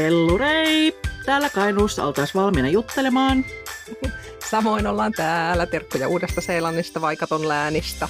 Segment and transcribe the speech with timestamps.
[0.00, 1.00] Hellurei!
[1.26, 3.44] Täällä Kainuussa oltaisiin valmiina juttelemaan.
[4.50, 5.66] Samoin ollaan täällä.
[5.66, 8.08] Terkkuja Uudesta Seelannista, Vaikaton läänistä.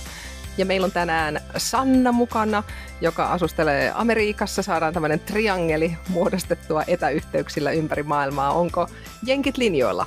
[0.58, 2.62] Ja meillä on tänään Sanna mukana,
[3.00, 4.62] joka asustelee Amerikassa.
[4.62, 8.52] Saadaan tämmöinen triangeli muodostettua etäyhteyksillä ympäri maailmaa.
[8.52, 8.88] Onko
[9.22, 10.06] jenkit linjoilla?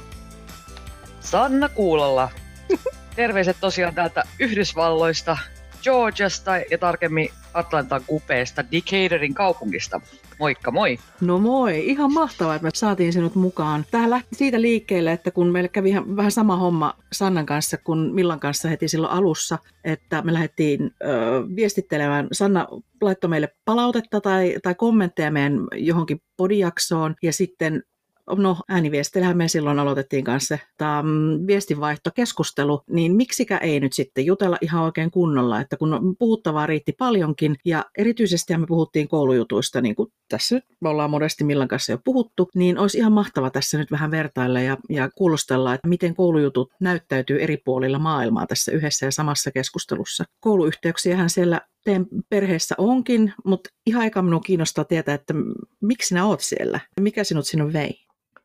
[1.20, 2.30] Sanna kuulolla.
[3.16, 5.38] Terveiset tosiaan täältä Yhdysvalloista,
[5.84, 10.02] Georgiasta ja tarkemmin Atlantan kupeesta, Decaturin kaupungista.
[10.40, 10.98] Moikka moi!
[11.22, 13.86] No moi, ihan mahtavaa, että me saatiin sinut mukaan.
[13.92, 18.40] Tämä lähti siitä liikkeelle, että kun meille kävi vähän sama homma Sannan kanssa kuin Millan
[18.40, 21.08] kanssa heti silloin alussa, että me lähdettiin ö,
[21.56, 22.28] viestittelemään.
[22.32, 22.68] Sanna
[23.02, 27.84] laittoi meille palautetta tai, tai kommentteja meidän johonkin podijaksoon ja sitten
[28.28, 31.04] no ääniviestillähän me silloin aloitettiin kanssa tämä
[31.48, 37.56] viestinvaihtokeskustelu, niin miksikä ei nyt sitten jutella ihan oikein kunnolla, että kun puhuttavaa riitti paljonkin
[37.66, 41.98] ja erityisesti me puhuttiin koulujutuista, niin kuin tässä nyt me ollaan monesti Millan kanssa jo
[42.04, 46.72] puhuttu, niin olisi ihan mahtava tässä nyt vähän vertailla ja, ja kuulostella, että miten koulujutut
[46.80, 50.24] näyttäytyy eri puolilla maailmaa tässä yhdessä ja samassa keskustelussa.
[50.40, 55.34] Kouluyhteyksiähän siellä teidän perheessä onkin, mutta ihan aika minun kiinnostaa tietää, että
[55.82, 56.80] miksi sinä oot siellä?
[57.00, 58.04] Mikä sinut sinun vei?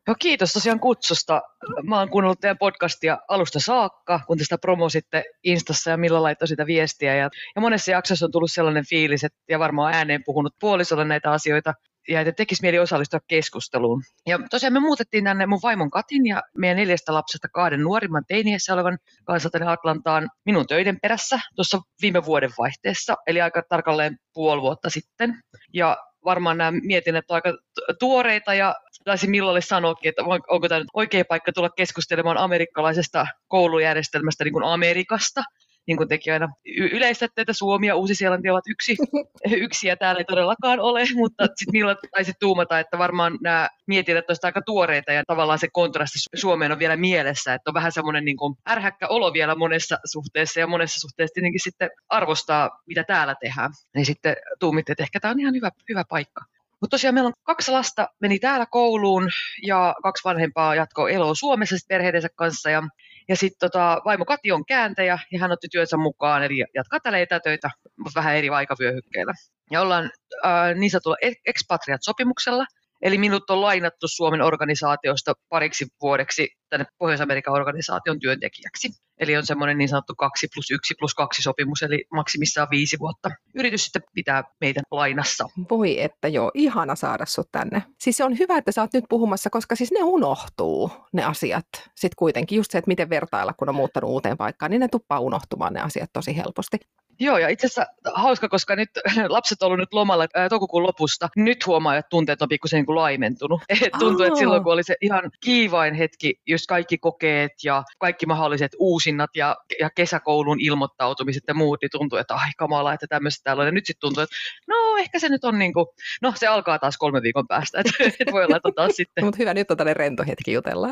[0.09, 1.41] No kiitos tosiaan kutsusta.
[1.83, 6.47] Mä oon kuunnellut teidän podcastia alusta saakka, kun te sitä promositte Instassa ja millä laittoi
[6.47, 7.15] sitä viestiä.
[7.15, 11.31] Ja, ja monessa jaksossa on tullut sellainen fiilis, että, ja varmaan ääneen puhunut puolisolle näitä
[11.31, 11.73] asioita,
[12.07, 14.01] ja että tekisi mieli osallistua keskusteluun.
[14.27, 18.73] Ja tosiaan me muutettiin tänne mun vaimon Katin ja meidän neljästä lapsesta kahden nuorimman teiniessä
[18.73, 24.61] olevan kanssa tänne Atlantaan minun töiden perässä tuossa viime vuoden vaihteessa, eli aika tarkalleen puoli
[24.61, 25.39] vuotta sitten.
[25.73, 27.53] Ja varmaan nämä mietinnät on aika
[27.99, 34.53] tuoreita ja taisin Millalle sanoakin, että onko tämä oikea paikka tulla keskustelemaan amerikkalaisesta koulujärjestelmästä niin
[34.53, 35.43] kuin Amerikasta,
[35.87, 38.95] niin kuin tekin aina yleistätte, että Suomi ja Uusi-Seelanti ovat yksi,
[39.65, 44.25] yksi ja täällä ei todellakaan ole, mutta sitten Milla taisi tuumata, että varmaan nämä mietinnät
[44.29, 48.25] olisivat aika tuoreita ja tavallaan se kontrasti Suomeen on vielä mielessä, että on vähän semmoinen
[48.25, 53.35] niin kuin ärhäkkä olo vielä monessa suhteessa ja monessa suhteessa tietenkin sitten arvostaa, mitä täällä
[53.41, 53.71] tehdään.
[53.95, 56.41] Niin sitten tuumitte, että ehkä tämä on ihan hyvä, hyvä paikka.
[56.81, 59.29] Mutta tosiaan meillä on kaksi lasta, meni täällä kouluun
[59.63, 62.69] ja kaksi vanhempaa jatkoi eloa Suomessa perheidensä kanssa.
[62.69, 62.83] Ja,
[63.29, 67.19] ja sitten tota, vaimo Kati on kääntäjä ja hän otti työnsä mukaan, eli jatkaa täällä
[67.19, 69.33] etätöitä, mutta vähän eri aikavyöhykkeillä.
[69.71, 70.11] Ja ollaan
[70.45, 72.65] äh, niin sanotulla expatriat-sopimuksella,
[73.01, 78.89] Eli minut on lainattu Suomen organisaatiosta pariksi vuodeksi tänne Pohjois-Amerikan organisaation työntekijäksi.
[79.19, 83.29] Eli on semmoinen niin sanottu 2 plus 1 plus 2 sopimus, eli maksimissaan viisi vuotta.
[83.55, 85.45] Yritys sitten pitää meitä lainassa.
[85.69, 87.83] Voi että joo, ihana saada sut tänne.
[88.01, 91.65] Siis se on hyvä, että sä oot nyt puhumassa, koska siis ne unohtuu, ne asiat.
[91.73, 95.19] Sitten kuitenkin just se, että miten vertailla, kun on muuttanut uuteen paikkaan, niin ne tuppaa
[95.19, 96.77] unohtumaan ne asiat tosi helposti.
[97.19, 98.89] Joo, ja itse asiassa hauska, koska nyt
[99.27, 101.29] lapset on ollut nyt lomalla ää, toukokuun lopusta.
[101.35, 103.61] Nyt huomaa, että tunteet on pikkusen niin kuin laimentunut.
[103.81, 108.25] Et tuntuu, että silloin kun oli se ihan kiivain hetki, just kaikki kokeet ja kaikki
[108.25, 113.43] mahdolliset uusinnat ja, ja kesäkoulun ilmoittautumiset ja muut, niin tuntuu, että ai kamala, että tämmöistä
[113.43, 113.67] täällä on.
[113.67, 114.35] Ja nyt sitten tuntuu, että
[114.67, 115.85] no ehkä se nyt on niin kuin,
[116.21, 119.25] no se alkaa taas kolme viikon päästä, että et voi olla, että taas sitten.
[119.25, 120.89] Mutta hyvä, nyt on tällainen rento hetki jutella.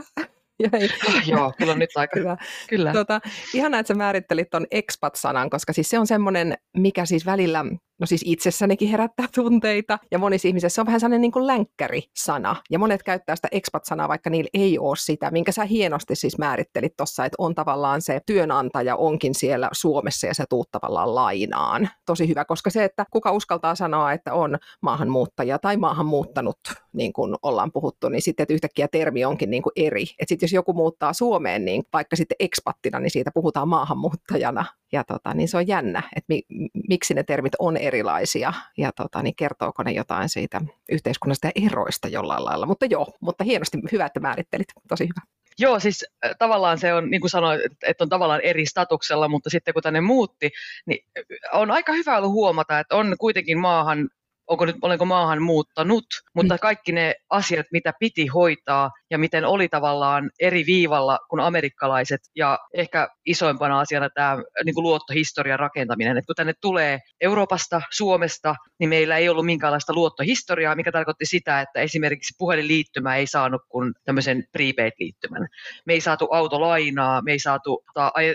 [0.71, 0.89] Jäi.
[1.25, 2.19] Joo, kyllä on nyt aika.
[2.19, 2.37] Hyvä.
[2.69, 2.93] Kyllä.
[2.93, 3.21] Tota,
[3.53, 7.65] ihanaa, että sä määrittelit tuon expat-sanan, koska siis se on semmoinen, mikä siis välillä
[7.99, 12.55] no siis itsessänikin herättää tunteita, ja monissa ihmisissä se on vähän sellainen niin kuin länkkäri-sana,
[12.69, 16.97] ja monet käyttää sitä expat-sanaa, vaikka niillä ei ole sitä, minkä sä hienosti siis määrittelit
[16.97, 21.89] tuossa, että on tavallaan se työnantaja onkin siellä Suomessa, ja se tuut tavallaan lainaan.
[22.05, 26.59] Tosi hyvä, koska se, että kuka uskaltaa sanoa, että on maahanmuuttaja tai maahanmuuttanut,
[26.93, 30.01] niin kuin ollaan puhuttu, niin sitten, että yhtäkkiä termi onkin niin kuin eri.
[30.03, 35.03] Että sitten jos joku muuttaa Suomeen, niin vaikka sitten ekspattina, niin siitä puhutaan maahanmuuttajana, ja
[35.03, 36.41] tota, niin se on jännä, että mi,
[36.89, 40.61] miksi ne termit on erilaisia ja tota, niin kertooko ne jotain siitä
[40.91, 42.65] yhteiskunnasta ja eroista jollain lailla.
[42.65, 44.67] Mutta joo, mutta hienosti hyvä, että määrittelit.
[44.87, 45.27] Tosi hyvä.
[45.59, 46.05] Joo, siis
[46.39, 50.01] tavallaan se on, niin kuin sanoin, että on tavallaan eri statuksella, mutta sitten kun tänne
[50.01, 50.49] muutti,
[50.85, 51.05] niin
[51.53, 54.09] on aika hyvä ollut huomata, että on kuitenkin maahan
[54.47, 56.59] onko nyt, olenko maahan muuttanut, mutta mm.
[56.59, 62.59] kaikki ne asiat, mitä piti hoitaa ja miten oli tavallaan eri viivalla kuin amerikkalaiset ja
[62.73, 68.89] ehkä isoimpana asiana tämä niin kuin luottohistorian rakentaminen, että kun tänne tulee Euroopasta, Suomesta, niin
[68.89, 74.43] meillä ei ollut minkäänlaista luottohistoriaa, mikä tarkoitti sitä, että esimerkiksi puhelinliittymä ei saanut kuin tämmöisen
[74.51, 75.47] prepaid-liittymän.
[75.85, 77.83] Me ei saatu autolainaa, me ei saatu,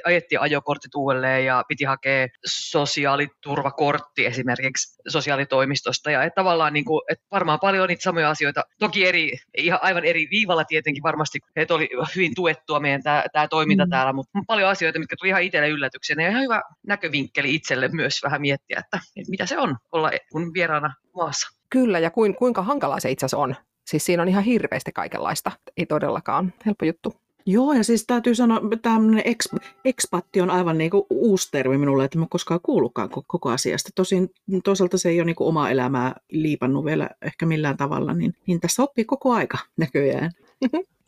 [0.05, 7.25] ajettiin ajokortit uudelleen ja piti hakea sosiaaliturvakortti esimerkiksi sosiaalitoimistosta ja että tavallaan niin kuin, että
[7.31, 11.89] varmaan paljon niitä samoja asioita, toki eri, ihan aivan eri viivalla tietenkin varmasti, että oli
[12.17, 13.91] hyvin tuettua meidän tämä, tämä toiminta mm.
[13.91, 18.21] täällä, mutta paljon asioita, mitkä tuli ihan itselle yllätyksenä ja ihan hyvä näkövinkkeli itselle myös
[18.23, 21.49] vähän miettiä, että, että mitä se on olla kun vieraana maassa.
[21.71, 25.53] Kyllä, ja kuin, kuinka hankalaa se itse asiassa on Siis siinä on ihan hirveästi kaikenlaista.
[25.77, 27.15] Ei todellakaan helppo juttu.
[27.47, 29.49] Joo, ja siis täytyy sanoa, että tämmöinen eks,
[29.85, 33.91] ekspatti on aivan niin kuin uusi termi minulle, että mä koskaan kuullutkaan koko asiasta.
[33.95, 34.31] Tosin
[34.65, 38.61] toisaalta se ei ole niin kuin omaa elämää liipannut vielä ehkä millään tavalla, niin, niin
[38.61, 40.31] tässä oppii koko aika näköjään.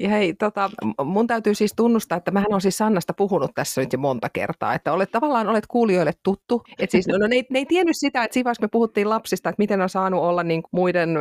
[0.01, 0.71] Hei, tota,
[1.05, 4.75] mun täytyy siis tunnustaa, että mähän on siis Sannasta puhunut tässä nyt jo monta kertaa,
[4.75, 6.63] että olet tavallaan olet kuulijoille tuttu.
[6.79, 9.81] Et siis, no, ne, ne ei tiennyt sitä, että siinä me puhuttiin lapsista, että miten
[9.81, 11.19] on saanut olla niin muiden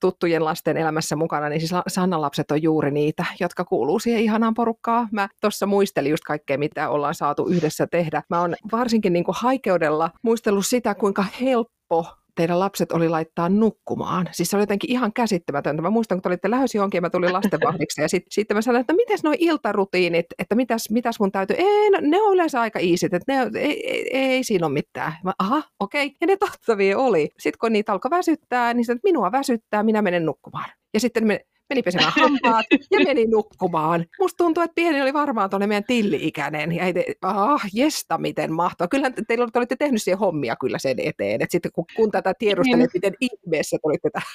[0.00, 4.54] tuttujen lasten elämässä mukana, niin siis Sannan lapset on juuri niitä, jotka kuuluu siihen ihanaan
[4.54, 5.08] porukkaan.
[5.12, 8.22] Mä tuossa muistelin just kaikkea, mitä ollaan saatu yhdessä tehdä.
[8.30, 12.06] Mä oon varsinkin niin haikeudella muistellut sitä, kuinka helppo
[12.40, 14.28] teidän lapset oli laittaa nukkumaan.
[14.32, 15.82] Siis se oli jotenkin ihan käsittämätöntä.
[15.82, 18.62] Mä muistan, kun te olitte lähes johonkin ja mä tulin lastenvahdiksi ja sitten sit mä
[18.62, 22.34] sanoin, että no miten nuo iltarutiinit, että mitäs, mitäs mun täytyy, ei, no, ne on
[22.34, 25.12] yleensä aika iisit, että ne, ei, ei, ei, siinä ole mitään.
[25.24, 26.06] Mä, aha, okei.
[26.06, 26.16] Okay.
[26.20, 27.28] Ja ne tottavia oli.
[27.38, 30.70] Sitten kun niitä alkoi väsyttää, niin että minua väsyttää, minä menen nukkumaan.
[30.94, 31.40] Ja sitten me
[31.70, 34.06] meni pesemään hampaat ja meni nukkumaan.
[34.20, 36.72] Musta tuntuu, että pieni oli varmaan tuonne meidän tilli-ikäinen.
[36.72, 38.88] Ja te, ah, jesta, miten mahtavaa.
[38.88, 41.42] Kyllä te, te olitte tehnyt siihen hommia kyllä sen eteen.
[41.42, 42.90] Että sitten kun, kun tätä tiedustelee, niin.
[42.94, 44.28] miten ihmeessä te olitte tähän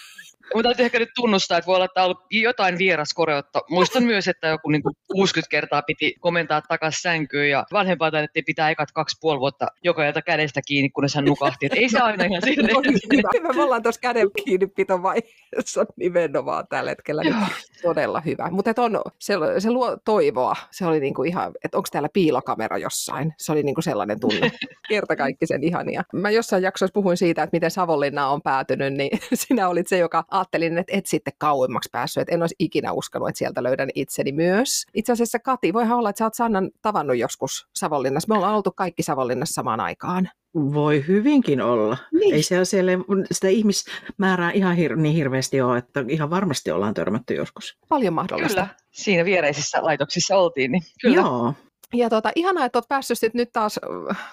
[0.53, 3.61] mutta täytyy ehkä nyt tunnustaa, että voi olla, että on ollut jotain vieraskoreutta.
[3.69, 8.45] Muistan myös, että joku niin kuin 60 kertaa piti komentaa takaisin sänkyyn ja vanhempaa taidettiin
[8.45, 11.65] pitää ekat kaksi puoli vuotta joka ilta kädestä kiinni, kunnes hän nukahti.
[11.65, 12.75] Että ei se aina ihan silleen.
[13.13, 13.29] hyvä.
[13.33, 13.53] hyvä.
[13.53, 17.21] Me ollaan tuossa käden kiinni pito vaiheessa nimenomaan tällä hetkellä.
[17.33, 18.49] Niin todella hyvä.
[18.51, 20.55] Mutta on, se, se luo toivoa.
[20.71, 23.33] Se oli niinku ihan, että onko täällä piilokamera jossain.
[23.37, 24.51] Se oli niinku sellainen tunne.
[24.89, 26.03] Kerta kaikki sen ihania.
[26.13, 30.23] Mä jossain jaksoissa puhuin siitä, että miten Savonlinna on päätynyt, niin sinä olit se, joka
[30.31, 34.31] ajattelin, että et sitten kauemmaksi päässyt, että en olisi ikinä uskonut, että sieltä löydän itseni
[34.31, 34.85] myös.
[34.93, 38.33] Itse asiassa Kati, voihan olla, että sä oot Sannan tavannut joskus Savonlinnassa.
[38.33, 40.29] Me ollaan oltu kaikki Savonlinnassa samaan aikaan.
[40.55, 41.97] Voi hyvinkin olla.
[42.13, 42.35] Niin.
[42.35, 42.91] Ei se siellä
[43.31, 47.77] sitä ihmismäärää ihan hir- niin hirveästi ole, että ihan varmasti ollaan törmätty joskus.
[47.89, 48.61] Paljon mahdollista.
[48.61, 51.15] Kyllä, siinä viereisissä laitoksissa oltiin, niin kyllä.
[51.15, 51.53] Joo.
[51.93, 53.79] Ja tuota, ihanaa, että olet päässyt sit nyt taas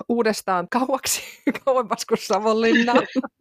[0.08, 1.22] uudestaan kauaksi,
[1.64, 2.94] kauemmas kuin Savonlinna.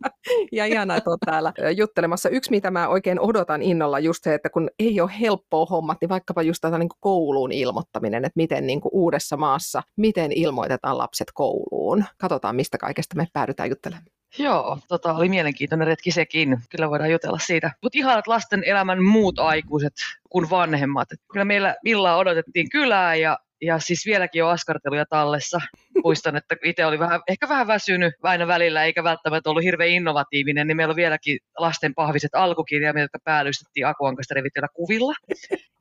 [0.51, 2.29] ja ihanaa, että olet täällä juttelemassa.
[2.29, 6.09] Yksi, mitä mä oikein odotan innolla, just se, että kun ei ole helppoa hommat, niin
[6.09, 11.27] vaikkapa just tätä niin kouluun ilmoittaminen, että miten niin kuin uudessa maassa, miten ilmoitetaan lapset
[11.33, 12.05] kouluun.
[12.17, 14.05] Katsotaan, mistä kaikesta me päädytään juttelemaan.
[14.37, 16.57] Joo, tota, oli mielenkiintoinen retki sekin.
[16.69, 17.71] Kyllä voidaan jutella siitä.
[17.83, 19.93] Mutta ihanat lasten elämän muut aikuiset
[20.29, 21.09] kuin vanhemmat.
[21.31, 25.59] Kyllä meillä Villaa odotettiin kylää ja ja siis vieläkin on askarteluja tallessa.
[26.03, 30.67] Muistan, että itse oli vähän, ehkä vähän väsynyt aina välillä, eikä välttämättä ollut hirveän innovatiivinen,
[30.67, 35.13] niin meillä on vieläkin lasten pahviset alkukirjaimet, jotka päällystettiin Akuankasta revitellä kuvilla.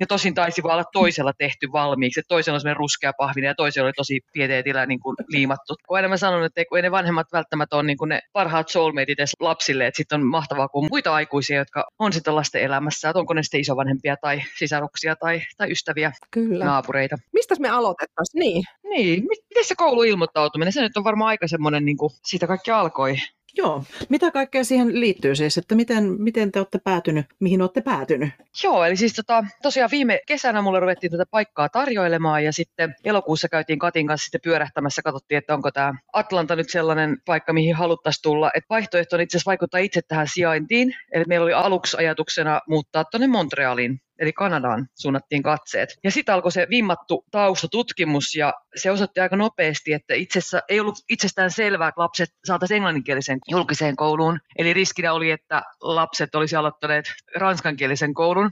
[0.00, 3.54] Ja tosin taisi vaan olla toisella tehty valmiiksi, että toisella on semmoinen ruskea pahvinen ja
[3.54, 5.74] toisella oli tosi pieteetillä niin kuin liimattu.
[5.88, 9.18] Kun aina mä sanon, että ei ne vanhemmat välttämättä ole niin kuin ne parhaat soulmateit
[9.40, 13.34] lapsille, että sitten on mahtavaa kuin muita aikuisia, jotka on sitten lasten elämässä, että onko
[13.34, 16.64] ne sitten isovanhempia tai sisaruksia tai, tai ystäviä, Kyllä.
[16.64, 17.16] naapureita.
[17.32, 18.40] Mistä me aloitettaisiin?
[18.40, 18.64] Niin.
[18.90, 23.16] Niin, miten se kouluilmoittautuminen, se nyt on varmaan aika semmoinen, niin kuin siitä kaikki alkoi.
[23.56, 28.30] Joo, mitä kaikkea siihen liittyy siis, että miten, miten te olette päätynyt, mihin olette päätynyt?
[28.64, 33.48] Joo, eli siis tota, tosiaan viime kesänä mulle ruvettiin tätä paikkaa tarjoilemaan ja sitten elokuussa
[33.48, 38.22] käytiin Katin kanssa sitten pyörähtämässä, katsottiin, että onko tämä Atlanta nyt sellainen paikka, mihin haluttaisiin
[38.22, 38.50] tulla.
[38.54, 43.04] Et vaihtoehto on itse asiassa vaikuttaa itse tähän sijaintiin, eli meillä oli aluksi ajatuksena muuttaa
[43.04, 45.88] tuonne Montrealiin eli Kanadaan suunnattiin katseet.
[46.04, 50.80] Ja sitten alkoi se vimmattu taustatutkimus ja se osoitti aika nopeasti, että itse asiassa ei
[50.80, 54.38] ollut itsestään selvää, että lapset saataisiin englanninkielisen julkiseen kouluun.
[54.58, 57.04] Eli riskinä oli, että lapset olisi aloittaneet
[57.36, 58.50] ranskankielisen koulun.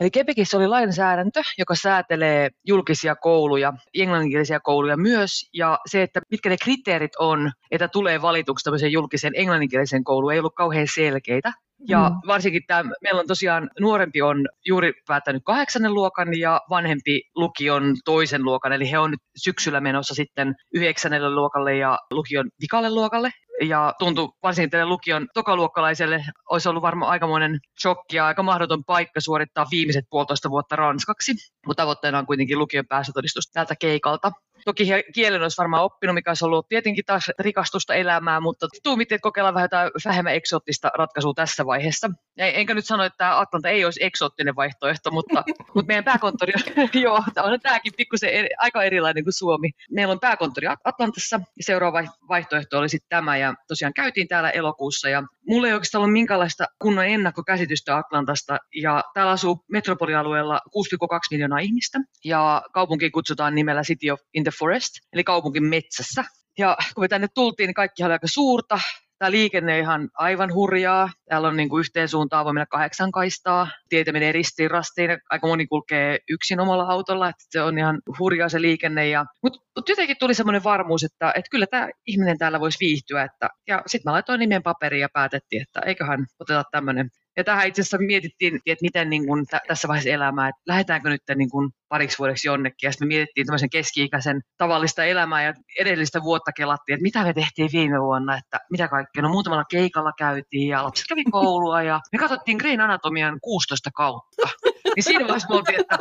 [0.00, 6.48] Eli Quebecissä oli lainsäädäntö, joka säätelee julkisia kouluja, englanninkielisiä kouluja myös, ja se, että mitkä
[6.48, 11.52] ne kriteerit on, että tulee valituksi tämmöiseen julkiseen englanninkielisen kouluun, ei ollut kauhean selkeitä.
[11.88, 12.26] Ja mm.
[12.26, 18.44] varsinkin tämä, meillä on tosiaan, nuorempi on juuri päättänyt kahdeksannen luokan ja vanhempi lukion toisen
[18.44, 23.30] luokan, eli he on nyt syksyllä menossa sitten yhdeksännelle luokalle ja lukion vikalle luokalle.
[23.62, 29.20] Ja tuntui varsinkin tälle lukion tokaluokkalaiselle olisi ollut varmaan aikamoinen shokki ja aika mahdoton paikka
[29.20, 31.32] suorittaa viimeiset puolitoista vuotta ranskaksi.
[31.66, 34.32] Mutta tavoitteena on kuitenkin lukion päästötodistus tältä keikalta.
[34.66, 39.22] Toki kielen olisi varmaan oppinut, mikä olisi ollut tietenkin taas rikastusta elämää, mutta tuumittiin, että
[39.22, 42.10] kokeillaan vähän jotain vähemmän eksoottista ratkaisua tässä vaiheessa.
[42.36, 45.44] Enkä nyt sano, että Atlanta ei olisi eksoottinen vaihtoehto, mutta,
[45.74, 49.70] mutta meidän pääkonttori on, joo, on tämäkin pikkusen eri, aika erilainen kuin Suomi.
[49.90, 55.08] Meillä on pääkonttori Atlantassa ja seuraava vaihtoehto oli sitten tämä ja tosiaan käytiin täällä elokuussa
[55.08, 61.58] ja mulla ei oikeastaan ollut minkäänlaista kunnon ennakkokäsitystä Atlantasta ja täällä asuu metropolialueella 6,2 miljoonaa
[61.58, 66.24] ihmistä ja kaupunki kutsutaan nimellä City of in the Forest, eli kaupunkin metsässä.
[66.58, 68.78] Ja kun me tänne tultiin, niin kaikki oli aika suurta,
[69.18, 71.10] Tämä liikenne ihan aivan hurjaa.
[71.28, 73.68] Täällä on niin kuin yhteen suuntaan voi mennä kahdeksan kaistaa.
[73.88, 75.10] Tietä menee ristiin rastiin.
[75.30, 77.28] Aika moni kulkee yksin omalla autolla.
[77.28, 79.08] Että se on ihan hurjaa se liikenne.
[79.08, 83.22] Ja, mutta, mutta jotenkin tuli semmoinen varmuus, että, että kyllä tämä ihminen täällä voisi viihtyä.
[83.22, 87.68] Että, ja sitten mä laitoin nimen paperiin ja päätettiin, että eiköhän oteta tämmöinen ja tähän
[87.68, 91.50] itse asiassa mietittiin, että miten niin kuin t- tässä vaiheessa elämää, että lähdetäänkö nyt niin
[91.50, 92.86] kuin pariksi vuodeksi jonnekin.
[92.86, 97.32] Ja sitten me mietittiin tämmöisen keski-ikäisen tavallista elämää ja edellistä vuotta kelattiin, että mitä me
[97.32, 99.22] tehtiin viime vuonna, että mitä kaikkea.
[99.22, 104.48] No muutamalla keikalla käytiin ja lapset kävi koulua ja me katsottiin Green Anatomian 16 kautta.
[104.96, 105.98] Niin siinä vaiheessa me oltiin, että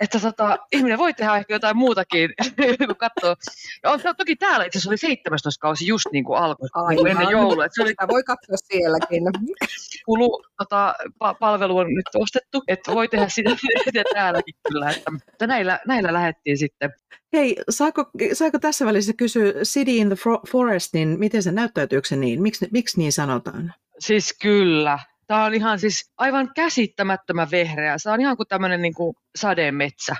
[0.00, 2.30] että tota, ihminen voi tehdä ehkä jotain muutakin,
[2.86, 3.36] kun katsoo.
[3.82, 7.10] Ja on, toki täällä itse asiassa oli 17 kausi just niin kuin alkoi, niin kuin
[7.10, 7.64] ennen joulua.
[7.64, 9.22] Että se oli, Sitä voi katsoa sielläkin.
[10.06, 13.50] Kulu, tota, pa- palvelu on nyt ostettu, että voi tehdä sitä,
[13.84, 14.90] sitä täälläkin kyllä.
[14.90, 16.90] Että, että näillä, näillä lähdettiin sitten.
[17.32, 20.16] Hei, saako, saako tässä välissä kysyä City in the
[20.50, 22.42] Forest, niin miten se näyttäytyykö se niin?
[22.42, 23.74] Miksi, miksi niin sanotaan?
[23.98, 24.98] Siis kyllä.
[25.30, 27.98] Tämä on ihan siis aivan käsittämättömän vehreä.
[27.98, 30.16] Se on ihan kuin tämmöinen niin kuin sademetsä.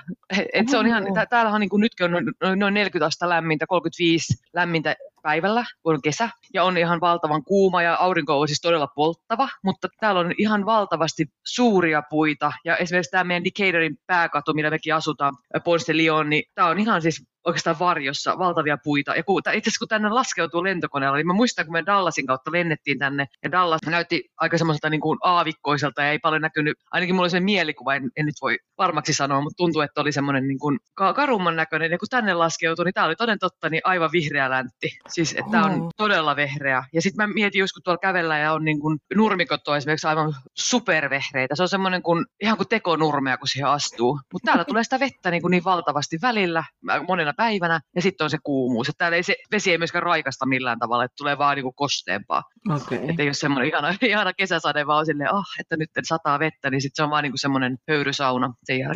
[0.53, 4.95] Et se on ihan, täällähän niin kuin nytkin on noin 40 astetta lämmintä, 35 lämmintä
[5.21, 9.49] päivällä, kun on kesä, ja on ihan valtavan kuuma ja aurinko on siis todella polttava,
[9.63, 14.95] mutta täällä on ihan valtavasti suuria puita, ja esimerkiksi tämä meidän Decadorin pääkatu, millä mekin
[14.95, 19.15] asutaan, Ponce Lyon, niin tämä on ihan siis oikeastaan varjossa, valtavia puita.
[19.15, 22.51] Ja kun, itse asiassa kun tänne laskeutuu lentokoneella, niin mä muistan, kun me Dallasin kautta
[22.51, 27.15] lennettiin tänne, ja Dallas näytti aika semmoiselta niin kuin aavikkoiselta, ja ei paljon näkynyt, ainakin
[27.15, 28.57] mulla oli se mielikuva, en, en nyt voi
[29.01, 30.79] varmaksi sanoa, mutta tuntuu, että oli semmoinen niin kuin
[31.15, 34.89] karumman näköinen, ja kun tänne laskeutui, niin tämä oli toden totta niin aivan vihreä läntti.
[35.07, 36.83] Siis, että tämä on todella vehreä.
[36.93, 40.07] Ja sitten mä mietin just, kun tuolla kävellä ja on niin kuin, nurmikot on esimerkiksi
[40.07, 41.55] aivan supervehreitä.
[41.55, 44.19] Se on semmoinen kuin, ihan kuin tekonurmea, kun siihen astuu.
[44.33, 46.63] Mutta täällä tulee sitä vettä niin, kuin niin valtavasti välillä,
[47.07, 48.89] monena päivänä, ja sitten on se kuumuus.
[48.89, 51.75] Että täällä ei se vesi ei myöskään raikasta millään tavalla, että tulee vaan niin kuin
[51.75, 52.43] kosteempaa.
[52.69, 52.97] Okay.
[52.97, 56.81] Että ei ole semmoinen ihana, ihana kesäsade, vaan silleen, ah, että nyt sataa vettä, niin
[56.81, 58.90] sitten se on vaan niin kuin semmoinen höyrysauna sen jälkeen.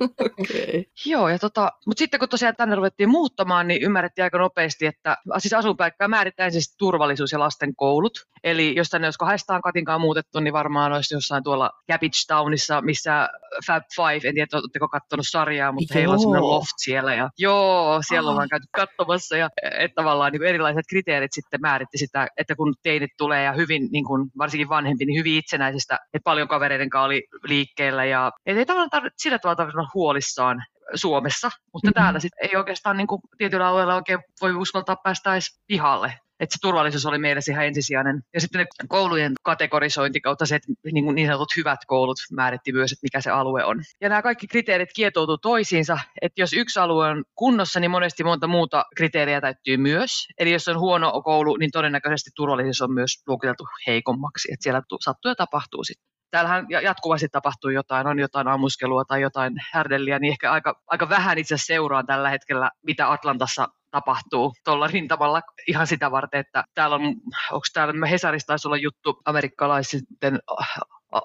[0.04, 0.84] okay.
[1.06, 5.16] Joo, ja tota, mutta sitten kun tosiaan tänne ruvettiin muuttamaan, niin ymmärrettiin aika nopeasti, että
[5.38, 8.12] siis asuinpaikkaa määrittää siis turvallisuus ja lasten koulut.
[8.44, 13.28] Eli jos tänne olisi kahdestaan katinkaan muutettu, niin varmaan olisi jossain tuolla Cabbage Townissa, missä
[13.66, 15.98] Fab Five, en tiedä, oletteko katsonut sarjaa, mutta joo.
[15.98, 17.14] heillä on semmoinen loft siellä.
[17.14, 18.32] Ja, joo, siellä ah.
[18.32, 23.10] ollaan käyty katsomassa ja että tavallaan niin erilaiset kriteerit sitten määritti sitä, että kun teinit
[23.18, 27.24] tulee ja hyvin, niin kuin, varsinkin vanhempi, niin hyvin itsenäisestä, että paljon kavereiden kanssa oli
[27.44, 32.02] liikkeellä ja et ei tavallaan tarvitse sillä tavalla huolissaan Suomessa, mutta mm-hmm.
[32.02, 36.54] täällä sit ei oikeastaan niin kuin, tietyllä alueella oikein voi uskaltaa päästä edes pihalle että
[36.54, 38.22] se turvallisuus oli meille ihan ensisijainen.
[38.34, 42.92] Ja sitten ne koulujen kategorisointi kautta se, että niin, niin sanotut hyvät koulut määritti myös,
[42.92, 43.82] että mikä se alue on.
[44.00, 48.46] Ja nämä kaikki kriteerit kietoutuu toisiinsa, että jos yksi alue on kunnossa, niin monesti monta
[48.46, 50.26] muuta kriteeriä täyttyy myös.
[50.38, 55.30] Eli jos on huono koulu, niin todennäköisesti turvallisuus on myös luokiteltu heikommaksi, että siellä sattuu
[55.30, 60.52] ja tapahtuu sitten täällähän jatkuvasti tapahtuu jotain, on jotain ammuskelua tai jotain härdelliä, niin ehkä
[60.52, 66.40] aika, aika vähän itse seuraan tällä hetkellä, mitä Atlantassa tapahtuu tuolla rintamalla ihan sitä varten,
[66.40, 67.02] että täällä on,
[67.50, 70.38] onko täällä Hesarissa taisi olla juttu amerikkalaisten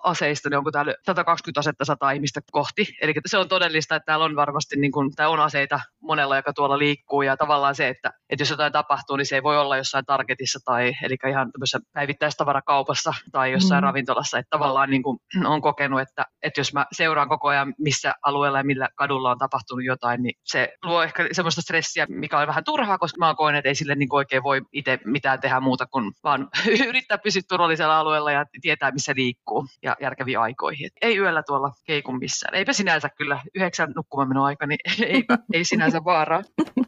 [0.03, 2.85] aseista, niin onko täällä 120 asetta 100 ihmistä kohti.
[3.01, 6.77] Eli se on todellista, että täällä on varmasti niin tää on aseita monella, joka tuolla
[6.77, 7.21] liikkuu.
[7.21, 10.59] Ja tavallaan se, että, että jos jotain tapahtuu, niin se ei voi olla jossain targetissa
[10.65, 13.87] tai eli ihan tämmöisessä päivittäistavarakaupassa tai jossain mm.
[13.87, 14.37] ravintolassa.
[14.37, 18.57] Että tavallaan niin kuin, on kokenut, että, että jos mä seuraan koko ajan, missä alueella
[18.57, 22.63] ja millä kadulla on tapahtunut jotain, niin se luo ehkä semmoista stressiä, mikä on vähän
[22.63, 26.11] turhaa, koska mä koen, että ei sille niin oikein voi itse mitään tehdä muuta kuin
[26.23, 26.47] vaan
[26.87, 30.85] yrittää pysyä turvallisella alueella ja tietää, missä liikkuu ja järkeviin aikoihin.
[30.85, 32.55] Et ei yöllä tuolla keikun missään.
[32.55, 34.79] Eipä sinänsä kyllä yhdeksän nukkumamenon aika, niin
[35.13, 36.41] eipä, ei sinänsä vaaraa.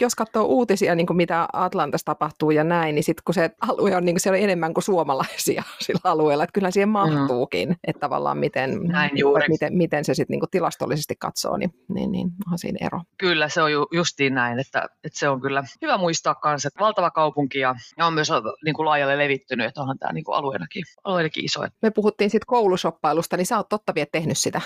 [0.00, 3.96] Jos katsoo uutisia, niin kuin mitä Atlantassa tapahtuu ja näin, niin sitten kun se alue
[3.96, 6.92] on, niin kuin siellä on enemmän kuin suomalaisia sillä alueella, että kyllä siihen mm.
[6.92, 7.76] mahtuukin, mm.
[7.86, 12.28] että tavallaan miten, näin että miten, miten se sitten niin tilastollisesti katsoo, niin, niin, niin
[12.46, 13.00] onhan siinä ero.
[13.18, 16.84] Kyllä, se on ju, justiin näin, että, että se on kyllä hyvä muistaa kanssa, että
[16.84, 18.28] valtava kaupunki ja, ja on myös
[18.64, 21.60] niin kuin laajalle levittynyt, että onhan tämä niin kuin alueenakin, alueenakin iso.
[21.82, 24.60] Me puhuttiin sitten koulusoppailusta, niin sä oot totta vie tehnyt sitä.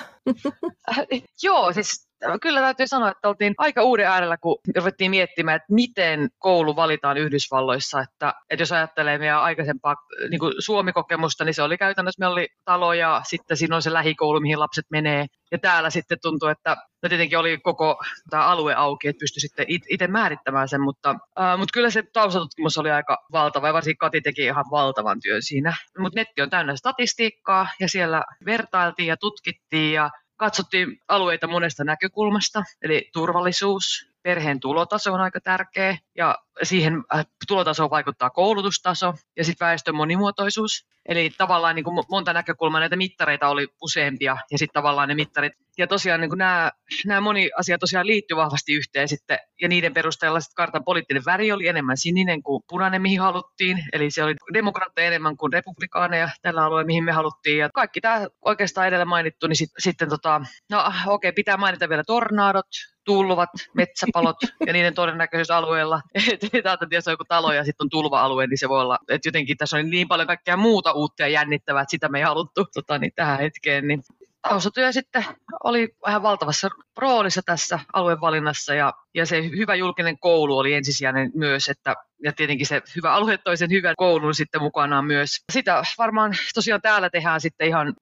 [1.42, 2.12] Joo, siis
[2.43, 7.17] kyllä täytyy sanoa, että oltiin aika uuden äärellä, kun ruvettiin miettimään, että miten koulu valitaan
[7.17, 8.00] Yhdysvalloissa.
[8.00, 9.97] Että, että jos ajattelee meidän aikaisempaa
[10.31, 13.93] niin kuin Suomi-kokemusta, niin se oli käytännössä, meillä oli talo ja sitten siinä on se
[13.93, 15.26] lähikoulu, mihin lapset menee.
[15.52, 19.67] Ja täällä sitten tuntuu, että no tietenkin oli koko tämä alue auki, että pystyi sitten
[19.69, 24.21] itse määrittämään sen, mutta, äh, mutta kyllä se taustatutkimus oli aika valtava ja varsinkin Kati
[24.21, 25.76] teki ihan valtavan työn siinä.
[25.99, 30.11] Mutta netti on täynnä statistiikkaa ja siellä vertailtiin ja tutkittiin ja
[30.42, 37.91] katsottiin alueita monesta näkökulmasta, eli turvallisuus, perheen tulotaso on aika tärkeä ja siihen äh, tulotasoon
[37.91, 40.87] vaikuttaa koulutustaso ja sitten väestön monimuotoisuus.
[41.09, 45.52] Eli tavallaan niin kuin monta näkökulmaa näitä mittareita oli useampia ja sitten tavallaan ne mittarit.
[45.79, 46.71] Ja tosiaan niin kuin nämä,
[47.07, 51.52] nämä moni asia tosiaan liittyy vahvasti yhteen sitten ja niiden perusteella sitten kartan poliittinen väri
[51.52, 53.85] oli enemmän sininen kuin punainen, mihin haluttiin.
[53.93, 57.59] Eli se oli demokraatteja enemmän kuin republikaaneja tällä alueella, mihin me haluttiin.
[57.59, 61.88] Ja kaikki tämä oikeastaan edellä mainittu, niin sit, sitten tota, no okei, okay, pitää mainita
[61.88, 62.69] vielä tornadot,
[63.04, 66.00] tulvat, metsäpalot ja niiden todennäköisyys alueella.
[66.32, 69.56] Että jos on joku talo ja sitten on tulva-alue, niin se voi olla, että jotenkin
[69.56, 72.99] tässä on niin paljon kaikkea muuta uutta ja jännittävää, että sitä me ei haluttu tota,
[72.99, 73.88] niin tähän hetkeen.
[73.88, 74.02] Niin
[74.49, 75.25] taustatyö sitten
[75.64, 81.68] oli vähän valtavassa roolissa tässä aluevalinnassa ja, ja se hyvä julkinen koulu oli ensisijainen myös,
[81.68, 81.94] että
[82.25, 85.44] ja tietenkin se hyvä alue toi sen hyvän koulun sitten mukanaan myös.
[85.52, 87.94] Sitä varmaan tosiaan täällä tehdään sitten ihan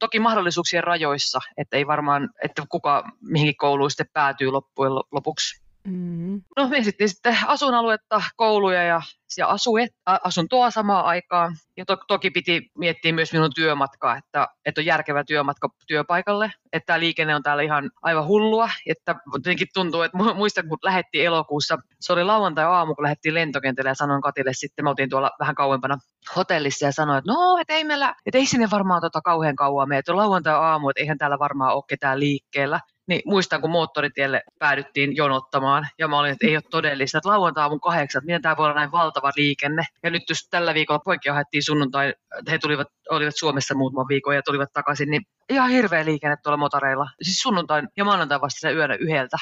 [0.00, 5.69] toki mahdollisuuksien rajoissa, että ei varmaan, että kuka mihinkin kouluun sitten päätyy loppujen lopuksi.
[5.84, 6.42] Mm.
[6.56, 9.02] No me sitten, sitten asuinaluetta, kouluja ja,
[9.36, 11.56] ja asuet, asuntoa samaan aikaan.
[11.76, 16.52] Ja to, toki piti miettiä myös minun työmatkaa, että, että on järkevä työmatka työpaikalle.
[16.72, 18.68] Että tämä liikenne on täällä ihan aivan hullua.
[18.86, 23.94] Että jotenkin tuntuu, että muistan kun lähettiin elokuussa, se oli lauantai-aamu, kun lähdettiin lentokentälle ja
[23.94, 25.98] sanoin Katille sitten, me oltiin tuolla vähän kauempana
[26.36, 29.88] hotellissa ja sanoin, että no, että ei meillä, että ei sinne varmaan tota kauhean kauan
[29.88, 32.80] mene, että lauantai-aamu, että eihän täällä varmaan ole ketään liikkeellä
[33.10, 37.62] niin muistan, kun moottoritielle päädyttiin jonottamaan, ja mä olin, että ei ole todellista, että lauantai
[37.62, 39.82] aamun kahdeksan, miten tämä voi olla näin valtava liikenne.
[40.02, 42.14] Ja nyt just tällä viikolla poikia haettiin sunnuntai,
[42.50, 47.06] he tulivat, olivat Suomessa muutaman viikon ja tulivat takaisin, niin ihan hirveä liikenne tuolla motoreilla.
[47.22, 49.36] Siis sunnuntain ja maanantai vasta se yönä yhdeltä.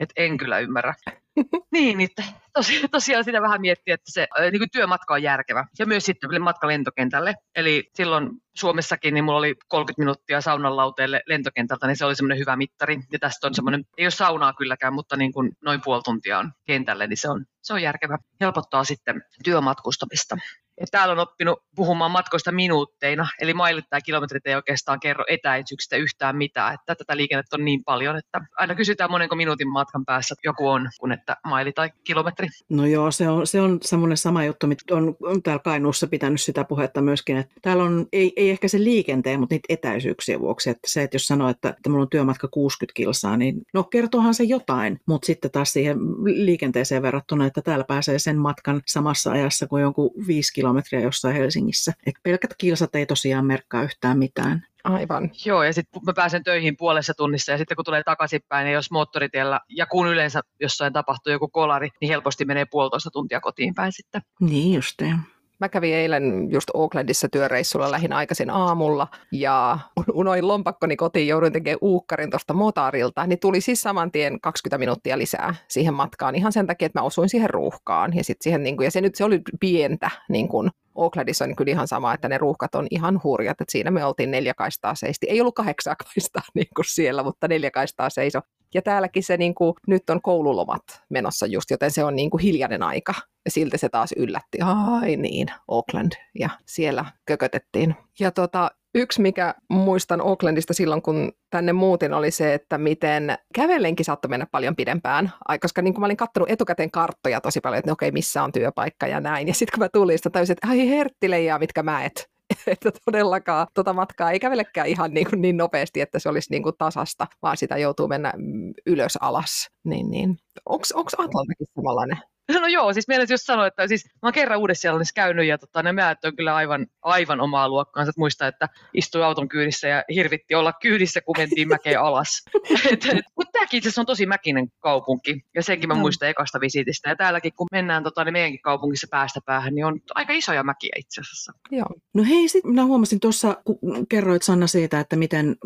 [0.00, 0.94] Et en kyllä ymmärrä.
[1.72, 2.10] niin, niin
[2.54, 5.64] tosi, tosiaan sitä vähän miettiä, että se niin kuin työmatka on järkevä.
[5.78, 7.34] Ja myös sitten matka lentokentälle.
[7.56, 12.38] Eli silloin Suomessakin niin mulla oli 30 minuuttia saunan lauteelle lentokentältä, niin se oli semmoinen
[12.38, 12.98] hyvä mittari.
[13.12, 16.52] Ja tästä on semmoinen, ei ole saunaa kylläkään, mutta niin kuin noin puoli tuntia on
[16.66, 18.18] kentälle, niin se on, se on järkevä.
[18.40, 20.36] Helpottaa sitten työmatkustamista.
[20.80, 25.96] Ja täällä on oppinut puhumaan matkoista minuutteina, eli mailit tai kilometrit ei oikeastaan kerro etäisyyksistä
[25.96, 26.74] yhtään mitään.
[26.74, 30.90] Että tätä liikennettä on niin paljon, että aina kysytään monenko minuutin matkan päässä joku on,
[31.00, 32.43] kun että maili tai kilometri.
[32.68, 36.40] No joo, se on, se on semmoinen sama juttu, mitä on, on täällä Kainuussa pitänyt
[36.40, 40.70] sitä puhetta myöskin, että täällä on, ei, ei ehkä se liikenteen, mutta niitä etäisyyksiä vuoksi,
[40.70, 44.34] että se, että jos sanoo, että, että mulla on työmatka 60 kilsaa, niin no kertoohan
[44.34, 49.66] se jotain, mutta sitten taas siihen liikenteeseen verrattuna, että täällä pääsee sen matkan samassa ajassa
[49.66, 51.92] kuin jonkun 5 kilometriä jossain Helsingissä.
[52.06, 54.66] Et pelkät kilsat ei tosiaan merkkaa yhtään mitään.
[54.84, 55.30] Aivan.
[55.44, 58.90] Joo, ja sitten mä pääsen töihin puolessa tunnissa, ja sitten kun tulee takaisinpäin, niin jos
[58.90, 63.92] moottoritiellä, ja kun yleensä jossain tapahtuu joku kolari, niin helposti menee puolitoista tuntia kotiin päin
[63.92, 64.22] sitten.
[64.40, 65.33] Niin justiin.
[65.60, 69.78] Mä kävin eilen just Oaklandissa työreissulla lähin aikaisin aamulla ja
[70.12, 75.18] unoin lompakkoni kotiin, jouduin tekemään uukkarin tuosta motarilta, niin tuli siis saman tien 20 minuuttia
[75.18, 78.16] lisää siihen matkaan ihan sen takia, että mä osuin siihen ruuhkaan.
[78.16, 81.56] Ja, sit siihen, niin kuin, ja se nyt se oli pientä, niin kuin Oaklandissa on
[81.56, 84.94] kyllä ihan sama, että ne ruuhkat on ihan hurjat, että siinä me oltiin neljä kaistaa
[84.94, 85.26] seisti.
[85.30, 88.40] Ei ollut kahdeksaa kaistaa niin siellä, mutta neljä kaistaa seiso.
[88.74, 92.42] Ja täälläkin se niin kuin, nyt on koululomat menossa just, joten se on niin kuin
[92.42, 93.14] hiljainen aika.
[93.44, 94.58] Ja silti se taas yllätti.
[94.60, 96.12] Ai niin, Auckland.
[96.38, 97.94] Ja siellä kökötettiin.
[98.20, 104.04] Ja tota, Yksi, mikä muistan Aucklandista silloin, kun tänne muutin, oli se, että miten kävellenkin
[104.04, 105.32] saattoi mennä paljon pidempään.
[105.60, 108.52] Koska niin kuin mä olin katsonut etukäteen karttoja tosi paljon, että no okei, missä on
[108.52, 109.48] työpaikka ja näin.
[109.48, 112.33] Ja sitten kun mä tulin, sitä täysin, että ai herttilejä, mitkä mäet.
[112.66, 116.62] että todellakaan tota matkaa ei kävelekään ihan niin, kuin niin nopeasti, että se olisi niin
[116.62, 119.68] kuin tasasta, vaan sitä joutuu mennä mm, ylös alas.
[119.84, 120.36] Niin, niin.
[120.66, 120.84] Onko
[121.18, 122.33] Atlantakin samanlainen?
[122.60, 125.82] No joo, siis meillä just sanoa, että siis mä oon kerran uudessa käynyt ja tota,
[125.82, 128.10] ne määt on kyllä aivan, aivan omaa luokkaansa.
[128.10, 132.42] Et muista, että istui auton kyydissä ja hirvitti olla kyydissä, kun mentiin mäkeen alas.
[133.36, 137.08] Mutta tämäkin itse on tosi mäkinen kaupunki ja senkin mä muistan ekasta visitistä.
[137.08, 140.92] Ja täälläkin kun mennään tota, niin meidänkin kaupungissa päästä päähän, niin on aika isoja mäkiä
[140.98, 141.52] itse asiassa.
[141.70, 141.88] Joo.
[142.14, 143.78] No hei, sit minä huomasin tuossa, kun
[144.08, 145.56] kerroit Sanna siitä, että miten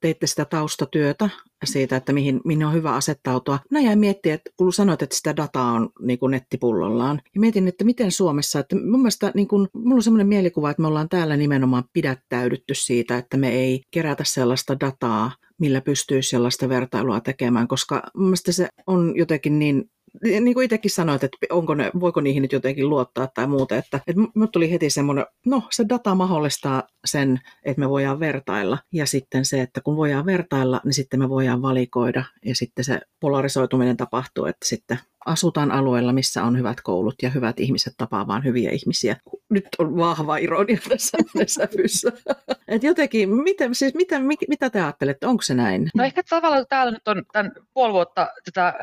[0.00, 1.28] teitte sitä taustatyötä
[1.64, 3.58] siitä, että mihin, mihin on hyvä asettautua.
[3.70, 7.68] Minä jäin miettimään, että kun sanoit, että sitä dataa on niin kuin nettipullollaan, ja mietin,
[7.68, 11.08] että miten Suomessa, että mun mielestä niin kuin, mulla on sellainen mielikuva, että me ollaan
[11.08, 17.68] täällä nimenomaan pidättäydytty siitä, että me ei kerätä sellaista dataa, millä pystyisi sellaista vertailua tekemään,
[17.68, 19.90] koska mun se on jotenkin niin
[20.22, 23.96] niin kuin itsekin sanoit, että onko ne, voiko niihin nyt jotenkin luottaa tai muuta, että,
[23.96, 29.06] että minulle tuli heti semmoinen, no se data mahdollistaa sen, että me voidaan vertailla ja
[29.06, 33.96] sitten se, että kun voidaan vertailla, niin sitten me voidaan valikoida ja sitten se polarisoituminen
[33.96, 39.16] tapahtuu, että sitten asutaan alueella, missä on hyvät koulut ja hyvät ihmiset tapaamaan hyviä ihmisiä.
[39.50, 42.12] Nyt on vahva ironia tässä sävyssä.
[42.68, 45.90] Et jotenkin, miten, siis mitä, mitä te ajattelette, onko se näin?
[45.94, 48.74] No ehkä tavallaan täällä nyt on tämän puoli vuotta tätä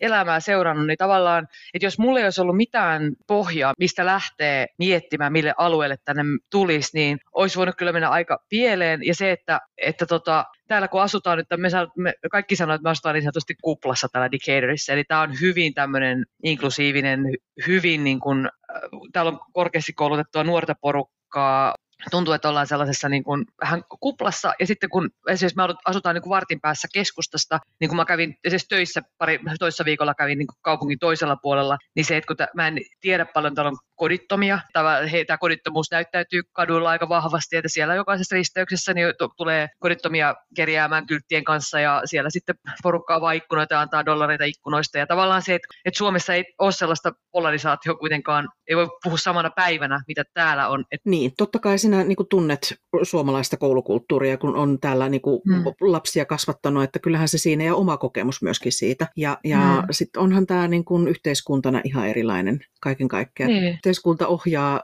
[0.00, 5.32] elämää seurannut, niin tavallaan, että jos mulla ei olisi ollut mitään pohjaa, mistä lähtee miettimään,
[5.32, 9.00] mille alueelle tänne tulisi, niin olisi voinut kyllä mennä aika pieleen.
[9.02, 12.90] Ja se, että, että tota, täällä kun asutaan nyt, me, me kaikki sanoo, että me
[12.90, 17.20] asutaan niin sanotusti kuplassa täällä Decaturissa, eli tämä on hyvin tämmöinen inklusiivinen,
[17.66, 18.80] hyvin niin kuin, äh,
[19.12, 21.74] täällä on korkeasti koulutettua nuorta porukkaa,
[22.10, 24.52] tuntuu, että ollaan sellaisessa niin kuin vähän kuplassa.
[24.60, 28.34] Ja sitten kun esimerkiksi me asutaan niin kuin vartin päässä keskustasta, niin kun mä kävin
[28.44, 32.36] esimerkiksi töissä pari, toissa viikolla kävin niin kuin kaupungin toisella puolella, niin se, että kun
[32.36, 34.58] t- mä en tiedä paljon täällä on kodittomia.
[34.72, 34.98] Tämä,
[35.40, 39.06] kodittomuus näyttäytyy kadulla aika vahvasti, että siellä jokaisessa risteyksessä niin
[39.36, 44.98] tulee kodittomia kerjäämään kylttien kanssa ja siellä sitten porukka avaa ikkunoita ja antaa dollareita ikkunoista.
[44.98, 49.50] Ja tavallaan se, että, että Suomessa ei ole sellaista polarisaatio kuitenkaan, ei voi puhua samana
[49.50, 50.84] päivänä, mitä täällä on.
[50.92, 51.00] Et...
[51.04, 55.64] Niin, totta kai sinä niin kuin tunnet suomalaista koulukulttuuria, kun on täällä niin kuin hmm.
[55.80, 59.08] lapsia kasvattanut, että kyllähän se siinä ja oma kokemus myöskin siitä.
[59.16, 59.86] Ja, ja hmm.
[59.90, 63.52] sitten onhan tämä niin kuin yhteiskuntana ihan erilainen kaiken kaikkiaan.
[63.52, 64.80] Niin yhteiskunta ohjaa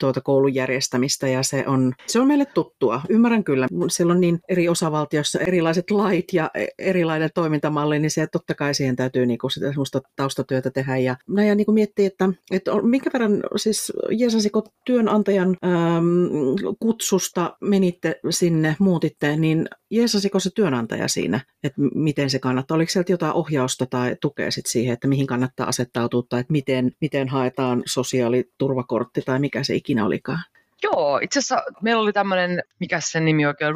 [0.00, 3.00] tuota koulun järjestämistä ja se on, se on meille tuttua.
[3.08, 8.26] Ymmärrän kyllä, siellä on niin eri osavaltiossa erilaiset lait ja e, erilainen toimintamalli, niin se
[8.26, 10.96] totta kai siihen täytyy niinku sitä semmoista taustatyötä tehdä.
[10.96, 16.04] Ja, no ja niinku miettii, että, että minkä verran siis Jeesasiko työnantajan äm,
[16.80, 22.74] kutsusta menitte sinne, muutitte, niin jeesasiko se työnantaja siinä, että miten se kannattaa?
[22.74, 26.92] Oliko sieltä jotain ohjausta tai tukea sit siihen, että mihin kannattaa asettautua tai että miten,
[27.00, 30.40] miten haetaan sosiaaliturvakortti tai mikä se ikinä olikaan?
[30.82, 33.74] Joo, itse asiassa meillä oli tämmöinen, mikä sen nimi oikein,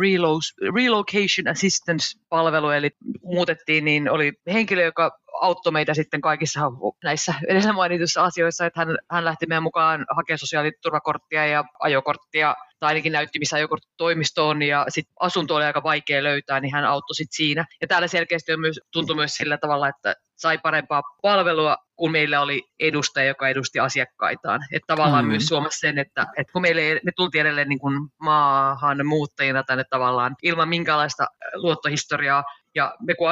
[0.75, 2.91] Relocation Assistance-palvelu, eli
[3.23, 6.61] muutettiin, niin oli henkilö, joka auttoi meitä sitten kaikissa
[7.05, 12.89] näissä edellä mainituissa asioissa, että hän, hän lähti meidän mukaan hakemaan sosiaaliturvakorttia ja ajokorttia tai
[12.89, 17.15] ainakin näytti, missä ajokortti toimistoon ja sitten asunto oli aika vaikea löytää, niin hän auttoi
[17.15, 17.65] sitten siinä.
[17.81, 22.41] Ja täällä selkeästi on myös, tuntui myös sillä tavalla, että sai parempaa palvelua, kun meillä
[22.41, 24.61] oli edustaja, joka edusti asiakkaitaan.
[24.73, 25.29] Että tavallaan mm.
[25.29, 29.85] myös Suomessa sen, että, että kun meille, me tultiin edelleen niin kuin maahan muuttajina tänne
[29.91, 32.45] tavallaan ilman minkäänlaista luottohistoriaa,
[32.77, 33.29] ja me kun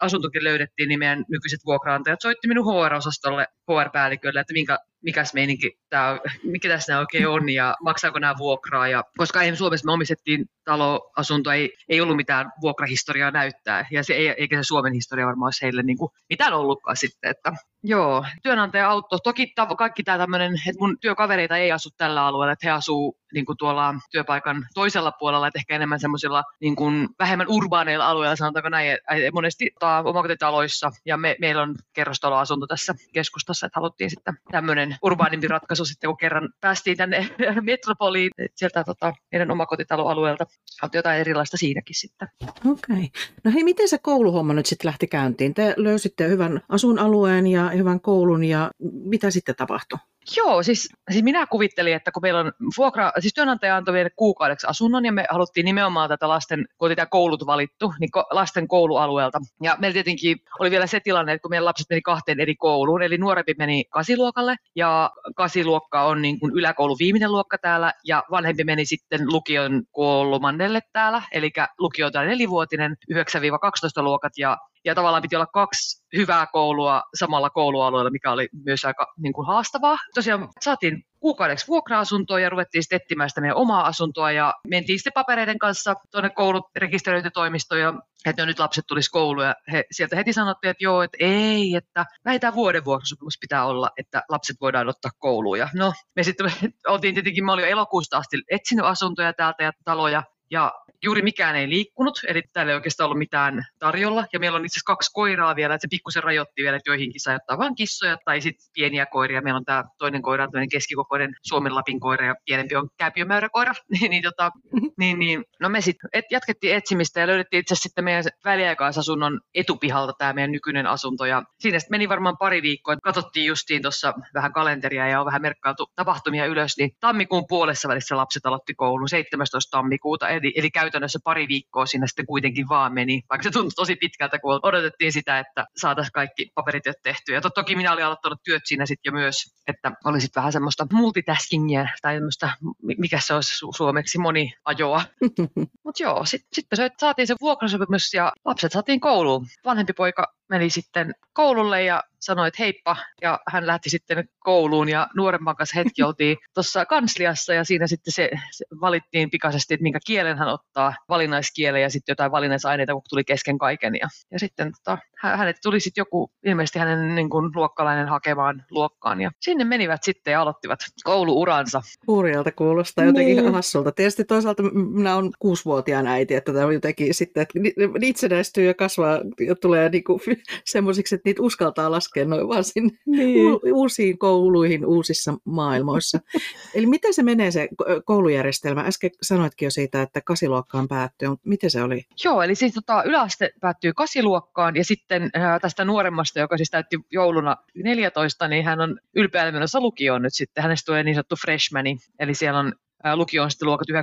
[0.00, 6.18] asuntokin löydettiin, niin meidän nykyiset vuokraantajat soitti minun HR-osastolle, HR-päällikölle, että minkä, mikäs meininki tämä,
[6.52, 8.88] mikä tässä oikein on ja maksaako nämä vuokraa.
[8.88, 13.86] Ja, koska ei Suomessa me omistettiin talo, asunto, ei, ei ollut mitään vuokrahistoriaa näyttää.
[13.90, 17.30] Ja se ei, eikä se Suomen historia varmaan olisi heille niin kuin mitään ollutkaan sitten.
[17.30, 19.18] Että, joo, työnantaja auttoi.
[19.24, 23.18] Toki ta, kaikki tämä tämmöinen, että mun työkavereita ei asu tällä alueella, että he asuu
[23.34, 28.36] niin kuin tuolla työpaikan toisella puolella, että ehkä enemmän semmoisilla niin kuin vähemmän urbaaneilla alueilla,
[28.36, 28.98] sanotaanko näin,
[29.32, 35.48] monesti ta, omakotitaloissa, ja me, meillä on kerrostaloasunto tässä keskustassa, että haluttiin sitten tämmöinen urbaanimpi
[35.48, 40.46] ratkaisu sitten, kun kerran päästiin tänne metropoliin, sieltä tota, meidän omakotitaloalueelta,
[40.82, 42.28] oltiin jotain erilaista siinäkin sitten.
[42.44, 42.96] Okei.
[42.96, 43.08] Okay.
[43.44, 45.54] No hei, miten se kouluhomma nyt sitten lähti käyntiin?
[45.54, 48.70] Te löysitte hyvän asuinalueen ja hyvän koulun, ja
[49.04, 49.98] mitä sitten tapahtui?
[50.36, 54.66] Joo, siis, siis minä kuvittelin, että kun meillä on vuokra, siis työnantaja antoi meille kuukaudeksi
[54.66, 59.38] asunnon ja me haluttiin nimenomaan tätä lasten, kun tämä koulut valittu, niin lasten koulualueelta.
[59.62, 63.02] Ja meillä tietenkin oli vielä se tilanne, että kun meidän lapset meni kahteen eri kouluun,
[63.02, 68.64] eli nuorempi meni kasiluokalle ja kasiluokka on niin kuin yläkoulu viimeinen luokka täällä ja vanhempi
[68.64, 74.56] meni sitten lukion kolmannelle täällä, eli lukio on nelivuotinen, 9-12 luokat ja
[74.88, 79.46] ja tavallaan piti olla kaksi hyvää koulua samalla koulualueella, mikä oli myös aika niin kuin
[79.46, 79.96] haastavaa.
[80.14, 85.12] Tosiaan saatiin kuukaudeksi vuokra-asuntoa ja ruvettiin sitten etsimään sitä meidän omaa asuntoa ja mentiin sitten
[85.12, 87.94] papereiden kanssa tuonne koulut rekisteröintitoimistoon ja
[88.26, 92.06] että nyt lapset tulisi kouluun ja he, sieltä heti sanottiin, että joo, että ei, että
[92.24, 95.58] vähintään vuoden vuokrasopimus pitää olla, että lapset voidaan ottaa kouluun.
[95.58, 96.52] Ja no, me sitten
[96.88, 101.56] oltiin tietenkin, mä olin jo elokuusta asti etsinyt asuntoja täältä ja taloja ja juuri mikään
[101.56, 104.24] ei liikkunut, eli täällä ei oikeastaan ollut mitään tarjolla.
[104.32, 107.20] Ja meillä on itse asiassa kaksi koiraa vielä, että se pikkusen rajoitti vielä, että joihinkin
[107.20, 109.42] saa ottaa vain kissoja tai sitten pieniä koiria.
[109.42, 113.72] Meillä on tämä toinen koira, toinen keskikokoinen Suomen Lapin koira ja pienempi on kääpiömäyräkoira.
[114.00, 114.50] niin, niin, tota,
[114.98, 119.40] niin, niin, no me sitten et, jatkettiin etsimistä ja löydettiin itse asiassa sitten meidän väliaikaisasunnon
[119.54, 121.24] etupihalta tämä meidän nykyinen asunto.
[121.24, 125.42] Ja siinä sitten meni varmaan pari viikkoa, katsottiin justiin tuossa vähän kalenteria ja on vähän
[125.42, 129.76] merkkailtu tapahtumia ylös, niin tammikuun puolessa välissä lapset aloitti koulun 17.
[129.76, 133.96] tammikuuta, eli, eli käytännössä pari viikkoa siinä sitten kuitenkin vaan meni, vaikka se tuntui tosi
[133.96, 137.34] pitkältä, kun odotettiin sitä, että saataisiin kaikki paperityöt tehtyä.
[137.34, 140.86] Ja toki minä olin aloittanut työt siinä sitten jo myös, että oli sitten vähän semmoista
[140.92, 142.50] multitaskingia tai semmoista,
[142.98, 145.02] mikä se olisi suomeksi, moni ajoa.
[145.84, 149.46] Mutta joo, sitten sit saatiin se vuokrasopimus ja lapset saatiin kouluun.
[149.64, 155.08] Vanhempi poika meni sitten koululle ja sanoi, että heippa, ja hän lähti sitten kouluun, ja
[155.16, 159.98] nuoremman kanssa hetki oltiin tuossa kansliassa, ja siinä sitten se, se valittiin pikaisesti, että minkä
[160.06, 164.72] kielen hän ottaa, valinnaiskielen ja sitten jotain valinnaisaineita, kun tuli kesken kaiken, ja, ja sitten
[164.72, 169.20] tota, hänet tuli sitten joku, ilmeisesti hänen niin kuin, luokkalainen hakemaan luokkaan.
[169.20, 171.82] Ja sinne menivät sitten ja aloittivat kouluuransa.
[172.06, 173.52] Hurjalta kuulostaa jotenkin niin.
[173.52, 173.92] hassulta.
[173.92, 177.58] Tietysti toisaalta minä olen kuusivuotiaan äiti, että tämä jotenkin sitten, että
[178.02, 180.20] itsenäistyy ja kasvaa ja tulee niinku
[180.64, 183.52] semmoisiksi, että niitä uskaltaa laskea noin vaan sinne niin.
[183.52, 186.18] u- uusiin kouluihin uusissa maailmoissa.
[186.74, 187.68] Eli miten se menee se
[188.04, 188.80] koulujärjestelmä?
[188.80, 192.04] Äsken sanoitkin jo siitä, että kasiluokkaan päättyy, mutta miten se oli?
[192.24, 196.96] Joo, eli siis tota, yläaste päättyy kasiluokkaan ja sitten äh, tästä nuoremmasta, joka siis täytti
[197.10, 200.62] jouluna 14, niin hän on ylpeänä menossa lukioon nyt sitten.
[200.62, 202.72] Hänestä tulee niin sanottu freshmani, eli siellä on
[203.06, 203.94] äh, lukio on sitten luokat 9-12,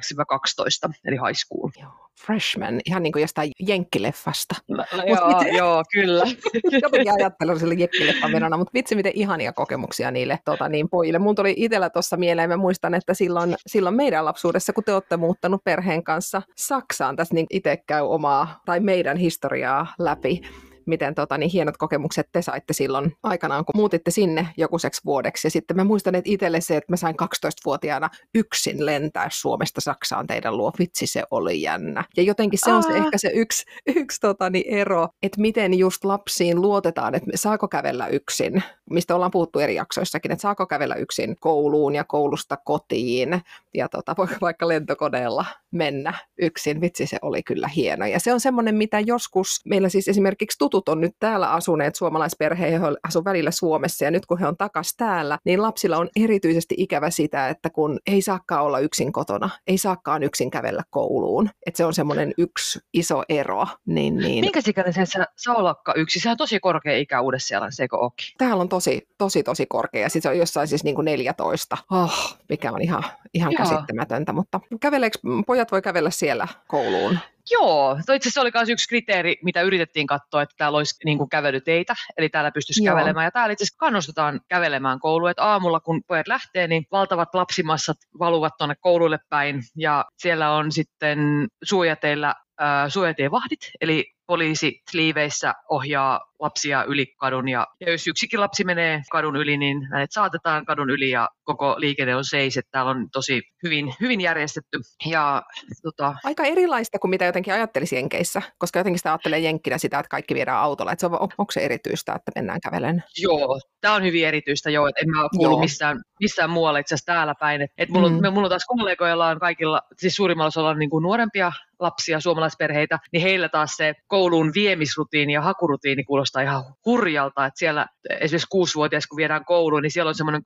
[1.05, 1.69] eli high school.
[1.81, 4.55] Joo freshman, ihan niin kuin jostain jenkkileffasta.
[4.67, 5.55] No, no, joo, miten...
[5.61, 6.23] joo, kyllä.
[6.81, 11.19] Jotenkin ajattelen sille jenkkileffan verona, mutta vitsi miten ihania kokemuksia niille tota, niin pojille.
[11.19, 15.17] Mun tuli itsellä tuossa mieleen, mä muistan, että silloin, silloin meidän lapsuudessa, kun te olette
[15.17, 20.41] muuttanut perheen kanssa Saksaan, tässä niin itse käy omaa tai meidän historiaa läpi
[20.85, 25.47] miten tota, niin hienot kokemukset te saitte silloin aikanaan, kun muutitte sinne jokuiseksi vuodeksi.
[25.47, 30.27] Ja sitten mä muistan, että itselle se, että mä sain 12-vuotiaana yksin lentää Suomesta Saksaan
[30.27, 30.71] teidän luo.
[30.79, 32.03] Vitsi, se oli jännä.
[32.17, 36.05] Ja jotenkin se on se, ehkä se yksi, yksi tota, niin ero, että miten just
[36.05, 41.35] lapsiin luotetaan, että saako kävellä yksin, mistä ollaan puhuttu eri jaksoissakin, että saako kävellä yksin
[41.39, 43.41] kouluun ja koulusta kotiin
[43.73, 46.81] ja tota, vaikka lentokoneella mennä yksin.
[46.81, 48.05] Vitsi, se oli kyllä hieno.
[48.05, 52.71] Ja se on semmoinen, mitä joskus meillä siis esimerkiksi tutut on nyt täällä asuneet suomalaisperhe,
[52.71, 56.75] he asu välillä Suomessa ja nyt kun he on takas täällä, niin lapsilla on erityisesti
[56.77, 61.49] ikävä sitä, että kun ei saakaan olla yksin kotona, ei saakaan yksin kävellä kouluun.
[61.65, 63.67] Että se on semmoinen yksi iso ero.
[63.85, 64.41] Niin, niin.
[64.41, 66.19] Minkä ikäinen sen saa yksi?
[66.19, 68.27] Sehän on tosi korkea ikä uudessa siellä, se eikö ookin?
[68.37, 70.09] Täällä on tosi, tosi, tosi korkea.
[70.09, 74.33] Siis se on jossain siis niin kuin 14, oh, mikä on ihan, ihan käsittämätöntä.
[74.33, 77.19] Mutta käveleekö, pojat voi kävellä siellä kouluun?
[77.51, 81.29] Joo, itse asiassa oli myös yksi kriteeri, mitä yritettiin katsoa, että täällä olisi niin kuin
[81.29, 82.95] kävelyteitä, eli täällä pystyisi Joo.
[82.95, 83.23] kävelemään.
[83.25, 87.97] Ja täällä itse asiassa kannustetaan kävelemään kouluun, että aamulla kun pojat lähtee, niin valtavat lapsimassat
[88.19, 91.19] valuvat tuonne kouluille päin, ja siellä on sitten
[91.63, 97.49] suojateilla äh, suojatievahdit, eli poliisi liiveissä ohjaa lapsia yli kadun.
[97.49, 101.75] Ja, ja jos yksikin lapsi menee kadun yli, niin hänet saatetaan kadun yli ja koko
[101.77, 104.79] liikenne on seis, että täällä on tosi hyvin, hyvin järjestetty.
[105.05, 105.43] Ja,
[105.83, 106.15] tota...
[106.23, 110.35] Aika erilaista kuin mitä jotenkin ajattelisi Jenkeissä, koska jotenkin sitä ajattelee Jenkkinä sitä, että kaikki
[110.35, 110.91] viedään autolla.
[110.91, 113.03] Että se on, on, onko se erityistä, että mennään kävellen?
[113.17, 117.13] Joo, tämä on hyvin erityistä jo, että en mä kuulu missään, missään muualla itse asiassa
[117.13, 117.61] täällä päin.
[117.61, 118.15] Et, et mulla, mm.
[118.15, 122.99] mulla on taas kollegoilla on kaikilla, siis suurimmalla osalla on niin kuin nuorempia lapsia, suomalaisperheitä,
[123.11, 127.87] niin heillä taas se kouluun viemisrutiini ja hakurutiini kuulostaa ihan hurjalta, että siellä
[128.19, 130.41] esimerkiksi kuusivuotias, kun viedään kouluun, niin siellä on semmoinen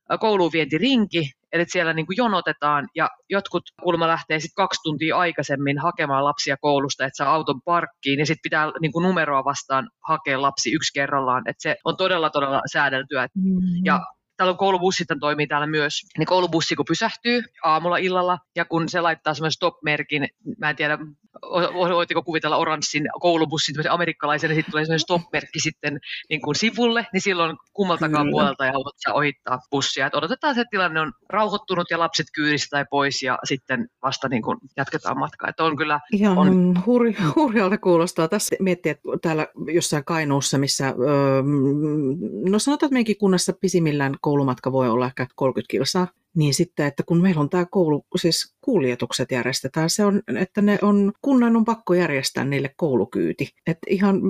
[0.89, 6.25] kouluvientirinki, eli siellä niin kuin jonotetaan ja jotkut kulma lähtee sitten kaksi tuntia aikaisemmin hakemaan
[6.25, 10.73] lapsia koulusta, että saa auton parkkiin ja sitten pitää niin kuin numeroa vastaan hakea lapsi
[10.73, 13.28] yksi kerrallaan, että se on todella todella säädeltyä.
[13.36, 13.86] Mm.
[13.86, 13.99] Ja
[14.38, 19.02] täällä on koulubussit toimii täällä myös, niin koulubussi kun pysähtyy aamulla illalla ja kun se
[19.02, 20.28] laittaa semmoisen stop-merkin,
[20.60, 20.97] mä en tiedä
[21.95, 25.99] voitteko kuvitella oranssin koulubussin amerikkalaisen, ja sitten tulee sellainen stop-merkki sitten
[26.30, 28.32] niin kuin sivulle, niin silloin kummaltakaan Kyllä.
[28.32, 30.08] puolelta ja autot saa ohittaa bussia.
[30.08, 34.30] Et odotetaan se, että tilanne on rauhoittunut ja lapset kyydistä tai pois ja sitten vasta
[34.30, 35.49] niin kuin jatketaan matkaa.
[35.49, 36.84] Et on kyllä, Ihan on...
[36.86, 37.02] Hur,
[37.36, 38.28] hurjalta kuulostaa.
[38.28, 41.43] Tässä miettii, että täällä jossain Kainuussa, missä, öö,
[42.49, 47.03] no sanotaan, että meidänkin kunnassa pisimmillään koulumatka voi olla ehkä 30 kilsaa, niin sitten, että
[47.03, 51.65] kun meillä on tämä koulu, siis kuljetukset järjestetään, se on, että ne on, kunnan on
[51.65, 53.49] pakko järjestää niille koulukyyti.
[53.67, 54.21] Että ihan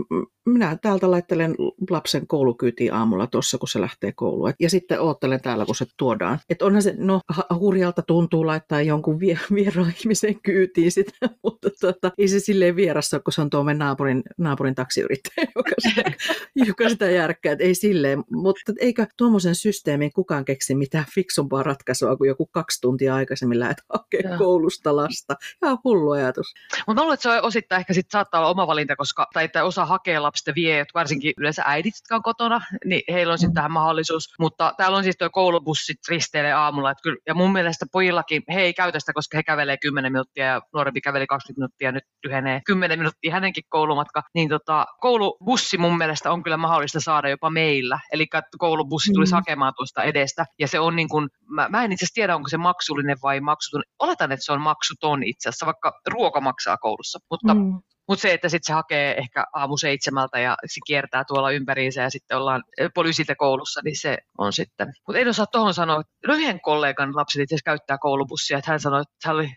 [0.50, 1.56] minä täältä laittelen
[1.90, 4.54] lapsen koulukyytiin aamulla tuossa, kun se lähtee kouluun.
[4.60, 6.40] Ja sitten oottelen täällä, kun se tuodaan.
[6.50, 7.22] Että onhan se, no
[7.60, 11.12] hurjalta tuntuu laittaa jonkun vie, vieraan ihmisen kyytiin sitä,
[11.44, 16.12] mutta tota, ei se silleen vierassa, kun se on tuo naapurin, naapurin taksiyrittäjä, joka sitä,
[16.56, 17.52] joka sitä järkkää.
[17.52, 22.82] Että ei silleen, mutta eikö tuommoisen systeemin kukaan keksi mitään fiksumpaa ratkaisua, kuin joku kaksi
[22.82, 25.36] tuntia aikaisemmin lähdet hakemaan koulusta lasta.
[25.64, 26.54] Ihan hullu ajatus.
[26.88, 29.44] Mutta mä luulen, että se on osittain ehkä sit saattaa olla oma valinta, koska, tai
[29.46, 33.54] että osa hakee lapsista vie, varsinkin yleensä äidit, jotka on kotona, niin heillä on sitten
[33.54, 34.30] tähän mahdollisuus.
[34.40, 36.92] Mutta täällä on siis tuo koulubussit risteilee aamulla.
[36.92, 40.46] Että kyllä, ja mun mielestä pojillakin, he ei käytä sitä, koska he kävelee 10 minuuttia
[40.46, 44.22] ja nuorempi käveli 20 minuuttia ja nyt tyhenee 10 minuuttia hänenkin koulumatka.
[44.34, 48.00] Niin tota, koulubussi mun mielestä on kyllä mahdollista saada jopa meillä.
[48.12, 49.36] Eli koulubussi tulisi mm.
[49.36, 50.46] hakemaan tuosta edestä.
[50.60, 53.40] Ja se on niin kuin, mä, mä en itse asiassa tiedä, onko se maksullinen vai
[53.40, 53.84] maksuton.
[54.00, 57.20] Oletan, että se on maksuton itse asiassa, vaikka ruoka maksaa koulussa.
[57.30, 61.52] Mutta mm Mutta se, että sitten se hakee ehkä aamu seitsemältä ja se kiertää tuolla
[61.52, 62.64] ympäriinsä ja sitten ollaan
[62.96, 64.94] poliisilta koulussa, niin se on sitten.
[65.08, 69.02] Mutta en osaa tuohon sanoa, no yhden kollegan lapset itse käyttää koulubussia, että hän sanoi,
[69.02, 69.50] että oli,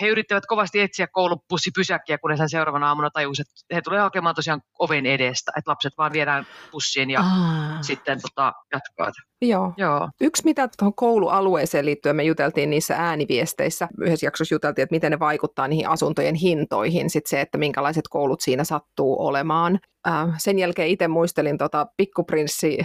[0.00, 4.62] he yrittävät kovasti etsiä koulubussipysäkkiä, kun hän seuraavana aamuna tajusi, että he tulee hakemaan tosiaan
[4.78, 7.82] oven edestä, että lapset vaan viedään bussiin ja Aa.
[7.82, 9.12] sitten tota, jatkaa.
[9.48, 9.72] Joo.
[9.76, 10.08] Joo.
[10.20, 15.18] Yksi, mitä tuohon koulualueeseen liittyen me juteltiin niissä ääniviesteissä, yhdessä jaksossa juteltiin, että miten ne
[15.18, 19.78] vaikuttaa niihin asuntojen hintoihin, sitten se, että minkälaiset koulut siinä sattuu olemaan.
[20.08, 22.78] Äh, sen jälkeen itse muistelin tota Pikkuprinssi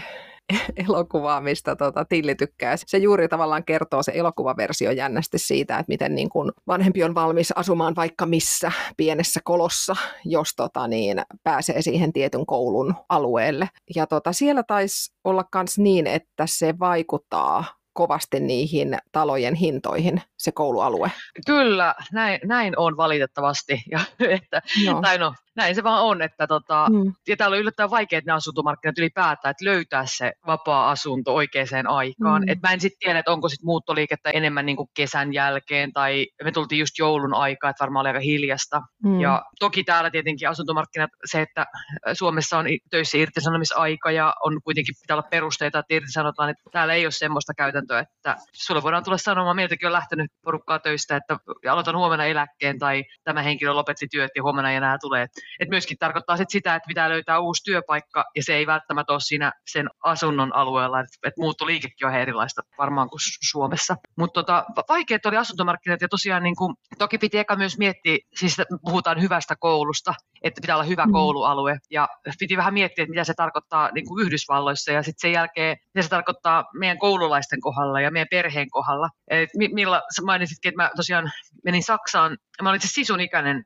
[0.88, 2.76] elokuvaa, mistä tota, Tilli tykkää.
[2.78, 7.52] Se juuri tavallaan kertoo se elokuvaversio jännästi siitä, että miten niin kun vanhempi on valmis
[7.52, 13.70] asumaan vaikka missä pienessä kolossa, jos tota, niin, pääsee siihen tietyn koulun alueelle.
[13.96, 20.52] Ja tota, siellä taisi olla myös niin, että se vaikuttaa kovasti niihin talojen hintoihin, se
[20.52, 21.12] koulualue.
[21.46, 23.82] Kyllä, näin, näin on valitettavasti.
[23.92, 25.02] Ja, että, no.
[25.02, 27.14] Tai no, näin se vaan on, että tota, mm.
[27.28, 32.42] ja täällä on yllättävän vaikeat ne asuntomarkkinat ylipäätään, että löytää se vapaa-asunto oikeaan aikaan.
[32.42, 32.50] Mm.
[32.50, 36.28] Et mä en sitten tiedä, että onko sit muuttoliikettä enemmän niin kuin kesän jälkeen, tai
[36.44, 38.82] me tultiin just joulun aikaa, että varmaan oli aika hiljasta.
[39.04, 39.20] Mm.
[39.20, 41.66] Ja toki täällä tietenkin asuntomarkkinat, se, että
[42.14, 47.06] Suomessa on töissä irtisanomisaika ja on kuitenkin pitää olla perusteita, että irtisanotaan, että täällä ei
[47.06, 51.38] ole semmoista käytäntöä, että sulle voidaan tulla sanomaan, meiltäkin on lähtenyt porukkaa töistä, että
[51.72, 55.28] aloitan huomenna eläkkeen tai tämä henkilö lopetti työt ja huomenna ei enää tule.
[55.60, 59.20] Et myöskin tarkoittaa sit sitä, että pitää löytää uusi työpaikka ja se ei välttämättä ole
[59.20, 63.96] siinä sen asunnon alueella, että et muuttoliikekin on erilaista varmaan kuin Suomessa.
[64.18, 68.58] Mutta tota, vaikeat oli asuntomarkkinat ja tosiaan niin kuin, toki piti eka myös miettiä, siis
[68.82, 71.12] puhutaan hyvästä koulusta, että pitää olla hyvä mm.
[71.12, 72.08] koulualue ja
[72.40, 76.04] piti vähän miettiä, että mitä se tarkoittaa niin kuin Yhdysvalloissa ja sitten sen jälkeen mitä
[76.04, 79.10] se tarkoittaa meidän koululaisten kohdalla ja meidän perheen kohdalla.
[79.28, 81.32] Et millä sä mainitsitkin, että mä tosiaan
[81.64, 83.66] menin Saksaan, mä olin itse sisun ikäinen,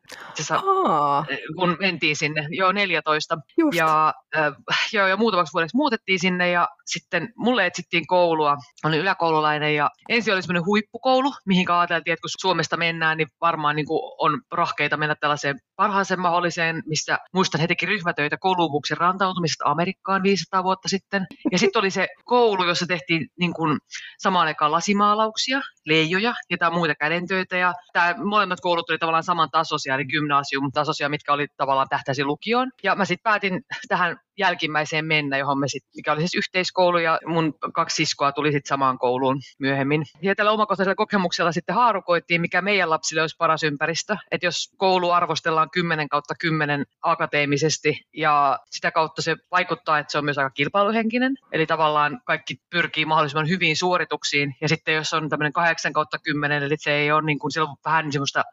[1.55, 3.37] kun mentiin sinne, joo 14.
[3.57, 3.77] Just.
[3.77, 4.53] Ja, äh,
[4.93, 10.33] joo, ja muutamaksi vuodeksi muutettiin sinne ja sitten mulle etsittiin koulua, olin yläkoululainen ja ensin
[10.33, 13.85] oli semmoinen huippukoulu, mihin ajateltiin, että kun Suomesta mennään, niin varmaan niin
[14.19, 20.63] on rahkeita mennä tällaiseen parhaaseen mahdolliseen, missä muistan he teki ryhmätöitä kouluvuuksen rantautumisesta Amerikkaan 500
[20.63, 21.25] vuotta sitten.
[21.51, 23.79] Ja sitten oli se koulu, jossa tehtiin niin kuin
[24.17, 27.57] samaan aikaan lasimaalauksia, leijoja ja tai muita kädentöitä.
[27.57, 32.23] Ja tämä molemmat koulut oli tavallaan saman tasoisia, eli gymnasium tasoisia, mitkä oli tavallaan tähtäisi
[32.23, 32.71] lukioon.
[32.83, 37.19] Ja mä sitten päätin tähän jälkimmäiseen mennä, johon me sit, mikä oli siis yhteiskoulu ja
[37.25, 40.03] mun kaksi siskoa tuli sitten samaan kouluun myöhemmin.
[40.21, 44.15] Ja tällä omakohtaisella kokemuksella sitten haarukoittiin, mikä meidän lapsille olisi paras ympäristö.
[44.31, 50.17] Että jos koulu arvostellaan 10 kautta 10 akateemisesti ja sitä kautta se vaikuttaa, että se
[50.17, 51.35] on myös aika kilpailuhenkinen.
[51.51, 56.63] Eli tavallaan kaikki pyrkii mahdollisimman hyviin suorituksiin ja sitten jos on tämmöinen 8 kautta 10,
[56.63, 58.43] eli se ei ole niin kuin, silloin vähän semmoista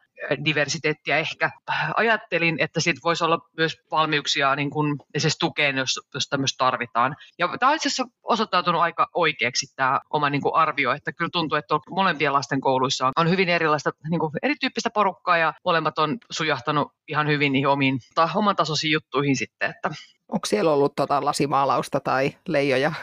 [0.45, 1.51] diversiteettiä ehkä.
[1.95, 7.15] Ajattelin, että siitä voisi olla myös valmiuksia niin kuin esimerkiksi tukeen, jos, jos tämmöistä tarvitaan.
[7.39, 11.29] Ja tämä on itse asiassa osoittautunut aika oikeaksi tämä oma niin kuin arvio, että kyllä
[11.31, 16.17] tuntuu, että molempien lasten kouluissa on hyvin erilaista, niin kuin erityyppistä porukkaa ja molemmat on
[16.31, 19.89] sujahtanut ihan hyvin niihin omiin, ta, oman tasoisiin juttuihin sitten, että
[20.31, 22.89] Onko siellä ollut tota lasimaalausta tai leijoja?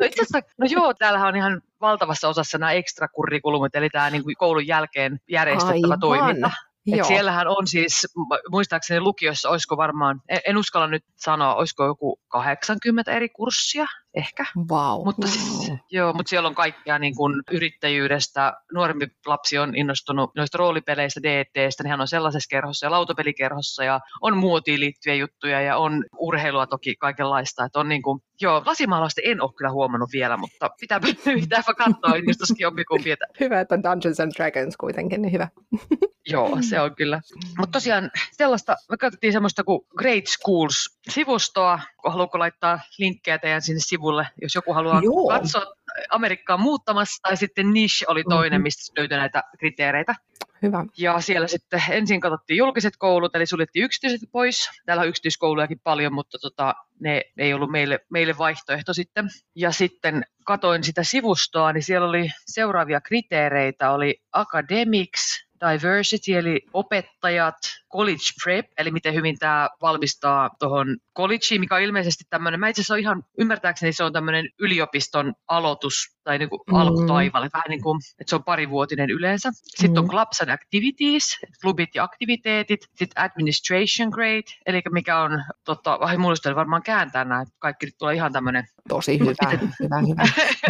[0.00, 4.22] no itse asiassa, no joo, täällähän on ihan valtavassa osassa nämä ekstrakurrikulumit, eli tämä niin
[4.22, 6.00] kuin koulun jälkeen järjestettävä Aivan.
[6.00, 6.50] toiminta.
[6.92, 8.06] Et siellähän on siis,
[8.50, 14.44] muistaakseni lukiossa, olisiko varmaan, en, en uskalla nyt sanoa, olisiko joku 80 eri kurssia ehkä.
[14.70, 15.04] Wow.
[15.04, 18.52] Mutta, siis, joo, mutta siellä on kaikkea niin kuin yrittäjyydestä.
[18.74, 24.00] Nuorempi lapsi on innostunut noista roolipeleistä, DTstä, niin hän on sellaisessa kerhossa ja lautapelikerhossa ja
[24.20, 27.64] on muotiin liittyviä juttuja ja on urheilua toki kaikenlaista.
[27.64, 31.00] Että on niin kuin, joo, lasimaalausta en ole kyllä huomannut vielä, mutta pitää,
[31.40, 33.10] pitääpä katsoa, jos toskin jompikumpi.
[33.40, 35.48] Hyvä, että on Dungeons and Dragons kuitenkin, niin hyvä.
[36.28, 37.20] Joo, se on kyllä.
[37.58, 41.78] Mutta tosiaan sellaista, me katsottiin semmoista kuin Great Schools-sivustoa.
[42.06, 45.28] Haluatko laittaa linkkejä teidän sinne sivulle, jos joku haluaa Joo.
[45.28, 45.74] katsoa
[46.10, 48.62] Amerikkaan muuttamassa, tai sitten Niche oli toinen, mm-hmm.
[48.62, 50.14] mistä löytyi näitä kriteereitä.
[50.62, 50.84] Hyvä.
[50.98, 54.70] Ja siellä sitten ensin katsottiin julkiset koulut, eli suljettiin yksityiset pois.
[54.86, 59.28] Täällä on yksityiskoulujakin paljon, mutta tota, ne ei ollut meille, meille vaihtoehto sitten.
[59.54, 67.56] Ja sitten katoin sitä sivustoa, niin siellä oli seuraavia kriteereitä, oli academics, diversity eli opettajat,
[67.92, 72.80] college prep, eli miten hyvin tämä valmistaa tuohon collegeen, mikä on ilmeisesti tämmöinen, mä itse
[72.80, 76.74] asiassa ihan ymmärtääkseni se on tämmöinen yliopiston aloitus tai niin kuin mm.
[76.74, 79.50] alkutaivalle, vähän niin kuin, että se on parivuotinen yleensä.
[79.54, 79.98] Sitten mm.
[79.98, 86.16] on clubs and activities, klubit ja aktiviteetit, sitten administration grade, eli mikä on, totta, vai
[86.16, 88.64] muista varmaan kääntää nämä, kaikki tulee ihan tämmöinen.
[88.88, 89.32] Tosi hyvä,
[89.80, 90.22] hyvä, hyvä.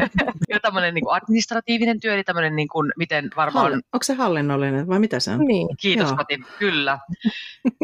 [0.53, 3.62] ja tämmöinen niin kuin administratiivinen työ, eli tämmöinen niin kuin, miten varmaan...
[3.62, 5.39] Halle, onko se hallinnollinen vai mitä se on?
[5.39, 5.69] Niin.
[5.81, 6.17] Kiitos Joo.
[6.17, 6.99] Mati, kyllä.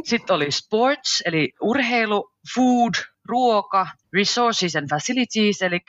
[0.04, 2.94] Sitten oli sports, eli urheilu, food,
[3.28, 5.80] ruoka, resources and facilities, eli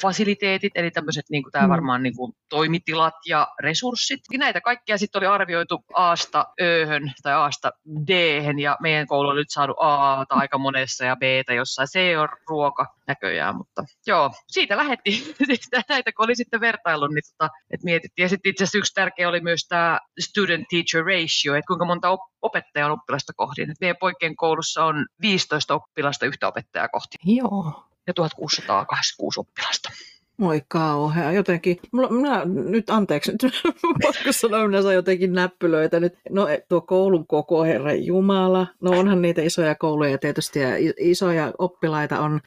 [0.00, 1.70] fasiliteetit, eli tämmöiset niin kuin tämä mm.
[1.70, 4.20] varmaan niin kuin toimitilat ja resurssit.
[4.38, 7.72] Näitä kaikkia sitten oli arvioitu Aasta Öhön tai Aasta
[8.06, 8.10] d
[8.58, 11.22] ja meidän koulu oli nyt saanut A aika monessa ja B
[11.56, 11.88] jossain.
[11.88, 15.34] C on ruoka näköjään, mutta joo, siitä lähettiin.
[15.46, 18.24] Siis näitä kun oli sitten vertailu, niin tota, että mietittiin.
[18.24, 22.08] Ja sitten itse asiassa yksi tärkeä oli myös tämä student-teacher ratio, että kuinka monta
[22.42, 23.70] opettajaa on oppilasta kohdin.
[23.70, 27.16] Et meidän poikien koulussa on 15 oppilasta yhtä opettajaa kohti.
[27.24, 27.69] Joo.
[28.06, 29.90] Ja 1686 oppilasta.
[30.36, 31.32] Moi kauhea.
[31.32, 33.62] Jotenkin, mulla, minä, nyt anteeksi, nyt
[34.02, 36.14] pakko sanoa, minä saan jotenkin näppylöitä nyt.
[36.30, 38.66] No tuo koulun koko, herra Jumala.
[38.80, 42.40] No onhan niitä isoja kouluja tietysti ja isoja oppilaita on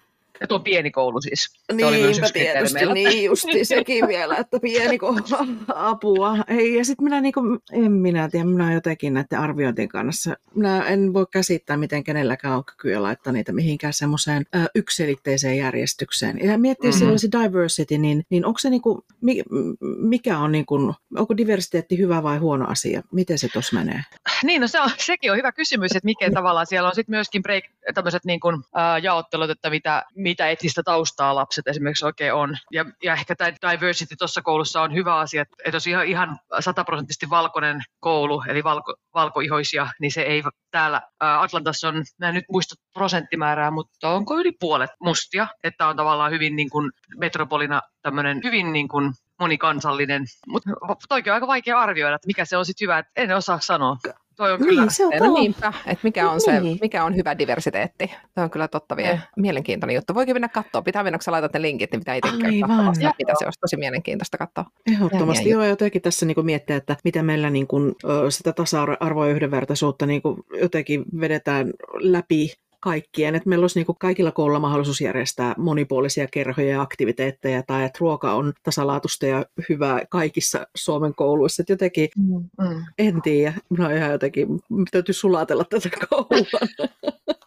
[0.43, 1.59] ja tuo pieni koulu siis.
[1.73, 5.17] Niinpä tietysti, niin justi sekin vielä, että pieni koulu,
[5.75, 6.37] apua.
[6.47, 7.41] Ei, ja sitten minä niinku,
[7.71, 12.65] en minä tiedä, minä jotenkin näiden arviointien kanssa, minä en voi käsittää, miten kenelläkään on
[12.65, 16.39] kykyä laittaa niitä mihinkään semmoiseen äh, yksilitteiseen järjestykseen.
[16.43, 16.99] Ja miettii mm-hmm.
[16.99, 19.05] sellaisi diversity, niin, niin onko se niinku,
[19.97, 23.01] mikä on niinku, onko diversiteetti hyvä vai huono asia?
[23.11, 24.01] Miten se tuossa menee?
[24.43, 27.43] Niin, no se on, sekin on hyvä kysymys, että mikä tavallaan siellä on sitten myöskin
[27.43, 27.63] break,
[27.93, 32.57] tämmöiset niin kuin, äh, jaottelut, että mitä, mitä etnistä taustaa lapset esimerkiksi oikein on.
[32.71, 37.29] Ja, ja ehkä tämä diversity tuossa koulussa on hyvä asia, että, jos ihan, ihan sataprosenttisesti
[37.29, 42.75] valkoinen koulu, eli valko, valkoihoisia, niin se ei täällä Atlantassa on, mä en nyt muista
[42.93, 48.73] prosenttimäärää, mutta onko yli puolet mustia, että on tavallaan hyvin niin kuin metropolina tämmöinen hyvin
[48.73, 50.69] niin kuin monikansallinen, mutta
[51.09, 53.97] toikin on aika vaikea arvioida, että mikä se on sitten hyvä, että en osaa sanoa.
[54.35, 56.77] Toi on kyllä, niin, se on niinpä, että mikä on, se, niin.
[56.81, 58.11] mikä on hyvä diversiteetti.
[58.35, 59.19] Tuo on kyllä totta vielä.
[59.37, 60.15] Mielenkiintoinen juttu.
[60.15, 60.81] Voikin mennä katsoa.
[60.81, 63.77] Pitää mennä, kun sä laitat ne linkit, niin pitää itse käydä mitä se olisi tosi
[63.77, 64.65] mielenkiintoista katsoa.
[64.91, 65.49] Ehdottomasti.
[65.49, 67.95] Joo, jotenkin tässä niin miettiä, että miten meillä niin kuin,
[68.29, 72.53] sitä tasa-arvoa ja yhdenvertaisuutta niin kuin jotenkin vedetään läpi
[72.83, 77.83] kaikkien, että meillä olisi niin kuin kaikilla koululla mahdollisuus järjestää monipuolisia kerhoja ja aktiviteetteja, tai
[77.83, 81.61] että ruoka on tasalaatusta ja hyvää kaikissa Suomen kouluissa.
[81.61, 82.49] Että jotenkin, mm.
[82.67, 82.85] mm.
[82.97, 84.47] en tiedä, no ihan jotenkin,
[84.91, 86.59] täytyy sulatella tätä koulua.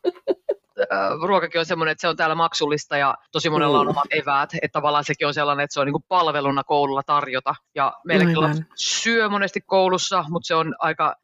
[1.27, 4.73] ruokakin on semmoinen, että se on täällä maksullista ja tosi monella on omat eväät, että
[4.73, 7.55] tavallaan sekin on sellainen, että se on niin kuin palveluna koululla tarjota.
[7.75, 11.17] Ja meilläkin lapset syö monesti koulussa, mutta se on aika,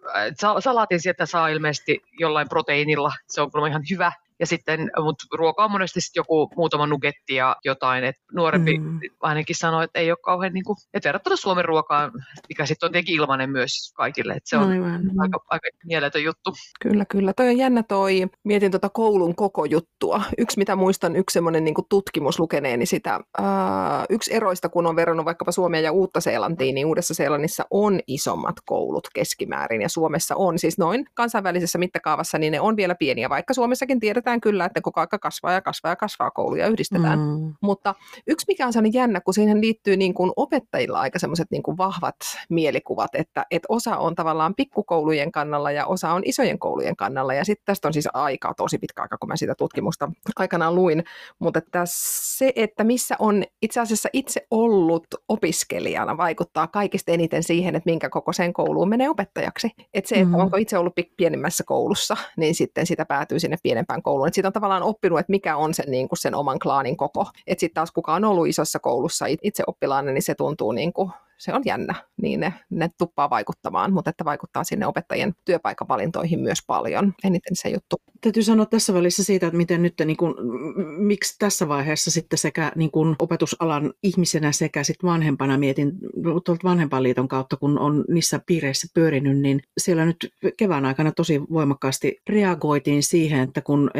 [0.58, 4.12] salaatin sieltä saa ilmeisesti jollain proteiinilla, se on kyllä ihan hyvä,
[4.42, 9.00] ja sitten, mutta ruoka on monesti sitten joku muutama nugetti ja jotain, että nuorempi mm.
[9.20, 12.12] ainakin sanoi, että ei ole kauhean, niin kuin, että verrattuna Suomen ruokaan,
[12.48, 15.10] mikä sitten on tietenkin ilmainen myös kaikille, että se on Aivan.
[15.18, 16.52] aika, aika mieletön juttu.
[16.82, 17.32] Kyllä, kyllä.
[17.32, 20.22] Toi on jännä toi, mietin tuota koulun koko juttua.
[20.38, 25.26] Yksi, mitä muistan, yksi semmoinen niin tutkimus lukeneeni sitä, ää, yksi eroista, kun on verrannut
[25.26, 31.04] vaikkapa Suomea ja Uutta-Seelantiin, niin Uudessa-Seelannissa on isommat koulut keskimäärin ja Suomessa on siis noin
[31.14, 35.18] kansainvälisessä mittakaavassa, niin ne on vielä pieniä, vaikka Suomessakin tiedetään, tiedetään kyllä, että koko aika
[35.18, 37.18] kasvaa ja kasvaa ja kasvaa kouluja yhdistetään.
[37.18, 37.54] Mm.
[37.60, 37.94] Mutta
[38.26, 41.76] yksi mikä on sellainen jännä, kun siihen liittyy niin kuin opettajilla aika semmoiset niin kuin
[41.76, 42.16] vahvat
[42.48, 47.34] mielikuvat, että, että osa on tavallaan pikkukoulujen kannalla ja osa on isojen koulujen kannalla.
[47.34, 51.04] Ja sitten tästä on siis aika tosi pitkä aika, kun mä sitä tutkimusta aikanaan luin.
[51.38, 57.76] Mutta että se, että missä on itse asiassa itse ollut opiskelijana, vaikuttaa kaikista eniten siihen,
[57.76, 59.70] että minkä kokoiseen kouluun menee opettajaksi.
[59.94, 60.34] Että se, että mm.
[60.34, 64.28] onko itse ollut pienemmässä koulussa, niin sitten sitä päätyy sinne pienempään kouluun kouluun.
[64.28, 67.26] Et siitä on tavallaan oppinut, että mikä on sen, niin kuin sen oman klaanin koko.
[67.48, 71.54] Sitten taas kuka on ollut isossa koulussa itse oppilaana, niin se tuntuu niin kuin se
[71.54, 77.14] on jännä, niin ne, ne tuppaa vaikuttamaan, mutta että vaikuttaa sinne opettajien työpaikkavalintoihin myös paljon,
[77.24, 77.96] eniten se juttu.
[78.20, 80.34] Täytyy sanoa tässä välissä siitä, että miten nyt, niin kuin,
[80.98, 87.28] miksi tässä vaiheessa sitten sekä niin kuin opetusalan ihmisenä sekä sitten vanhempana mietin tuolta vanhempainliiton
[87.28, 93.40] kautta, kun on niissä piireissä pyörinyt, niin siellä nyt kevään aikana tosi voimakkaasti reagoitiin siihen,
[93.40, 93.90] että kun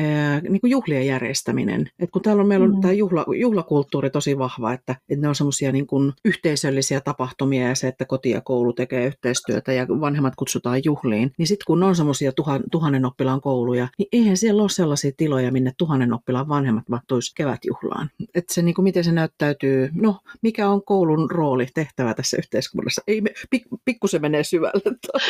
[0.49, 2.81] niin kuin juhlien järjestäminen, että kun täällä on meillä on mm.
[2.81, 5.87] tämä juhla, juhlakulttuuri tosi vahva, että, että ne on semmoisia niin
[6.25, 11.33] yhteisöllisiä tapahtumia, tapahtumia ja se, että koti ja koulu tekee yhteistyötä ja vanhemmat kutsutaan juhliin,
[11.39, 15.53] niin sitten kun on semmoisia tuhan, tuhannen oppilaan kouluja, niin eihän siellä ole sellaisia tiloja,
[15.53, 18.11] minne tuhannen oppilaan vanhemmat mahtuisi kevätjuhlaan.
[18.35, 23.03] Että se, niin kuin miten se näyttäytyy, no mikä on koulun rooli, tehtävä tässä yhteiskunnassa.
[23.07, 24.83] Ei, pik, pikkusen menee syvälle.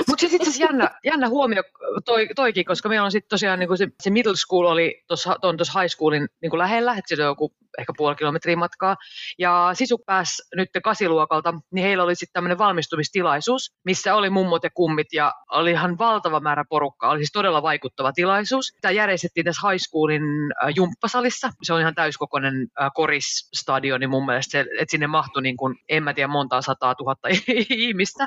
[0.08, 1.62] Mutta sitten itse asiassa jännä, jännä huomio
[2.04, 5.80] toi, toikin, koska meillä on sitten tosiaan niin kuin se, se middle school oli tuossa
[5.80, 8.96] high schoolin niin kuin lähellä, että se on joku ehkä puoli kilometriä matkaa.
[9.38, 14.70] Ja Sisu pääsi nyt kasiluokalta, niin heillä oli sitten tämmöinen valmistumistilaisuus, missä oli mummot ja
[14.74, 17.10] kummit ja oli ihan valtava määrä porukkaa.
[17.10, 18.72] Oli siis todella vaikuttava tilaisuus.
[18.80, 20.22] Tämä järjestettiin tässä high schoolin
[20.76, 21.50] jumppasalissa.
[21.62, 22.54] Se on ihan täyskokoinen
[22.94, 27.28] korisstadioni mun mielestä, että sinne mahtui niin kuin, en mä tiedä montaa sataa tuhatta
[27.70, 28.26] ihmistä.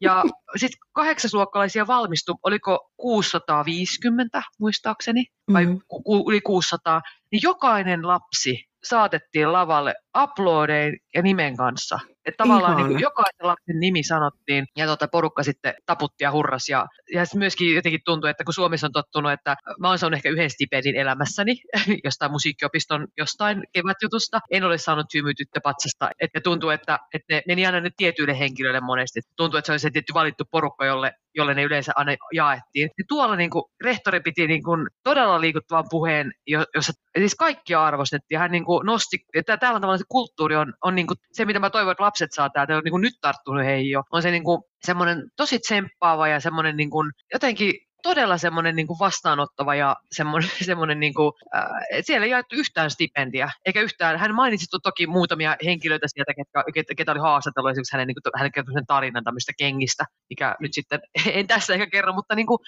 [0.00, 0.24] Ja
[0.56, 5.80] sitten kahdeksasluokkalaisia valmistui, oliko 650 muistaakseni, vai mm-hmm.
[5.88, 7.02] ku, yli 600,
[7.32, 11.98] niin jokainen lapsi saatettiin lavalle uploadein ja nimen kanssa.
[12.26, 16.68] Että tavallaan niin kuin jokaisen lapsen nimi sanottiin ja tuota, porukka sitten taputti ja hurras.
[16.68, 20.28] Ja, ja myöskin jotenkin tuntui, että kun Suomessa on tottunut, että mä oon saanut ehkä
[20.28, 21.56] yhden stipendin elämässäni
[22.04, 24.40] jostain musiikkiopiston jostain kevätjutusta.
[24.50, 26.10] En ole saanut hymytyttöpatsasta.
[26.20, 29.20] Että tuntuu, että, että ne meni aina nyt tietyille henkilöille monesti.
[29.36, 32.90] Tuntuu, että se oli se tietty valittu porukka, jolle, jolle ne yleensä aina jaettiin.
[32.98, 38.38] Ja tuolla niin kuin, rehtori piti niin kuin, todella liikuttavan puheen, jossa siis kaikki arvostettiin.
[38.38, 41.44] Hän niin kuin, nosti, että täällä on tavallaan se kulttuuri on, on niin kuin, se,
[41.44, 44.02] mitä mä toivon, että lapset saa täältä, on niin kuin, nyt tarttunut heihin jo.
[44.12, 47.74] On se niin kuin, semmoinen tosi tsemppaava ja semmoinen niin kuin, jotenkin
[48.06, 51.66] todella semmoinen niin kuin vastaanottava ja semmoinen, semmoinen niin kuin, äh,
[52.00, 56.94] siellä ei jaettu yhtään stipendiä, eikä yhtään, hän mainitsi toki muutamia henkilöitä sieltä, ketä, ketä,
[56.94, 60.72] ketä oli haastatellut, esimerkiksi hänen, niin kuin, hänen kertoi sen tarinan tämmöistä kengistä, mikä nyt
[60.74, 61.00] sitten,
[61.38, 62.58] en tässä ehkä kerro, mutta niin kuin,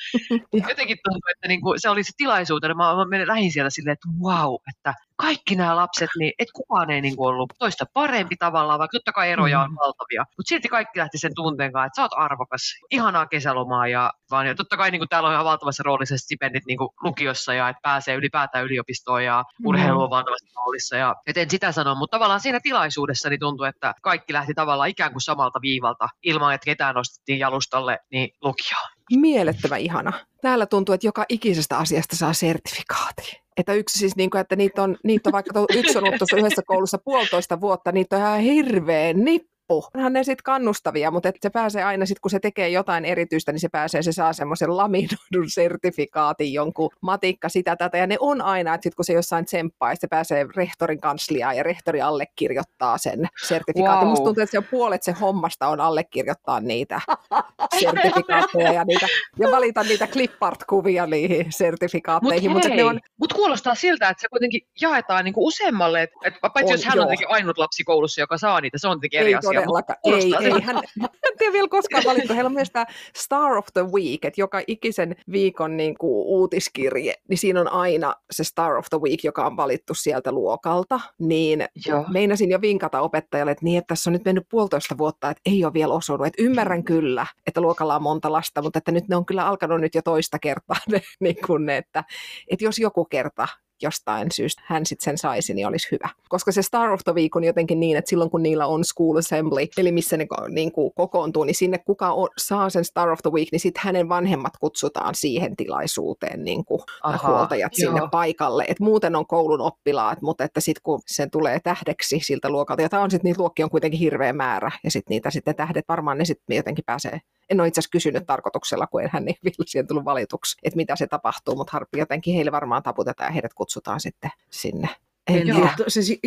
[0.71, 3.93] jotenkin tuntuu, että niin kuin, se oli se tilaisuutena, mä, mä menin lähin sieltä silleen,
[3.93, 8.37] että wow, että kaikki nämä lapset, niin et kukaan ei niin kuin ollut toista parempi
[8.37, 9.77] tavallaan, vaikka totta kai eroja on mm.
[9.77, 10.25] valtavia.
[10.37, 14.47] Mutta silti kaikki lähti sen tunteen kanssa, että sä oot arvokas, ihanaa kesälomaa ja vaan
[14.47, 17.69] ja totta kai niin kuin täällä on ihan valtavassa roolissa stipendit niin kuin lukiossa ja
[17.69, 19.67] että pääsee ylipäätään yliopistoon ja mm.
[19.67, 20.97] urheilu on valtavassa roolissa.
[20.97, 24.89] Ja, et en sitä sano, mutta tavallaan siinä tilaisuudessa niin tuntui, että kaikki lähti tavallaan
[24.89, 28.89] ikään kuin samalta viivalta ilman, että ketään nostettiin jalustalle niin lukioon.
[29.17, 30.13] Mielettömän ihana.
[30.43, 33.48] Täällä tuntuu, että joka ikisestä asiasta saa sertifikaati.
[33.59, 36.37] Että yksi siis, niin kuin, että niitä on, niitä on vaikka yksi on ollut tuossa
[36.37, 39.91] yhdessä koulussa puolitoista vuotta, niitä on ihan hirveän nippu loppu.
[39.95, 43.61] Onhan ne sitten kannustavia, mutta se pääsee aina sitten, kun se tekee jotain erityistä, niin
[43.61, 48.75] se pääsee, se saa semmoisen laminoidun sertifikaatin, jonkun matikka sitä tätä, ja ne on aina,
[48.75, 54.01] että sitten kun se jossain tsemppaa, se pääsee rehtorin kansliaan, ja rehtori allekirjoittaa sen sertifikaatin.
[54.01, 54.09] Wow.
[54.09, 57.01] Musta tuntuu, että se on puolet se hommasta on allekirjoittaa niitä
[57.81, 59.07] sertifikaatteja ja, niitä,
[59.39, 62.51] ja valita niitä clipart-kuvia niihin sertifikaatteihin.
[62.51, 63.01] Mutta mut on...
[63.17, 66.97] Mut kuulostaa siltä, että se kuitenkin jaetaan niinku useammalle, että et, paitsi on, jos hän
[66.97, 67.07] joo.
[67.07, 69.99] on ainut lapsi koulussa, joka saa niitä, se on tietenkin eri asia todellakaan.
[70.05, 72.35] Ei, ei, hän, hän ei vielä koskaan valittu.
[72.35, 72.87] Heillä on myös tämä
[73.17, 78.15] Star of the Week, että joka ikisen viikon niin kuin uutiskirje, niin siinä on aina
[78.31, 81.01] se Star of the Week, joka on valittu sieltä luokalta.
[81.19, 82.05] Niin Joo.
[82.09, 85.65] meinasin jo vinkata opettajalle, että niin, että tässä on nyt mennyt puolitoista vuotta, että ei
[85.65, 86.27] ole vielä osunut.
[86.27, 89.81] Että ymmärrän kyllä, että luokalla on monta lasta, mutta että nyt ne on kyllä alkanut
[89.81, 92.05] nyt jo toista kertaa, ne, niin kuin ne, että,
[92.51, 93.49] että jos joku kerta
[93.83, 96.09] jostain syystä hän sitten sen saisi, niin olisi hyvä.
[96.29, 99.17] Koska se Star of the Week on jotenkin niin, että silloin kun niillä on school
[99.17, 103.19] assembly, eli missä ne niin kuin kokoontuu, niin sinne kuka on, saa sen Star of
[103.23, 107.93] the Week, niin sitten hänen vanhemmat kutsutaan siihen tilaisuuteen niin kuin Aha, huoltajat joo.
[107.93, 108.65] sinne paikalle.
[108.69, 112.89] Et muuten on koulun oppilaat, mutta että sitten kun se tulee tähdeksi siltä luokalta, ja
[112.89, 116.19] tämä on sitten niitä luokkia on kuitenkin hirveä määrä, ja sitten niitä sitten tähdet varmaan
[116.19, 117.21] ne sitten jotenkin pääsee
[117.51, 120.77] en ole itse asiassa kysynyt tarkoituksella, kun en hän niin vielä siihen tullut valituksi, että
[120.77, 124.89] mitä se tapahtuu, mutta jotenkin heille varmaan taputetaan ja heidät kutsutaan sitten sinne
[125.29, 125.75] en tiedä.
[125.89, 126.19] Siis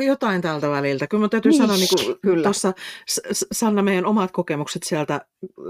[0.00, 1.06] jotain tältä väliltä.
[1.06, 1.88] Kyllä mä täytyy niin, sanoa, niin
[2.22, 2.72] kuin tuossa
[3.52, 5.20] Sanna, meidän omat kokemukset sieltä,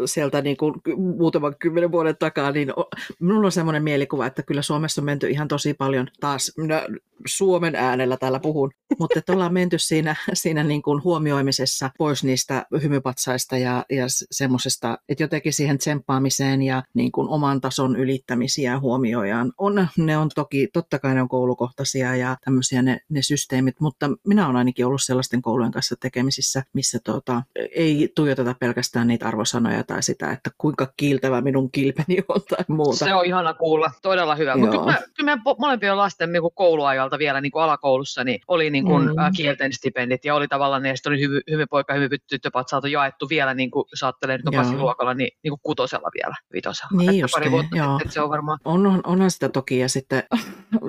[0.05, 2.72] sieltä niin kuin muutaman kymmenen vuoden takaa, niin
[3.20, 6.87] minulla on semmoinen mielikuva, että kyllä Suomessa on menty ihan tosi paljon taas, minä
[7.26, 8.70] Suomen äänellä täällä puhun,
[9.01, 14.99] mutta että ollaan menty siinä, siinä niin kuin huomioimisessa pois niistä hymypatsaista ja, ja semmoisesta,
[15.09, 19.53] että jotenkin siihen tsemppaamiseen ja niin kuin oman tason ylittämisiä huomioidaan.
[19.59, 24.11] On, ne on toki, totta kai ne on koulukohtaisia ja tämmöisiä ne, ne systeemit, mutta
[24.27, 27.43] minä olen ainakin ollut sellaisten koulujen kanssa tekemisissä, missä tuota,
[27.77, 33.05] ei tuijoteta pelkästään niitä arvosanoja tai sitä, että kuinka kiiltävä minun kilpeni on tai muuta.
[33.05, 34.57] Se on ihana kuulla, todella hyvä.
[34.57, 39.07] Mutta kyllä, kyllä molempien lasten niin kouluajalta vielä niin kuin alakoulussa niin oli niin kuin,
[39.07, 39.14] mm.
[39.37, 43.70] kielten stipendit ja oli tavallaan, ne, oli hyvy, hyvä poika, hyvä tyttöpatsalta jaettu vielä, niin
[43.70, 47.03] kuin saattelee nyt luokalla, niin, niin kuin kutosella vielä, vitosella.
[47.03, 47.99] Niin just, pari vuotta joo.
[47.99, 48.59] Sitten, se on varmaan.
[48.64, 50.22] On, on, onhan sitä toki ja sitten,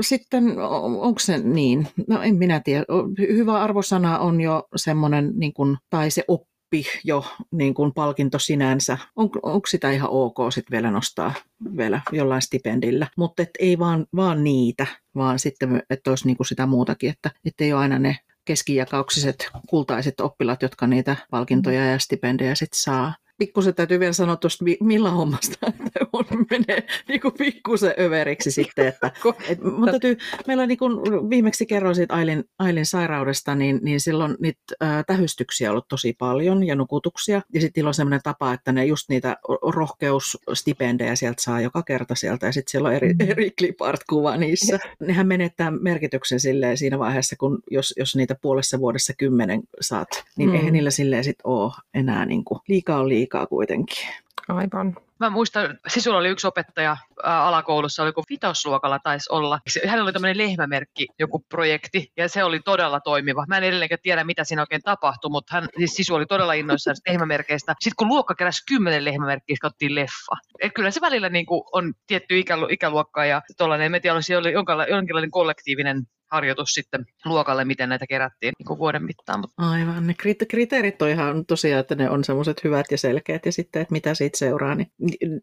[0.02, 0.60] sitten
[1.00, 2.86] onko se niin, no en minä tiedä.
[3.20, 8.98] Hyvä arvosana on jo semmoinen, niin kuin, tai se oppi jo niin kuin palkinto sinänsä.
[9.16, 11.34] On, onko sitä ihan ok sitten vielä nostaa
[11.78, 13.08] vielä jollain stipendillä?
[13.18, 17.74] Mutta ei vaan, vaan niitä, vaan sitten, että olisi niin kuin sitä muutakin, että ei
[17.74, 24.00] ole aina ne keskijakauksiset kultaiset oppilaat, jotka niitä palkintoja ja stipendejä sitten saa pikkusen täytyy
[24.00, 25.74] vielä sanoa tuosta Milla hommasta,
[26.14, 28.88] on, menee niin kuin pikkusen överiksi sitten.
[28.88, 29.12] Että,
[29.50, 30.18] et, mutta täytyy,
[30.48, 35.04] meillä on niin kuin, viimeksi kerroin siitä Ailin, Ailin sairaudesta, niin, niin silloin niitä äh,
[35.08, 37.42] tähystyksiä on ollut tosi paljon ja nukutuksia.
[37.54, 39.38] Ja sitten niillä on sellainen tapa, että ne just niitä
[39.76, 43.30] rohkeusstipendejä sieltä saa joka kerta sieltä ja sitten siellä on eri, mm.
[43.32, 44.80] eri clipart-kuva niissä.
[45.00, 50.50] Nehän menettää merkityksen silleen siinä vaiheessa, kun jos, jos niitä puolessa vuodessa kymmenen saat, niin
[50.50, 50.56] mm.
[50.56, 54.08] eihän niillä silleen sit ole enää niin kuin, liikaa on liikaa kuitenkin.
[54.50, 54.96] Aivan.
[55.20, 59.60] Mä muistan, sisulla oli yksi opettaja ää, alakoulussa, oliko vitosluokalla taisi olla.
[59.86, 63.46] Hänellä oli tämmöinen lehmämerkki, joku projekti, ja se oli todella toimiva.
[63.48, 66.96] Mä en edelleenkään tiedä, mitä siinä oikein tapahtui, mutta hän, siis sisu oli todella innoissaan
[67.10, 67.76] lehmämerkeistä.
[67.80, 70.36] Sitten kun luokka keräsi kymmenen lehmämerkkiä, katsottiin leffa.
[70.62, 74.54] Et kyllä se välillä niin kuin on tietty ikälu- ikäluokka ja tollainen, en tiedä, oli
[74.90, 79.44] jonkinlainen kollektiivinen harjoitus sitten luokalle, miten näitä kerättiin niin kuin vuoden mittaan.
[79.58, 80.14] Aivan, ne
[80.48, 84.14] kriteerit on ihan tosiaan, että ne on semmoiset hyvät ja selkeät ja sitten, että mitä
[84.14, 84.92] siitä seuraa, niin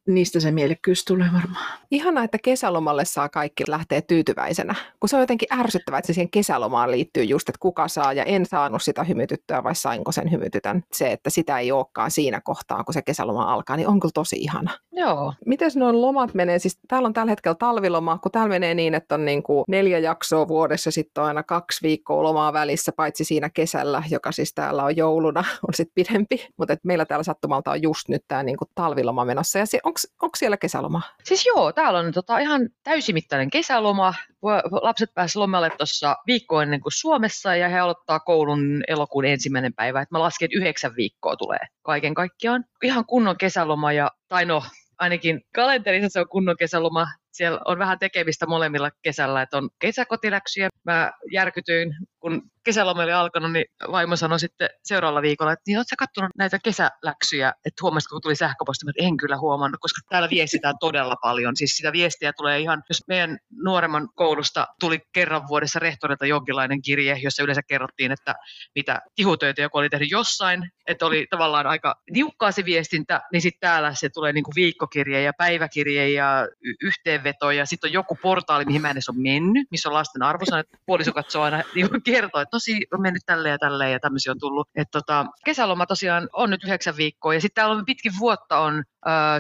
[0.07, 1.65] niistä se mielekkyys tulee varmaan.
[1.91, 6.31] Ihana, että kesälomalle saa kaikki lähteä tyytyväisenä, kun se on jotenkin ärsyttävää, että se siihen
[6.31, 10.83] kesälomaan liittyy just, että kuka saa ja en saanut sitä hymytyttöä vai sainko sen hymytytön.
[10.93, 14.37] Se, että sitä ei olekaan siinä kohtaa, kun se kesäloma alkaa, niin on kyllä tosi
[14.37, 14.71] ihana.
[14.93, 15.35] Joo.
[15.47, 16.59] Miten noin lomat menee?
[16.59, 19.99] Siis täällä on tällä hetkellä talviloma, kun täällä menee niin, että on niin kuin neljä
[19.99, 24.55] jaksoa vuodessa vuodessa sitten on aina kaksi viikkoa lomaa välissä, paitsi siinä kesällä, joka siis
[24.55, 26.47] täällä on jouluna, on sitten pidempi.
[26.57, 29.59] Mutta meillä täällä sattumalta on just nyt tämä niinku talviloma menossa.
[29.59, 31.03] Ja onko siellä kesäloma?
[31.25, 34.15] Siis joo, täällä on tota ihan täysimittainen kesäloma.
[34.83, 40.03] Lapset pääsivät lomalle tuossa viikko ennen kuin Suomessa ja he aloittaa koulun elokuun ensimmäinen päivä.
[40.03, 42.65] Et mä lasken, että yhdeksän viikkoa tulee kaiken kaikkiaan.
[42.83, 44.63] Ihan kunnon kesäloma ja, tai no,
[44.99, 50.69] ainakin kalenterissa se on kunnon kesäloma siellä on vähän tekemistä molemmilla kesällä, että on kesäkotiläksyjä.
[50.85, 55.95] Mä järkytyin, kun kesäloma oli alkanut, niin vaimo sanoi sitten seuraavalla viikolla, että niin ootko
[55.99, 60.75] katsonut näitä kesäläksyjä, että huomasitko, kun tuli sähköposti, että en kyllä huomannut, koska täällä viestitään
[60.81, 61.57] todella paljon.
[61.57, 67.19] Siis sitä viestiä tulee ihan, jos meidän nuoremman koulusta tuli kerran vuodessa rehtorilta jonkinlainen kirje,
[67.23, 68.35] jossa yleensä kerrottiin, että
[68.75, 73.61] mitä tihutöitä joku oli tehnyt jossain, että oli tavallaan aika niukkaa se viestintä, niin sitten
[73.61, 76.49] täällä se tulee niin kuin viikkokirje ja päiväkirje ja
[77.25, 80.23] yhteenveto ja sitten on joku portaali, mihin mä en edes ole mennyt, missä on lasten
[80.23, 80.67] arvosanat.
[80.87, 84.39] Puoliso katsoo aina niin kertoo, että tosi on mennyt tälleen ja tälleen ja tämmöisiä on
[84.39, 84.69] tullut.
[84.75, 88.85] Et tota, kesäloma tosiaan on nyt yhdeksän viikkoa ja sitten täällä on pitkin vuotta on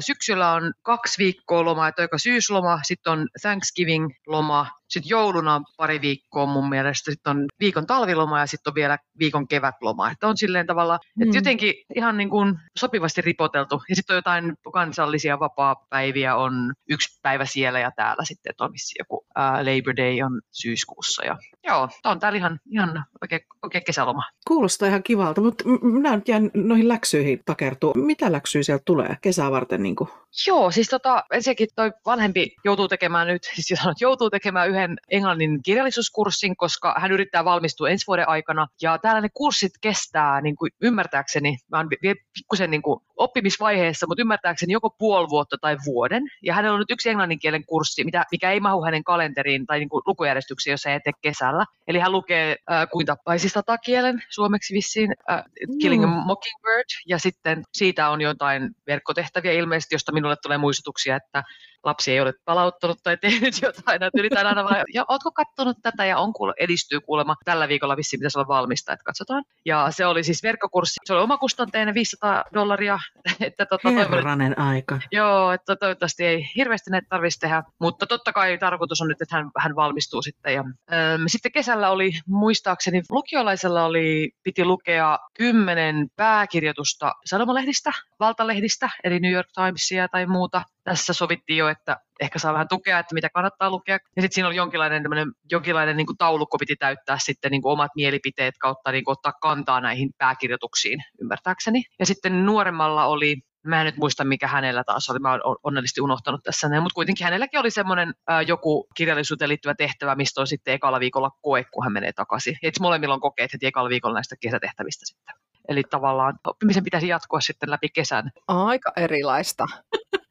[0.00, 6.00] syksyllä on kaksi viikkoa lomaa, että aika syysloma, sitten on Thanksgiving-loma, sitten jouluna on pari
[6.00, 10.10] viikkoa mun mielestä, sitten on viikon talviloma ja sitten on vielä viikon kevätloma.
[10.10, 11.34] Että on silleen tavalla, että mm.
[11.34, 13.82] jotenkin ihan niin kuin sopivasti ripoteltu.
[13.88, 18.70] Ja sitten on jotain kansallisia vapaa-päiviä, on yksi päivä siellä ja täällä sitten, että on
[18.98, 21.24] joku ää, Labor Day on syyskuussa.
[21.24, 24.22] Ja, joo, tämä on täällä ihan, ihan oikein, oikein kesäloma.
[24.48, 27.92] Kuulostaa ihan kivalta, mutta minä nyt jään noihin läksyihin takertua.
[27.96, 29.82] Mitä läksyjä sieltä tulee kesää varten?
[29.82, 30.10] Niin kuin?
[30.46, 34.83] Joo, siis tota, ensinnäkin toi vanhempi joutuu tekemään nyt, siis jos sanot, joutuu tekemään yhden
[35.10, 38.66] englannin kirjallisuuskurssin, koska hän yrittää valmistua ensi vuoden aikana.
[38.82, 44.06] Ja täällä ne kurssit kestää, niin kuin ymmärtääkseni, mä oon vielä pikkusen niin kuin oppimisvaiheessa,
[44.06, 46.22] mutta ymmärtääkseni joko puoli vuotta tai vuoden.
[46.42, 49.78] Ja hänellä on nyt yksi englannin kielen kurssi, mitä, mikä ei mahu hänen kalenteriin tai
[49.78, 51.64] niin kuin lukujärjestyksiin, jos ei tee kesällä.
[51.88, 55.42] Eli hän lukee äh, kuin tapaisista takielen suomeksi vissiin, äh,
[55.80, 61.42] Killing a Mockingbird, ja sitten siitä on jotain verkkotehtäviä ilmeisesti, josta minulle tulee muistutuksia, että
[61.84, 64.02] lapsi ei ole palauttanut tai tehnyt jotain.
[64.02, 67.36] Että yritän aina vaan, ja ootko katsonut tätä ja on kuule, edistyy kuulemma.
[67.44, 69.44] Tällä viikolla vissiin pitäisi olla valmista, että katsotaan.
[69.64, 71.00] Ja se oli siis verkkokurssi.
[71.04, 72.98] Se oli omakustanteinen 500 dollaria.
[73.40, 75.00] Että tota, Herranen aika.
[75.12, 77.62] Joo, että toivottavasti ei hirveästi näitä tarvitsisi tehdä.
[77.80, 80.54] Mutta totta kai tarkoitus on nyt, että hän, hän valmistuu sitten.
[80.54, 89.20] Ja, äm, sitten kesällä oli, muistaakseni lukiolaisella oli, piti lukea kymmenen pääkirjoitusta sanomalehdistä, valtalehdistä, eli
[89.20, 93.28] New York Timesia tai muuta tässä sovittiin jo, että ehkä saa vähän tukea, että mitä
[93.30, 93.98] kannattaa lukea.
[94.16, 95.02] Ja sitten siinä oli jonkinlainen,
[95.50, 99.32] jonkinlainen niin kuin taulukko piti täyttää sitten niin kuin omat mielipiteet kautta niin kuin ottaa
[99.32, 101.84] kantaa näihin pääkirjoituksiin, ymmärtääkseni.
[101.98, 105.18] Ja sitten nuoremmalla oli Mä en nyt muista, mikä hänellä taas oli.
[105.18, 106.68] Mä oon onnellisesti unohtanut tässä.
[106.68, 108.14] Mutta kuitenkin hänelläkin oli semmoinen
[108.46, 112.56] joku kirjallisuuteen liittyvä tehtävä, mistä on sitten ekalla viikolla koe, kun hän menee takaisin.
[112.62, 115.34] Ja molemmilla on kokeet heti ekalla viikolla näistä kesätehtävistä sitten.
[115.68, 118.30] Eli tavallaan oppimisen pitäisi jatkua sitten läpi kesän.
[118.48, 119.66] Aika erilaista.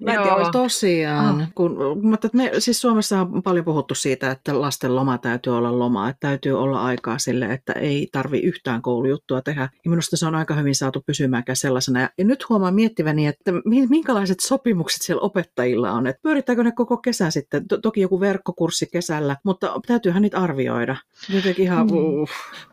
[0.00, 1.40] Mä en tiedä, tosiaan.
[1.40, 1.48] Ah.
[1.54, 6.08] Kun, mutta me, siis Suomessa on paljon puhuttu siitä, että lasten loma täytyy olla loma,
[6.08, 9.68] että täytyy olla aikaa sille, että ei tarvi yhtään koulujuttua tehdä.
[9.84, 12.00] Ja minusta se on aika hyvin saatu pysymäänkään sellaisena.
[12.00, 13.52] Ja, nyt huomaan miettiväni, että
[13.88, 16.06] minkälaiset sopimukset siellä opettajilla on.
[16.06, 20.96] Että pyörittääkö ne koko kesän sitten, toki joku verkkokurssi kesällä, mutta täytyyhän niitä arvioida.
[21.28, 21.96] Jotenkin ihan, mm.
[21.96, 22.28] uh.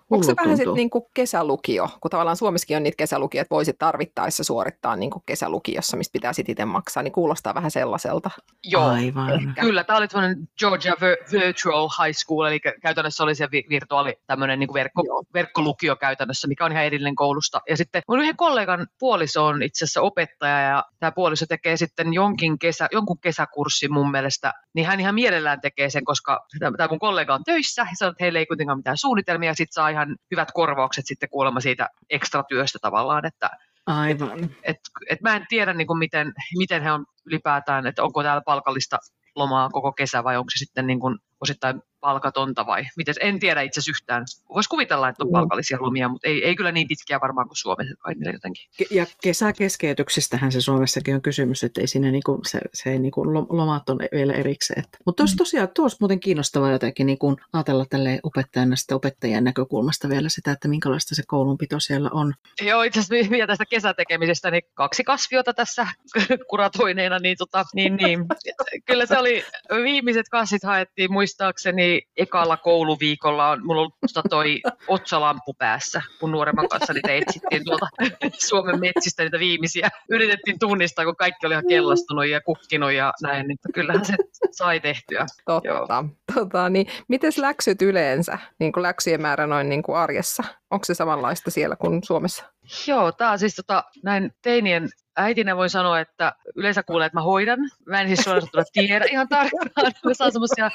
[0.09, 4.43] Onko se vähän sitten niinku kesälukio, kun tavallaan Suomessakin on niitä kesälukia, että voisit tarvittaessa
[4.43, 8.29] suorittaa niinku kesälukiossa, mistä pitää sitten itse maksaa, niin kuulostaa vähän sellaiselta.
[8.63, 9.29] Joo, Aivan.
[9.29, 9.61] Ehkä.
[9.61, 9.83] kyllä.
[9.83, 10.93] Tämä oli tämmöinen Georgia
[11.31, 15.01] Virtual High School, eli käytännössä oli se virtuaali tämmöinen niinku verkko,
[15.33, 17.61] verkkolukio käytännössä, mikä on ihan erillinen koulusta.
[17.69, 22.13] Ja sitten mun yhden kollegan puoliso on itse asiassa opettaja, ja tämä puoliso tekee sitten
[22.13, 26.99] jonkin kesä, jonkun kesäkurssin mun mielestä, niin hän ihan mielellään tekee sen, koska tämä mun
[26.99, 30.15] kollega on töissä, ja sanoo, että heillä ei kuitenkaan mitään suunnitelmia, ja sitten saa ihan
[30.31, 33.49] hyvät korvaukset sitten kuulemma siitä ekstra työstä tavallaan, että
[33.85, 34.43] Aivan.
[34.43, 34.77] Et, et,
[35.09, 38.97] et mä en tiedä, niin kuin miten, miten he on ylipäätään, että onko täällä palkallista
[39.35, 43.61] lomaa koko kesä vai onko se sitten niin kuin osittain palkatonta vai miten, en tiedä
[43.61, 44.25] itse asiassa yhtään.
[44.53, 45.31] Voisi kuvitella, että on mm.
[45.31, 48.65] palkallisia lomia, mutta ei, ei kyllä niin pitkiä varmaan kuin Suomessa kai jotenkin.
[48.91, 53.89] Ja kesäkeskeytyksistähän se Suomessakin on kysymys, että ei siinä niinku, se, se ei niinku, lomat
[53.89, 54.83] on vielä erikseen.
[55.05, 55.29] Mutta mm.
[55.37, 57.17] tosiaan, tuossa muuten kiinnostavaa jotenkin niin
[57.53, 62.33] ajatella tälle opettajana sitä opettajien näkökulmasta vielä sitä, että minkälaista se koulunpito siellä on.
[62.61, 65.87] Joo, itse asiassa vielä tästä kesätekemisestä, niin kaksi kasviota tässä
[66.49, 68.25] kuratoineena, niin, tota, niin, niin.
[68.87, 69.43] kyllä se oli,
[69.83, 76.69] viimeiset kasvit haettiin muistaakseni ekalla kouluviikolla on mulla ollut tota toi otsalampu päässä, kun nuoremman
[76.69, 77.87] kanssa niitä etsittiin tuolta
[78.49, 79.89] Suomen metsistä niitä viimeisiä.
[80.09, 84.15] Yritettiin tunnistaa, kun kaikki oli ihan kellastunut ja kukkinut ja näin, niin kyllähän se
[84.51, 85.25] sai tehtyä.
[85.45, 86.05] Totta.
[86.33, 90.43] Tota, niin, miten läksyt yleensä, niin kuin läksyjen määrä noin niin kuin arjessa?
[90.71, 92.45] Onko se samanlaista siellä kuin Suomessa?
[92.87, 97.23] Joo, tämä on siis tota, näin teinien äitinä voin sanoa, että yleensä kuulee, että mä
[97.23, 97.59] hoidan.
[97.85, 99.71] Mä en siis suorastaan tiedä ihan tarkkaan.
[100.05, 100.71] Mä saan semmoisia,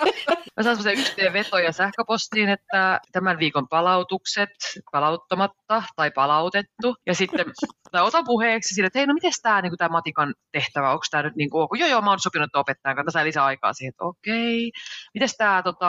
[0.57, 4.51] mä saan semmoisia yhteenvetoja sähköpostiin, että tämän viikon palautukset
[4.93, 6.97] palauttamatta tai palautettu.
[7.07, 7.47] Ja sitten
[7.93, 11.23] tai otan puheeksi sille, että hei, no miten tämä niin tämä matikan tehtävä, onko tämä
[11.23, 14.73] nyt niin kuin, joo, joo, mä oon sopinut opettajan kanssa, lisää aikaa siihen, että okei.
[15.15, 15.87] Miten tämä, tota,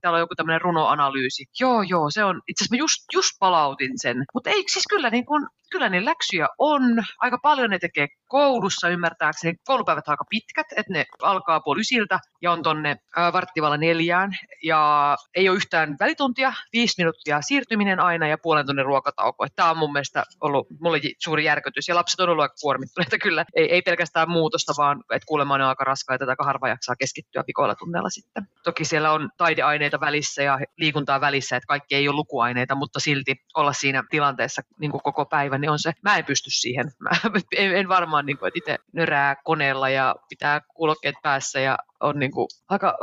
[0.00, 1.44] täällä on joku tämmöinen runoanalyysi.
[1.60, 4.24] Joo, joo, se on, itse asiassa mä just, just palautin sen.
[4.34, 6.82] Mutta ei, siis kyllä niin kuin, kyllä niin läksyjä on.
[7.18, 9.54] Aika paljon ne tekee koulussa ymmärtääkseni.
[9.64, 12.96] Koulupäivät aika pitkät, että ne alkaa puoli ysiltä ja on tonne
[13.32, 14.30] varttivalla neljään.
[14.62, 19.46] Ja ei ole yhtään välituntia, viisi minuuttia siirtyminen aina ja puolen tunnin ruokatauko.
[19.56, 21.88] Tämä on mun mielestä ollut mulle suuri järkytys.
[21.88, 23.44] Ja lapset on ollut aika kuormittuneita kyllä.
[23.56, 27.74] Ei, ei pelkästään muutosta, vaan että kuulemma on aika raskaita, aika harva jaksaa keskittyä pikoilla
[27.74, 28.48] tunneilla sitten.
[28.64, 33.34] Toki siellä on taideaineita välissä ja liikuntaa välissä, että kaikki ei ole lukuaineita, mutta silti
[33.54, 36.92] olla siinä tilanteessa niin koko päivän, niin on se, mä en pysty siihen.
[36.98, 37.10] Mä
[37.56, 42.32] en, en varmaan, niin kuin, itse nörää koneella ja pitää kuulokkeet päässä ja on niin
[42.32, 42.98] kuin, aika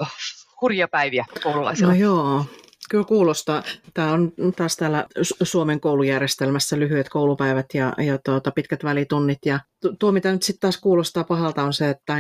[0.62, 1.93] hurja päiviä koululaisilla.
[1.93, 2.45] No joo,
[2.89, 3.64] Kyllä kuulostaa.
[3.93, 9.39] Tämä on taas täällä Suomen koulujärjestelmässä lyhyet koulupäivät ja, ja tuota, pitkät välitunnit.
[9.45, 9.60] Ja
[9.99, 12.18] tuo, mitä nyt sitten taas kuulostaa pahalta, on se, että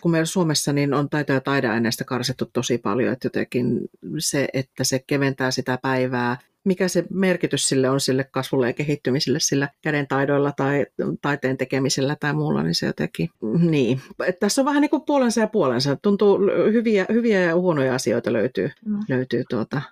[0.00, 3.80] kun meillä Suomessa niin on taito- ja taideaineista karsittu tosi paljon, että jotenkin
[4.18, 6.36] se, että se keventää sitä päivää,
[6.66, 10.86] mikä se merkitys sille on sille kasvulle ja kehittymiselle sillä käden taidoilla tai
[11.22, 14.00] taiteen tekemisellä tai muulla, niin se jotenkin, niin.
[14.26, 15.96] Että tässä on vähän niin kuin puolensa ja puolensa.
[16.02, 16.38] Tuntuu
[16.72, 18.98] hyviä, hyviä ja huonoja asioita löytyy, mm.
[19.08, 19.82] löytyy tuota,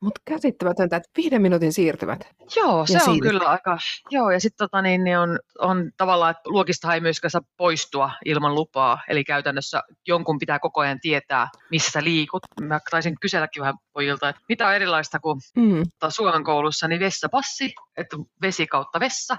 [0.00, 2.28] mutta käsittämätöntä, että viiden minuutin siirtymät.
[2.56, 3.78] Joo, se on kyllä aika,
[4.10, 8.10] joo, ja sitten tota, niin, niin on, on tavallaan, että luokista ei myöskään saa poistua
[8.24, 12.42] ilman lupaa, eli käytännössä jonkun pitää koko ajan tietää, missä sä liikut.
[12.60, 15.82] Mä taisin kyselläkin vähän pojilta, että mitä on erilaista kuin mm.
[16.08, 19.36] Suomen koulussa, niin vessapassi, että vesi kautta vessa.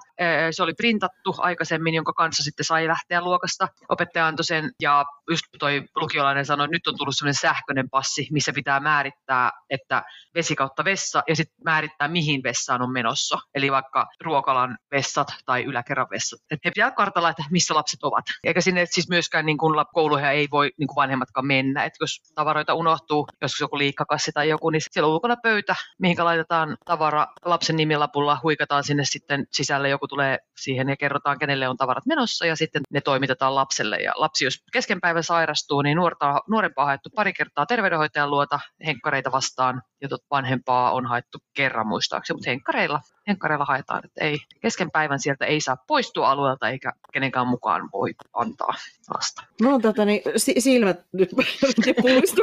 [0.51, 3.67] Se oli printattu aikaisemmin, jonka kanssa sitten sai lähteä luokasta.
[3.89, 8.27] Opettaja antoi sen, ja just toi lukiolainen sanoi, että nyt on tullut sellainen sähköinen passi,
[8.31, 10.03] missä pitää määrittää, että
[10.35, 13.37] vesi kautta vessa, ja sitten määrittää, mihin vessaan on menossa.
[13.55, 16.39] Eli vaikka ruokalan vessat tai yläkerran vessat.
[16.41, 18.25] Että he pitää kartalla, että missä lapset ovat.
[18.43, 21.83] Eikä sinne siis myöskään niin kuin kouluihin ei voi niin kuin vanhemmatkaan mennä.
[21.83, 26.25] Että jos tavaroita unohtuu, jos joku liikkakassi tai joku, niin siellä on ulkona pöytä, mihin
[26.25, 31.77] laitetaan tavara lapsen nimilapulla, huikataan sinne sitten sisälle, joku tulee siihen ja kerrotaan, kenelle on
[31.77, 33.97] tavarat menossa ja sitten ne toimitetaan lapselle.
[33.97, 39.31] Ja lapsi, jos kesken päivän sairastuu, niin nuorta, nuorempaa haettu pari kertaa terveydenhoitajan luota henkkareita
[39.31, 42.99] vastaan ja vanhempaa on haettu kerran muistaakseni, mutta henkkareilla
[43.31, 48.13] henkkareilla haetaan, että ei, kesken päivän sieltä ei saa poistua alueelta eikä kenenkään mukaan voi
[48.33, 48.73] antaa
[49.15, 49.43] lasta.
[49.61, 51.29] No on tota, niin, silmät nyt
[52.01, 52.41] pullistu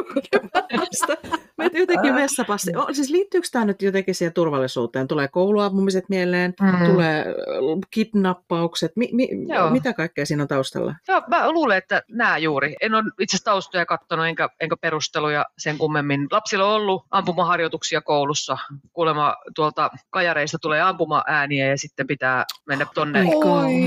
[0.69, 1.17] tästä.
[1.79, 2.75] jotenkin vessapassi.
[2.75, 5.07] O, siis liittyykö tämä nyt jotenkin siihen turvallisuuteen?
[5.07, 6.85] Tulee kouluampumiset mieleen, mm.
[6.85, 7.25] tulee
[7.91, 8.91] kidnappaukset.
[8.95, 9.29] Mi, mi,
[9.71, 10.95] mitä kaikkea siinä on taustalla?
[11.07, 12.75] Joo, mä luulen, että nämä juuri.
[12.81, 16.27] En ole itse asiassa taustoja katsonut enkä, enkä perusteluja sen kummemmin.
[16.31, 18.57] Lapsilla on ollut ampumaharjoituksia koulussa.
[18.93, 23.23] Kuulemma tuolta kajareista tulee ampuma-ääniä ja sitten pitää mennä tonne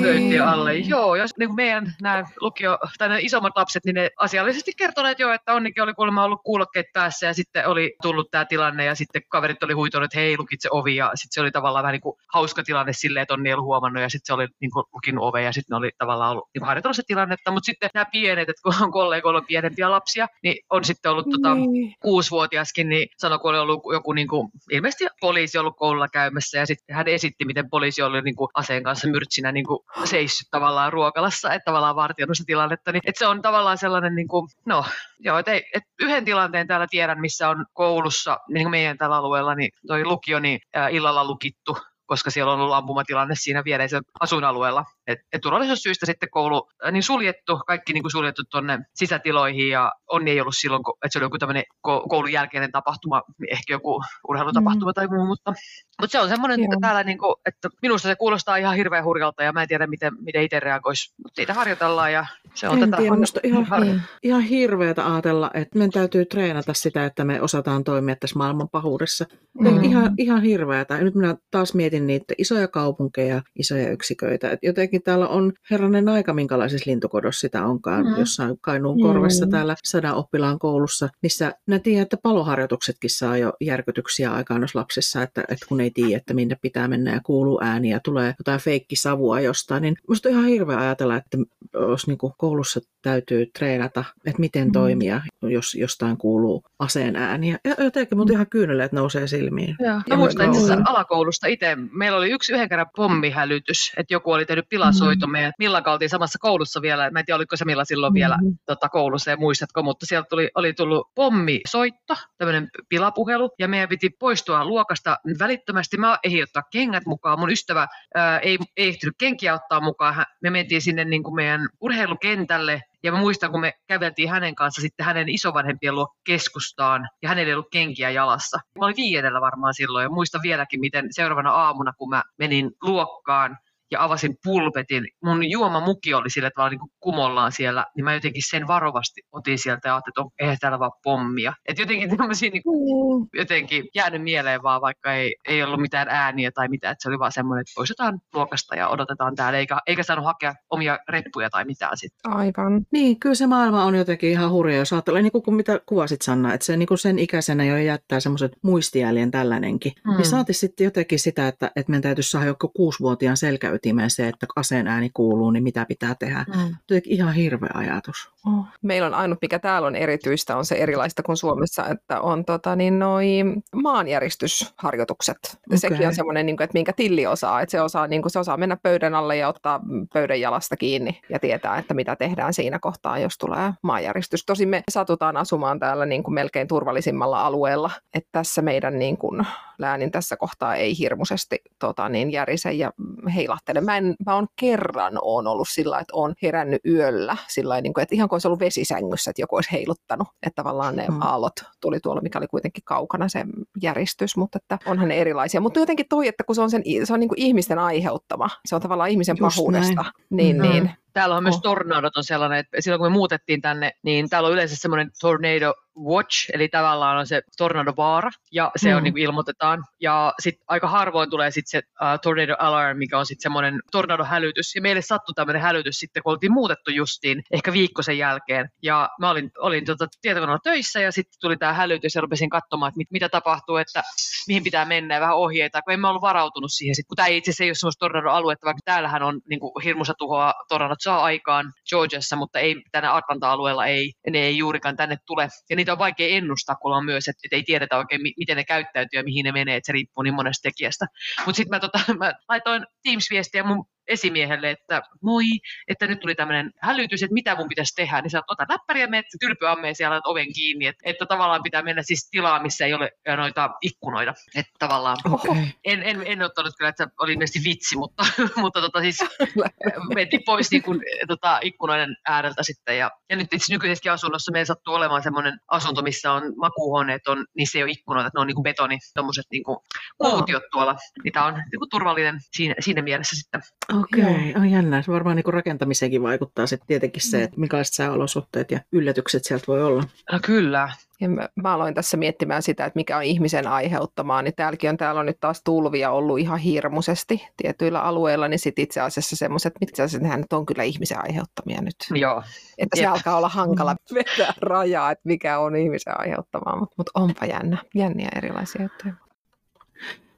[0.03, 0.75] pöytien alle.
[0.75, 5.19] Joo, jos niin kuin meidän nämä lukio, tai nämä isommat lapset, niin ne asiallisesti kertoneet
[5.19, 8.95] jo, että onnikin oli kuulemma ollut kuulokkeet päässä ja sitten oli tullut tämä tilanne ja
[8.95, 12.01] sitten kaverit oli huitonut, että hei, lukitse ovi ja sitten se oli tavallaan vähän niin
[12.01, 14.85] kuin hauska tilanne silleen, että Onni ei ollut huomannut ja sitten se oli niin kuin
[14.95, 18.07] lukinut ove ja sitten ne oli tavallaan ollut niin harjoitellut se tilannetta, mutta sitten nämä
[18.13, 21.95] pienet, että kun on kollegoilla on pienempiä lapsia, niin on sitten ollut tota, niin.
[22.01, 26.67] kuusivuotiaskin, niin sanoi, kun oli ollut joku niin kuin, ilmeisesti poliisi ollut koululla käymässä ja
[26.75, 30.93] sitten hän esitti, miten poliisi oli niin kuin aseen kanssa myrtsinä niin kuin seissyt tavallaan
[30.93, 34.85] ruokalassa, että tavallaan vartioinut sitä tilannetta, niin että se on tavallaan sellainen, niin kuin, no
[35.19, 39.17] joo, että, ei, että yhden tilanteen täällä tiedän, missä on koulussa, niin kuin meidän tällä
[39.17, 40.61] alueella, niin toi lukio, niin
[40.91, 41.77] illalla lukittu
[42.13, 44.85] koska siellä on ollut ampumatilanne siinä viereisellä asuinalueella.
[45.07, 49.93] Et, et turvallisuussyistä sitten koulu äh, niin suljettu, kaikki niin kuin suljettu tuonne sisätiloihin ja
[50.11, 54.91] onni ei ollut silloin, että se oli joku tämmöinen koulun jälkeinen tapahtuma, ehkä joku urheilutapahtuma
[54.91, 54.95] mm.
[54.95, 55.53] tai muu, mutta,
[56.01, 59.43] mutta se on semmoinen, että täällä niin kuin, että minusta se kuulostaa ihan hirveän hurjalta
[59.43, 62.91] ja mä en tiedä, miten, miten itse reagoisi, mutta siitä harjoitellaan ja se on en
[62.91, 62.97] tätä.
[62.97, 64.03] Tiedä, musta ihan, niin.
[64.23, 69.25] ihan hirveätä ajatella, että meidän täytyy treenata sitä, että me osataan toimia tässä maailman pahuudessa.
[69.61, 69.85] Mm.
[69.85, 70.99] Ihan, ihan hirveätä.
[70.99, 74.51] Nyt minä taas mietin niitä isoja kaupunkeja, isoja yksiköitä.
[74.51, 78.19] Et jotenkin täällä on herranen aika, minkälaisessa lintukodossa sitä onkaan, mm.
[78.19, 79.51] jossain Kainuun korvessa mm.
[79.51, 85.41] täällä sadan oppilaan koulussa, missä ne tiedät, että paloharjoituksetkin saa jo järkytyksiä aikaan lapsissa, että,
[85.41, 89.41] että kun ei tiedä, että minne pitää mennä ja kuuluu ääniä ja tulee jotain feikkisavua
[89.41, 91.39] jostain, niin musta on ihan hirveä ajatella, että
[91.75, 94.73] jos niin koulussa täytyy treenata, että miten mm.
[94.73, 97.59] toimia, jos jostain kuuluu aseen ääniä.
[97.65, 99.77] Ja jotenkin mut ihan kyyneleet nousee silmiin.
[99.79, 100.01] Joo.
[100.11, 101.77] Mä muistan itse alakoulusta itse.
[101.93, 105.33] Meillä oli yksi yhden kerran pommihälytys, että joku oli tehnyt pilasoito mm.
[105.33, 105.53] meidän.
[105.59, 107.11] Milla oltiin samassa koulussa vielä.
[107.11, 108.15] Mä en tiedä, oliko se Milla silloin mm.
[108.15, 113.89] vielä tota, koulussa ja muistatko, mutta sieltä tuli, oli tullut pommisoitto, tämmöinen pilapuhelu, ja meidän
[113.89, 115.97] piti poistua luokasta välittömästi.
[115.99, 117.41] Mä ehdin ottaa kengät mukaan.
[117.41, 120.25] Mun ystävä ää, ei, ei ehtinyt kenkiä ottaa mukaan.
[120.43, 124.81] Me mentiin sinne niin kuin meidän urheilukentälle ja mä muistan, kun me käveltiin hänen kanssa
[124.81, 128.59] sitten hänen isovanhempien luo keskustaan, ja hänellä ei ollut kenkiä jalassa.
[128.79, 133.59] Mä olin viidellä varmaan silloin, ja muistan vieläkin, miten seuraavana aamuna, kun mä menin luokkaan,
[133.93, 135.09] ja avasin pulpetin.
[135.25, 139.59] Mun juomamuki oli sillä tavalla niin kuin kumollaan siellä, niin mä jotenkin sen varovasti otin
[139.59, 141.53] sieltä ja ajattelin, että eihän täällä vaan pommia.
[141.69, 146.51] Et jotenkin tämmöisiä niin kuin, jotenkin jäänyt mieleen vaan, vaikka ei, ei ollut mitään ääniä
[146.55, 150.03] tai mitään, että se oli vaan semmoinen, että poistetaan luokasta ja odotetaan täällä, eikä, eikä
[150.03, 152.33] saanut hakea omia reppuja tai mitään sitten.
[152.33, 152.87] Aivan.
[152.93, 156.55] Niin, kyllä se maailma on jotenkin ihan hurja, jos ajattelee, niin kuin mitä kuvasit Sanna,
[156.55, 159.93] että se niin kuin sen ikäisenä jo jättää semmoiset muistijäljen tällainenkin.
[160.05, 160.17] Mm.
[160.17, 164.29] Niin saati sitten jotenkin sitä, että, että meidän täytyisi saada joku kuusivuotiaan selkäyt ytimeen se,
[164.29, 166.45] että aseen ääni kuuluu, niin mitä pitää tehdä.
[166.57, 166.77] Mm.
[167.05, 168.31] ihan hirveä ajatus.
[168.47, 168.67] Oh.
[168.83, 172.77] Meillä on ainut, mikä täällä on erityistä, on se erilaista kuin Suomessa, että on tota,
[172.77, 175.39] niin noi maanjäristysharjoitukset.
[175.67, 175.79] Okay.
[175.79, 177.61] Sekin on semmoinen, niin kuin, että minkä Tilli osaa.
[177.61, 179.81] Että se, osaa, niin kuin, se osaa mennä pöydän alle ja ottaa
[180.13, 184.47] pöydän jalasta kiinni ja tietää, että mitä tehdään siinä kohtaa, jos tulee maanjäristys.
[184.47, 189.47] Tosin me satutaan asumaan täällä niin kuin melkein turvallisimmalla alueella, että tässä meidän niin kuin,
[189.79, 192.93] läänin tässä kohtaa ei hirmuisesti tota, niin järise ja
[193.35, 193.72] heilahtele.
[193.81, 198.03] Mä, en, mä on kerran on ollut sillä että on herännyt yöllä sillä niin kuin,
[198.03, 200.29] että ihan kuin olisi ollut vesisängyssä, että joku olisi heiluttanut.
[200.47, 201.23] Että tavallaan ne hmm.
[201.23, 203.45] aallot tuli tuolla, mikä oli kuitenkin kaukana se
[203.83, 205.61] järistys, mutta että onhan ne erilaisia.
[205.61, 208.75] Mutta jotenkin toi, että kun se on, sen, se on niin kuin ihmisten aiheuttama, se
[208.75, 210.13] on tavallaan ihmisen Just pahuudesta, näin.
[210.31, 210.63] niin, mm.
[210.63, 211.63] niin Täällä on myös oh.
[211.63, 215.75] tornadot on sellainen, että silloin kun me muutettiin tänne, niin täällä on yleensä semmoinen tornado
[215.99, 218.97] watch, eli tavallaan on se tornadovaara, ja se mm.
[218.97, 219.85] on niin kuin ilmoitetaan.
[220.01, 224.75] Ja sitten aika harvoin tulee sitten se uh, tornado alarm, mikä on sitten semmoinen tornadohälytys.
[224.75, 228.69] Ja meille sattui tämmöinen hälytys sitten, kun oltiin muutettu justiin, ehkä viikko sen jälkeen.
[228.83, 232.89] Ja mä olin, olin tota tietokoneella töissä, ja sitten tuli tämä hälytys, ja rupesin katsomaan,
[232.89, 234.03] että mit, mitä tapahtuu, että
[234.49, 236.95] mihin pitää mennä, ja vähän ohjeita, kun en mä ollut varautunut siihen.
[236.95, 240.15] Sit, kun tämä itse asiassa ei ole semmoista tornado-aluetta, vaikka täällähän on niin kuin hirmuisa
[240.19, 245.49] tuhoa tornadot saa aikaan Georgiassa, mutta ei tänne Atlanta-alueella ei, ne ei juurikaan tänne tule.
[245.71, 248.65] Ja niitä on vaikea ennustaa, kun on myös, että, että ei tiedetä oikein, miten ne
[248.65, 251.07] käyttäytyy ja mihin ne menee, että se riippuu niin monesta tekijästä.
[251.47, 255.45] Mutta sitten mä, tota, mä laitoin Teams-viestiä mun esimiehelle, että moi,
[255.89, 259.09] että nyt tuli tämmöinen hälytys, että mitä mun pitäisi tehdä, niin sä ota läppäri ja
[259.09, 263.11] menet tylpyammeen siellä oven kiinni, että, että tavallaan pitää mennä siis tilaa, missä ei ole
[263.37, 265.57] noita ikkunoita, että tavallaan okay.
[265.85, 268.27] en, en, en ottanut kyllä, että se oli ilmeisesti vitsi, mutta,
[268.63, 269.19] mutta tota siis
[270.15, 274.67] mentiin pois niin kuin, tota, ikkunoiden ääreltä sitten ja, ja nyt itse nykyisessäkin asunnossa meillä
[274.67, 278.47] sattuu olemaan semmoinen asunto, missä on makuuhuoneet, on, niissä ei ole ikkunoita, että ne on
[278.47, 279.79] niin kuin betoni, tommoset niin kuin
[280.19, 283.63] kuutiot tuolla, niitä on niin kuin turvallinen siinä, siinä mielessä sitten.
[284.01, 284.63] Okei, okay.
[284.63, 285.03] on jännä.
[285.03, 287.45] Se varmaan niin rakentamiseenkin vaikuttaa sitten tietenkin se, mm.
[287.45, 290.05] että minkälaiset sääolosuhteet ja yllätykset sieltä voi olla.
[290.33, 290.89] No kyllä,
[291.23, 294.97] ja mä, mä aloin tässä miettimään sitä, että mikä on ihmisen aiheuttamaa, niin täälläkin on,
[294.97, 299.75] täällä on nyt taas tulvia ollut ihan hirmuisesti tietyillä alueilla, niin sitten itse asiassa semmoiset,
[299.81, 301.95] mitkä asiassa nehän nyt on kyllä ihmisen aiheuttamia nyt.
[302.15, 302.43] Joo.
[302.79, 303.13] Että se Jep.
[303.13, 308.29] alkaa olla hankala vetää rajaa, että mikä on ihmisen aiheuttamaa, mutta mut onpa jännä, jänniä
[308.37, 309.15] erilaisia juttuja.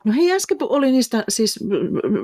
[0.04, 1.60] No hei, äsken oli niistä siis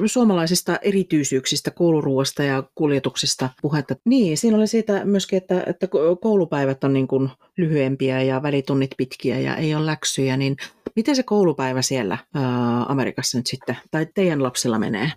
[0.07, 3.95] suomalaisista erityisyyksistä, kouluruuasta ja kuljetuksista puhetta.
[4.05, 5.89] Niin, siinä oli siitä myöskin, että, että
[6.21, 10.57] koulupäivät on niin kuin lyhyempiä ja välitunnit pitkiä ja ei ole läksyjä, niin
[10.97, 12.43] miten se koulupäivä siellä ää,
[12.89, 15.13] Amerikassa nyt sitten, tai teidän lapsilla menee?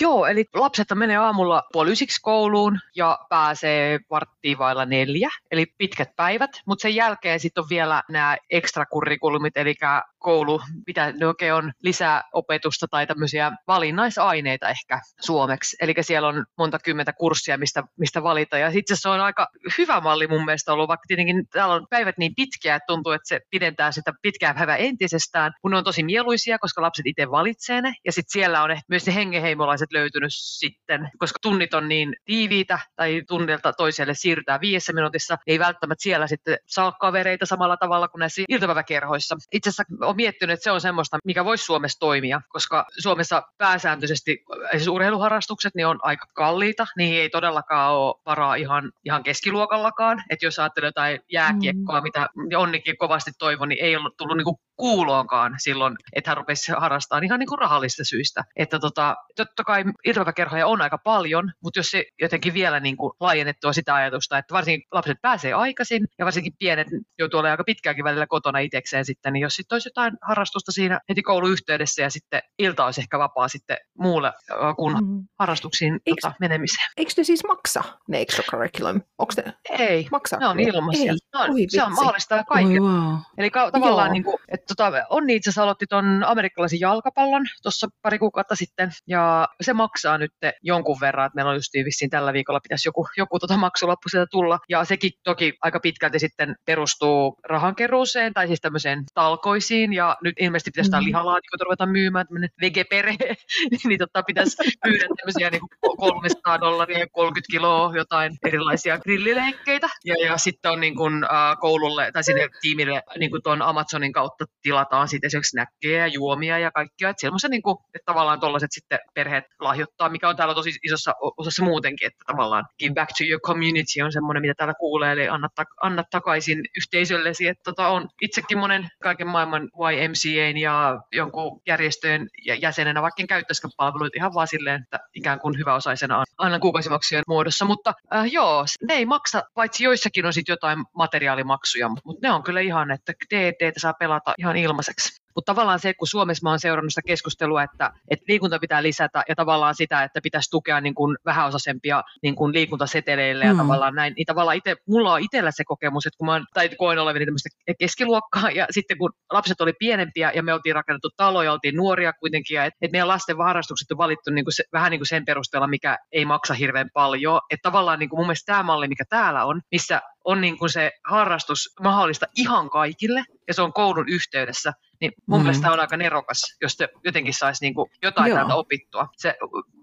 [0.00, 1.92] Joo, eli lapset menee aamulla puoli
[2.22, 8.02] kouluun ja pääsee varttiin vailla neljä, eli pitkät päivät, mutta sen jälkeen sitten on vielä
[8.10, 9.74] nämä ekstrakurrikulumit, eli
[10.18, 15.76] koulu, mitä ne oikein on, lisää opetusta tai tämmöisiä valinnaisaineita ehkä suomeksi.
[15.80, 18.58] Eli siellä on monta kymmentä kurssia, mistä, mistä valita.
[18.58, 19.48] Ja itse se on aika
[19.78, 23.28] hyvä malli mun mielestä ollut, vaikka tietenkin täällä on päivät niin pitkiä, että tuntuu, että
[23.28, 27.82] se pidentää sitä pitkää päivää entisestään, kun ne on tosi mieluisia, koska lapset itse valitsee
[27.82, 27.94] ne.
[28.04, 33.22] Ja sitten siellä on myös ne hengeheimolaiset löytynyt sitten, koska tunnit on niin tiiviitä tai
[33.28, 38.42] tunnilta toiselle siirrytään viidessä minuutissa, ei välttämättä siellä sitten saa kavereita samalla tavalla kuin näissä
[38.48, 39.36] iltapäiväkerhoissa.
[39.52, 44.44] Itse asiassa olen miettinyt, että se on semmoista, mikä voisi Suomessa toimia, koska Suomessa pääsääntöisesti
[44.70, 50.46] siis urheiluharrastukset niin on aika kalliita, niihin ei todellakaan ole varaa ihan, ihan keskiluokallakaan, että
[50.46, 52.02] jos ajattelee jotain jääkiekkoa, mm.
[52.02, 57.24] mitä Onnikin kovasti toivon, niin ei ollut tullut niinku kuuloonkaan silloin, että hän rupesi harrastamaan
[57.24, 58.44] ihan niin kuin rahallista syistä.
[58.56, 63.12] Että tota, totta kai iltapäiväkerhoja on aika paljon, mutta jos se jotenkin vielä niin kuin
[63.20, 66.86] laajennettua sitä ajatusta, että varsinkin lapset pääsee aikaisin ja varsinkin pienet
[67.18, 71.00] joutuu olemaan aika pitkäänkin välillä kotona itsekseen sitten, niin jos sitten olisi jotain harrastusta siinä
[71.08, 74.32] heti kouluyhteydessä ja sitten ilta olisi ehkä vapaa sitten muulle
[74.76, 75.24] kuin mm.
[75.38, 76.90] harrastuksiin eikö, tota, menemiseen.
[76.96, 79.00] Eikö ne siis maksa ne extracurriculum?
[79.18, 79.54] Onko ne?
[79.70, 80.38] Ei, maksaa?
[80.38, 81.12] ne on ilmaisia.
[81.12, 81.18] Ei.
[81.34, 82.80] No, se on mahdollista kaikille.
[82.80, 83.14] wow.
[83.38, 87.88] Eli ka- tavallaan niin kuin, että tota, Onni itse asiassa aloitti tuon amerikkalaisen jalkapallon tuossa
[88.02, 92.32] pari kuukautta sitten, ja se maksaa nyt jonkun verran, että meillä on just vissiin tällä
[92.32, 97.36] viikolla pitäisi joku, joku tota maksulappu sieltä tulla, ja sekin toki aika pitkälti sitten perustuu
[97.44, 101.06] rahankeruuseen, tai siis tämmöiseen talkoisiin, ja nyt ilmeisesti pitäisi mm.
[101.06, 103.16] lihalaatikot ruveta myymään, tämmöinen vegeperhe,
[103.84, 105.62] niin tota, pitäisi myydä tämmöisiä niin
[105.96, 112.12] 300 dollaria 30 kiloa jotain erilaisia grillileikkeitä, ja, ja sitten on niin kuin, äh, koululle
[112.12, 116.70] tai sinne tiimille niin kuin tuon Amazonin kautta tilataan sitten esimerkiksi näkkejä ja juomia ja
[116.70, 117.08] kaikkia.
[117.08, 121.14] Että semmoisen, niin kuin, että tavallaan tuollaiset sitten perheet lahjoittaa, mikä on täällä tosi isossa
[121.36, 125.28] osassa muutenkin, että tavallaan give back to your community on semmoinen, mitä täällä kuulee, eli
[125.28, 127.48] anna, ta- anna takaisin yhteisöllesi.
[127.48, 132.28] Että tota, on itsekin monen kaiken maailman YMCAn ja jonkun järjestöjen
[132.60, 137.64] jäsenenä, vaikka en käyttäisikään palveluita ihan vaan silleen, että ikään kuin hyväosaisena annan kuukausimaksujen muodossa.
[137.64, 142.42] Mutta äh, joo, ne ei maksa, paitsi joissakin on sitten jotain materiaalimaksuja, mutta ne on
[142.42, 145.22] kyllä ihan, että DD saa pelata ihan ilmaiseksi.
[145.36, 149.22] Mutta tavallaan se, kun Suomessa mä oon seurannut sitä keskustelua, että, että liikunta pitää lisätä
[149.28, 153.50] ja tavallaan sitä, että pitäisi tukea niin kuin vähäosaisempia niin kuin liikuntaseteleille mm.
[153.50, 156.68] ja tavallaan näin, niin tavallaan itse, mulla on itsellä se kokemus, että kun mä tai
[156.68, 157.48] koin olevani tämmöistä
[157.78, 162.54] keskiluokkaa ja sitten kun lapset oli pienempiä ja me oltiin rakennettu taloja, oltiin nuoria kuitenkin
[162.54, 165.24] ja että et meidän lasten harrastukset on valittu niin kuin se, vähän niin kuin sen
[165.24, 167.40] perusteella, mikä ei maksa hirveän paljon.
[167.50, 170.70] Että tavallaan niin kuin mun mielestä tämä malli, mikä täällä on, missä on niin kuin
[170.70, 175.42] se harrastus mahdollista ihan kaikille ja se on koulun yhteydessä, niin mun mm.
[175.42, 178.36] mielestä on aika nerokas, jos te jotenkin saisi niin kuin jotain Joo.
[178.36, 179.08] täältä opittua.
[179.16, 179.34] Se,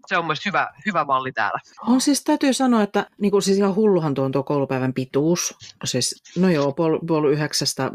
[0.07, 1.59] se on myös hyvä, hyvä malli täällä.
[1.87, 5.55] On siis täytyy sanoa, että niin kuin siis ihan hulluhan tuo on tuo koulupäivän pituus.
[5.83, 7.91] Siis, no joo, puoli, puoli yhdeksästä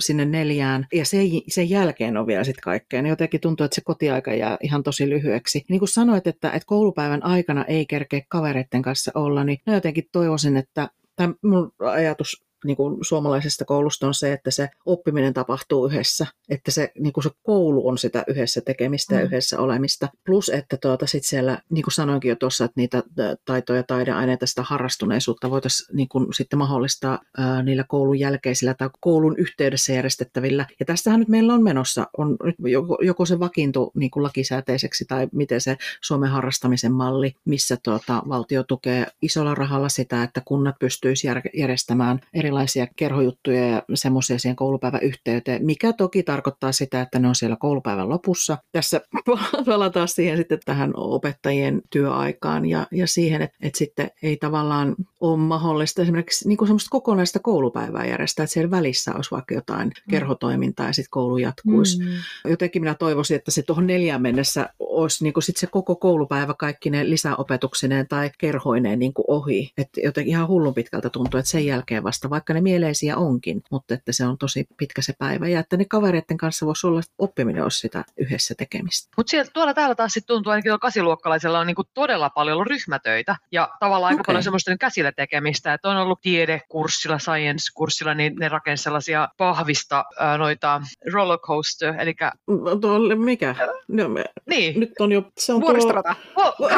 [0.00, 0.86] sinne neljään.
[0.92, 3.02] Ja sen, sen jälkeen on vielä sitten kaikkea.
[3.02, 5.64] Niin jotenkin tuntuu, että se kotiaika jää ihan tosi lyhyeksi.
[5.68, 10.08] Niin kuin sanoit, että, että koulupäivän aikana ei kerkeä kavereiden kanssa olla, niin mä jotenkin
[10.12, 15.86] toivoisin, että tämä mun ajatus niin kuin suomalaisesta koulusta on se, että se oppiminen tapahtuu
[15.86, 19.26] yhdessä, että se, niin kuin se koulu on sitä yhdessä tekemistä ja mm.
[19.26, 20.08] yhdessä olemista.
[20.26, 23.02] Plus, että tuota, sit siellä, niin kuin sanoinkin jo tuossa, että niitä
[23.44, 29.34] taitoja, taideaineita, sitä harrastuneisuutta voitaisiin niin kuin sitten mahdollistaa ää, niillä koulun jälkeisillä tai koulun
[29.38, 30.66] yhteydessä järjestettävillä.
[30.80, 35.04] Ja tästähän nyt meillä on menossa, on nyt joko, joko se vakiintu niin kuin lakisääteiseksi
[35.04, 40.78] tai miten se Suomen harrastamisen malli, missä tuota, valtio tukee isolla rahalla sitä, että kunnat
[40.78, 47.18] pystyisivät järjestämään eri erilaisia kerhojuttuja ja semmoisia siihen koulupäivän yhteyteen, mikä toki tarkoittaa sitä, että
[47.18, 48.58] ne on siellä koulupäivän lopussa.
[48.72, 49.00] Tässä
[49.66, 55.36] palataan siihen sitten tähän opettajien työaikaan ja, ja siihen, että, että sitten ei tavallaan ole
[55.36, 60.10] mahdollista esimerkiksi niin kuin semmoista kokonaista koulupäivää järjestää, että siellä välissä olisi vaikka jotain mm.
[60.10, 61.98] kerhotoimintaa ja sitten koulu jatkuisi.
[61.98, 62.06] Mm.
[62.50, 66.54] Jotenkin minä toivoisin, että se tuohon neljään mennessä olisi niin kuin sit se koko koulupäivä
[66.54, 69.72] kaikki ne lisäopetuksineen tai kerhoineen niin kuin ohi.
[69.78, 73.94] Että jotenkin ihan hullun pitkältä tuntuu, että sen jälkeen vasta, vaikka ne mieleisiä onkin, mutta
[73.94, 77.62] että se on tosi pitkä se päivä ja että ne kavereiden kanssa voisi olla, oppiminen
[77.62, 79.08] olisi sitä yhdessä tekemistä.
[79.16, 83.68] Mutta tuolla täällä taas sitten tuntuu, ainakin kasiluokkalaisella on niinku todella paljon ollut ryhmätöitä ja
[83.80, 84.32] tavallaan aika okay.
[84.32, 90.38] paljon semmoista käsillä tekemistä, että on ollut tiedekurssilla, science-kurssilla, niin ne rakensivat sellaisia pahvista ää,
[90.38, 90.82] noita
[91.12, 92.14] rollercoaster, eli...
[92.46, 93.54] No, mikä?
[93.88, 94.80] No, me, niin.
[94.80, 95.22] Nyt on jo...
[95.38, 96.14] Se on Vuoristorata.
[96.34, 96.54] Tuo...
[96.58, 96.70] Oh,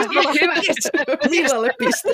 [1.30, 2.08] Millalle piste?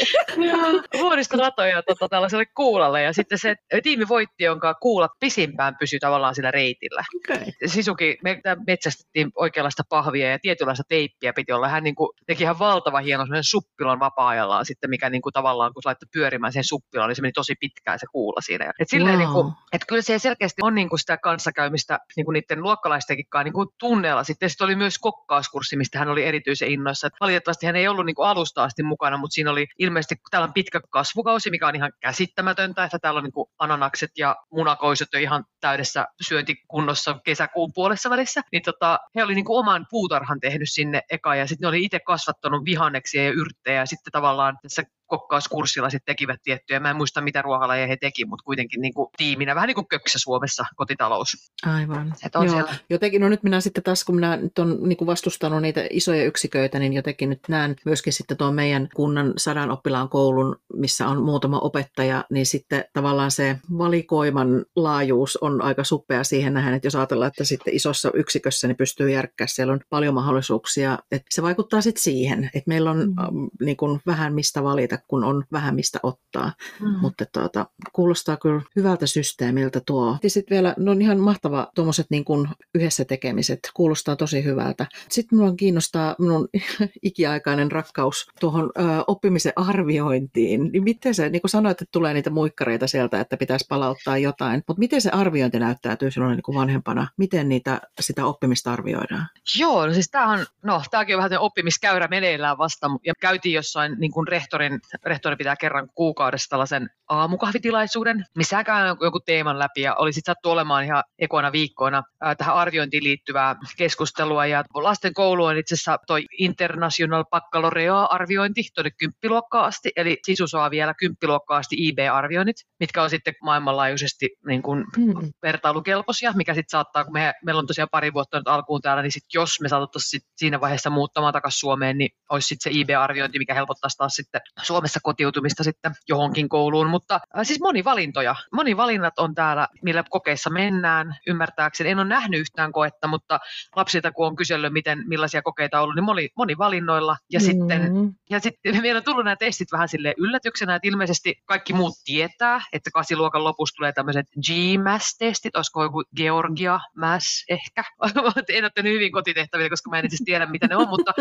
[1.02, 6.50] Vuoristoratoja tota, tällaiselle kuulalle ja sitten se tiimi voitti, jonka kuulat pisimpään pysyy tavallaan sillä
[6.50, 7.04] reitillä.
[7.16, 7.52] Okay.
[7.66, 11.68] Sisuki, me metsästettiin oikeanlaista pahvia ja tietynlaista teippiä piti olla.
[11.68, 15.82] Hän niin kuin, teki ihan valtava hieno suppilon vapaa-ajallaan sitten, mikä niin kuin, tavallaan kun
[15.84, 18.72] laittoi pyörimään sen suppiloon, niin se meni tosi pitkään se kuulla siinä.
[18.80, 19.24] Et silleen, wow.
[19.24, 23.26] niin kuin, että kyllä se selkeästi on niin kuin sitä kanssakäymistä niin kuin niiden luokkalaistenkin
[23.44, 24.24] niin kuin tunneella.
[24.24, 27.06] Sitten sit oli myös kokkauskurssi, mistä hän oli erityisen innoissa.
[27.06, 30.46] Et valitettavasti hän ei ollut niin kuin alusta asti mukana, mutta siinä oli ilmeisesti, täällä
[30.46, 35.08] on pitkä kasvukausi, mikä on ihan käsittämätöntä, että täällä on niin kuin ananakset ja munakoisut
[35.12, 40.40] jo ihan täydessä syöntikunnossa kesäkuun puolessa välissä, niin tota, he oli niin kuin oman puutarhan
[40.40, 44.58] tehnyt sinne eka ja sitten ne oli itse kasvattanut vihanneksia ja yrttejä ja sitten tavallaan
[44.62, 46.80] tässä kokkauskurssilla sitten tekivät tiettyjä.
[46.80, 49.88] Mä en muista, mitä ruokalajeja he teki, mutta kuitenkin niin kuin tiiminä, vähän niin kuin
[49.88, 51.52] Köksä Suomessa kotitalous.
[51.66, 52.14] Aivan.
[52.26, 52.54] Et on Joo.
[52.54, 52.74] Siellä.
[52.90, 56.24] Jotenkin, no nyt minä sitten taas, kun minä nyt on niin kuin vastustanut niitä isoja
[56.24, 61.22] yksiköitä, niin jotenkin nyt näen myöskin sitten tuon meidän kunnan sadan oppilaan koulun, missä on
[61.22, 66.96] muutama opettaja, niin sitten tavallaan se valikoiman laajuus on aika suppea siihen nähden, että jos
[66.96, 71.80] ajatellaan, että sitten isossa yksikössä niin pystyy järkkää, siellä on paljon mahdollisuuksia, että se vaikuttaa
[71.80, 73.48] sitten siihen, että meillä on mm.
[73.60, 76.52] niin kuin vähän mistä valita että kun on vähän mistä ottaa.
[76.80, 76.98] Mm.
[77.00, 80.18] Mutta tuota, kuulostaa kyllä hyvältä systeemiltä tuo.
[80.22, 84.86] Ja sitten vielä, no on ihan mahtava tuommoiset niin kuin yhdessä tekemiset, kuulostaa tosi hyvältä.
[85.10, 86.48] Sitten minua kiinnostaa minun
[87.02, 90.70] ikiaikainen rakkaus tuohon ö, oppimisen arviointiin.
[90.72, 94.62] Niin miten se, niin kuin sanoit, että tulee niitä muikkareita sieltä, että pitäisi palauttaa jotain,
[94.68, 97.08] mutta miten se arviointi näyttäytyy silloin niin kuin vanhempana?
[97.16, 99.26] Miten niitä, sitä oppimista arvioidaan?
[99.58, 103.96] Joo, no siis tämä on, no tämäkin on vähän oppimiskäyrä meneillään vasta, ja käytiin jossain
[103.98, 109.94] niin kuin rehtorin rehtori pitää kerran kuukaudessa tällaisen aamukahvitilaisuuden, missä käy joku teeman läpi ja
[109.94, 112.02] oli sitten sattu olemaan ihan ekoina viikkoina
[112.38, 119.64] tähän arviointiin liittyvää keskustelua ja lasten koulu on itse asiassa toi International Baccalaureate-arviointi tuonne kymppiluokkaan
[119.64, 125.32] asti, eli sisu saa vielä kymppiluokkaan asti IB-arvioinnit, mitkä on sitten maailmanlaajuisesti niin kuin hmm.
[125.42, 129.12] vertailukelpoisia, mikä sitten saattaa, kun me, meillä on tosiaan pari vuotta nyt alkuun täällä, niin
[129.12, 133.54] sit jos me saataisiin siinä vaiheessa muuttamaan takaisin Suomeen, niin olisi sitten se IB-arviointi, mikä
[133.54, 134.40] helpottaisi taas sitten
[134.76, 138.34] Suomessa kotiutumista sitten johonkin kouluun, mutta äh, siis monivalintoja.
[138.52, 141.90] Monivalinnat on täällä, millä kokeissa mennään, ymmärtääkseni.
[141.90, 143.40] En ole nähnyt yhtään koetta, mutta
[143.76, 147.16] lapsilta kun on kysellyt, miten, millaisia kokeita on ollut, niin moni, monivalinnoilla.
[147.32, 147.44] Ja, mm.
[147.44, 151.94] sitten, ja sitten meillä on tullut nämä testit vähän sille yllätyksenä, että ilmeisesti kaikki muut
[152.04, 157.84] tietää, että kasiluokan lopussa tulee tämmöiset GMAS-testit, olisiko joku Georgia Mass ehkä.
[158.48, 161.12] en ole tehnyt hyvin kotitehtäviä, koska mä en itse tiedä, mitä ne on, mutta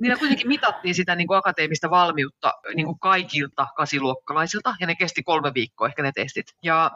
[0.00, 5.22] niillä kuitenkin mitattiin sitä niin kuin akateemista valmiutta niin kuin kaikilta kasiluokkalaisilta, ja ne kesti
[5.22, 6.46] kolme viikkoa ehkä ne testit.
[6.62, 6.90] Ja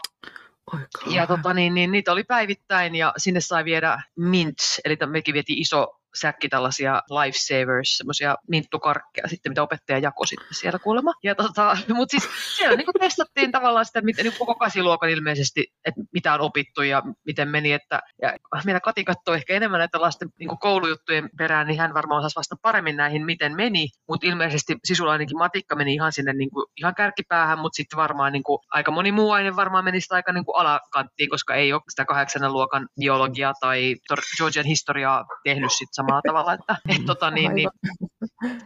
[1.07, 5.59] ja tota, niin, niin, niitä oli päivittäin ja sinne sai viedä mints, eli mekin vietiin
[5.59, 11.13] iso säkki tällaisia lifesavers, semmoisia minttukarkkeja sitten, mitä opettaja jakoi sitten siellä kuulemma.
[11.23, 16.01] Ja tota, mutta siis siellä niin testattiin tavallaan sitä, miten niin koko kasiluokan ilmeisesti, että
[16.13, 17.73] mitä on opittu ja miten meni.
[17.73, 18.33] Että, ja
[18.65, 22.57] meillä Kati katsoi ehkä enemmän näitä lasten niin koulujuttujen perään, niin hän varmaan osasi vasta
[22.63, 23.89] paremmin näihin, miten meni.
[24.09, 28.33] Mutta ilmeisesti sisulla ainakin matikka meni ihan sinne niin kuin, ihan kärkipäähän, mutta sitten varmaan
[28.33, 31.83] niin kuin, aika moni muu aine varmaan meni sitä aika kuin alakanttiin, koska ei ole
[31.89, 33.97] sitä kahdeksannen luokan biologiaa tai
[34.39, 36.53] Georgian historiaa tehnyt sit samalla tavalla.
[36.53, 37.69] Että, et, tota, niin, niin.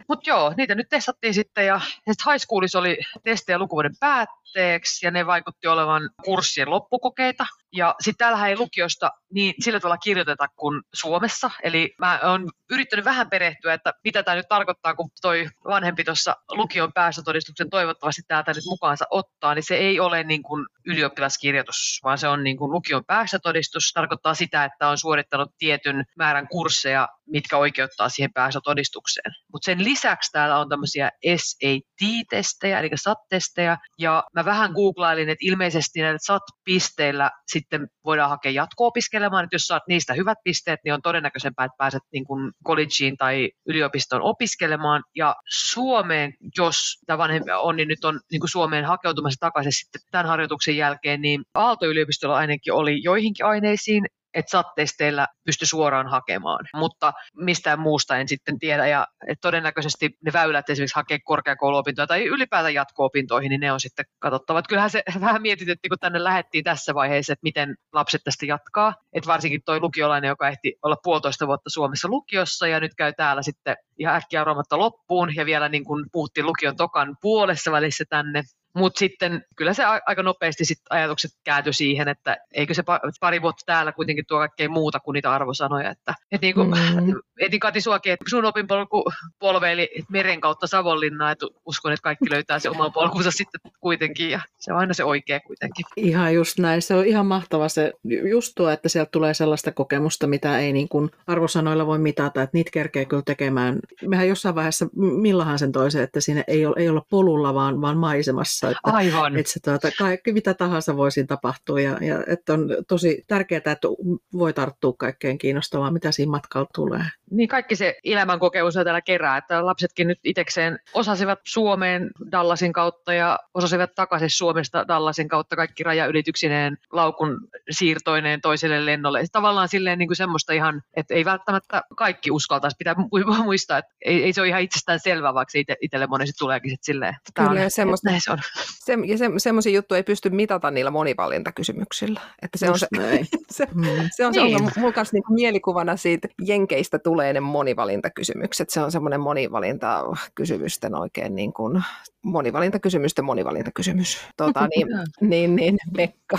[0.09, 5.11] Mutta joo, niitä nyt testattiin sitten ja, ja high schoolissa oli testejä lukuvuoden päätteeksi ja
[5.11, 7.45] ne vaikutti olevan kurssien loppukokeita.
[7.73, 11.51] Ja sitten täällähän ei lukiosta niin sillä tavalla kirjoiteta kuin Suomessa.
[11.63, 16.35] Eli mä oon yrittänyt vähän perehtyä, että mitä tämä nyt tarkoittaa, kun toi vanhempi tuossa
[16.51, 22.17] lukion päästötodistuksen toivottavasti täältä nyt mukaansa ottaa, niin se ei ole niin kuin ylioppilaskirjoitus, vaan
[22.17, 23.91] se on niin kuin lukion päästötodistus.
[23.93, 29.31] Tarkoittaa sitä, että on suorittanut tietyn määrän kursseja, mitkä oikeuttaa siihen päästötodistukseen.
[29.53, 36.01] Mutta sen lisäksi täällä on tämmöisiä SAT-testejä, eli SAT-testejä, ja mä vähän googlailin, että ilmeisesti
[36.01, 37.31] näillä SAT-pisteillä
[37.63, 42.03] sitten voidaan hakea jatko-opiskelemaan, että jos saat niistä hyvät pisteet, niin on todennäköisempää, että pääset
[42.13, 45.03] niin kuin collegeen tai yliopistoon opiskelemaan.
[45.15, 46.75] Ja Suomeen, jos
[47.05, 51.21] tämä vanhempi on, niin nyt on niin kuin Suomeen hakeutumassa takaisin sitten tämän harjoituksen jälkeen,
[51.21, 58.27] niin Aalto-yliopistolla ainakin oli joihinkin aineisiin että SAT-testeillä pysty suoraan hakemaan, mutta mistään muusta en
[58.27, 58.87] sitten tiedä.
[58.87, 64.05] Ja että todennäköisesti ne väylät esimerkiksi hakea korkeakouluopintoja tai ylipäätään jatko-opintoihin, niin ne on sitten
[64.19, 64.59] katsottava.
[64.59, 68.95] Että kyllähän se vähän mietitettiin, kun tänne lähdettiin tässä vaiheessa, että miten lapset tästä jatkaa.
[69.13, 73.41] Että varsinkin tuo lukiolainen, joka ehti olla puolitoista vuotta Suomessa lukiossa ja nyt käy täällä
[73.41, 78.43] sitten ihan äkkiä loppuun ja vielä niin kuin puhuttiin lukion tokan puolessa välissä tänne,
[78.75, 82.83] mutta sitten kyllä se aika nopeasti sit ajatukset kääntyi siihen, että eikö se
[83.19, 85.89] pari vuotta täällä kuitenkin tuo kaikkea muuta kuin niitä arvosanoja.
[85.89, 87.13] Että, et niin kuin, mm.
[87.39, 92.59] etin Kati suakin, että sun opinpolku polveili meren kautta Savonlinnaa, että uskon, että kaikki löytää
[92.59, 95.85] se oman polkunsa sitten kuitenkin ja se on aina se oikea kuitenkin.
[95.95, 96.81] Ihan just näin.
[96.81, 97.93] Se on ihan mahtava se
[98.29, 102.57] just tuo, että sieltä tulee sellaista kokemusta, mitä ei niin kuin arvosanoilla voi mitata, että
[102.57, 103.79] niitä kerkee kyllä tekemään.
[104.07, 107.97] Mehän jossain vaiheessa, millahan sen toisen, että siinä ei ole, ei olla polulla, vaan, vaan
[107.97, 108.79] maisemassa kanssa.
[108.89, 109.37] Että, Aivan.
[109.37, 113.87] Että se, tuota, kaikki mitä tahansa voisi tapahtua ja, ja että on tosi tärkeää, että
[114.33, 117.03] voi tarttua kaikkeen kiinnostavaan, mitä siinä matkalla tulee.
[117.31, 123.13] Niin kaikki se elämän kokemus täällä kerää, että lapsetkin nyt itsekseen osasivat Suomeen Dallasin kautta
[123.13, 129.23] ja osasivat takaisin Suomesta Dallasin kautta kaikki rajaylityksineen, laukun siirtoineen toiselle lennolle.
[129.31, 132.75] Tavallaan silleen niin kuin semmoista ihan, että ei välttämättä kaikki uskaltaisi.
[132.79, 132.95] Pitää
[133.43, 136.85] muistaa, että ei, ei se ole ihan itsestään selvää, vaikka se itselle monesti tuleekin sitten
[136.85, 137.15] silleen.
[137.33, 138.37] Kyllä, on, semmoista, näin se on.
[138.79, 142.21] Se, ja se, semmoisia juttuja ei pysty mitata niillä monivalintakysymyksillä.
[142.41, 142.87] Että se, on se,
[143.51, 143.83] se, mm.
[144.11, 144.73] se, on se, niin.
[144.73, 148.69] se mulla kanssa niinku mielikuvana siitä Jenkeistä tulee ne monivalintakysymykset.
[148.69, 151.83] Se on semmoinen monivalintakysymysten oikein niin kuin,
[152.23, 154.17] monivalintakysymysten monivalintakysymys.
[154.37, 154.87] Tota, niin,
[155.21, 156.37] niin, niin, Pekka.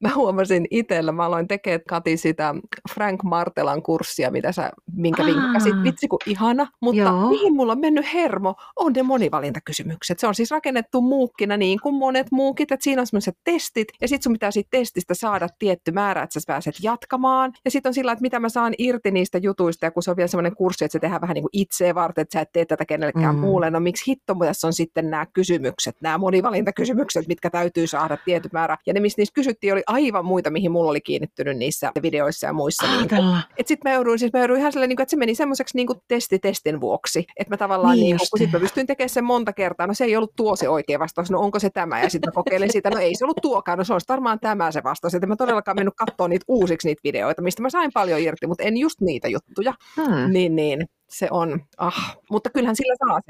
[0.00, 2.54] Mä huomasin itsellä, mä aloin tekemään Kati sitä
[2.94, 5.74] Frank Martelan kurssia, mitä sä, minkä vinkkasit.
[5.82, 7.28] Vitsi kun ihana, mutta Joo.
[7.28, 10.18] mihin mulla on mennyt hermo, on ne monivalintakysymykset.
[10.18, 14.08] Se on siis rakennettu muukkina niin kuin monet muukit, että siinä on sellaiset testit, ja
[14.08, 17.52] sitten sun pitää siitä testistä saada tietty määrä, että sä pääset jatkamaan.
[17.64, 20.16] Ja sitten on sillä, että mitä mä saan irti niistä jutuista, ja kun se on
[20.16, 22.64] vielä sellainen kurssi, että se tehdään vähän niin kuin itseä varten, että sä et tee
[22.64, 23.40] tätä kenellekään mm.
[23.40, 23.70] muulle.
[23.70, 28.48] No miksi hitto, mutta tässä on sitten nämä kysymykset, nämä monivalintakysymykset, mitkä täytyy saada tietty
[28.52, 28.76] määrä.
[28.86, 32.52] Ja ne, missä niissä kysyttiin, oli aivan muita, mihin mulla oli kiinnittynyt niissä videoissa ja
[32.52, 32.86] muissa.
[32.86, 35.76] Niin että sitten mä jouduin, siis mä jouduin ihan sellainen, niin että se meni semmoiseksi
[35.76, 37.24] niin testi testin vuoksi.
[37.36, 40.04] Että mä tavallaan, niin, niin kun sit mä pystyin tekemään sen monta kertaa, no se
[40.04, 42.02] ei ollut tuo se oikea vastaus, no onko se tämä?
[42.02, 44.72] Ja sitten mä kokeilin sitä, no ei se ollut tuokaan, no se olisi varmaan tämä
[44.72, 45.14] se vastaus.
[45.14, 48.64] Että mä todellakaan mennyt katsoa niitä uusiksi niitä videoita, mistä mä sain paljon irti, mutta
[48.64, 49.74] en just niitä juttuja.
[49.96, 50.32] Hmm.
[50.32, 53.20] Niin, niin se on, ah, mutta kyllähän sillä saa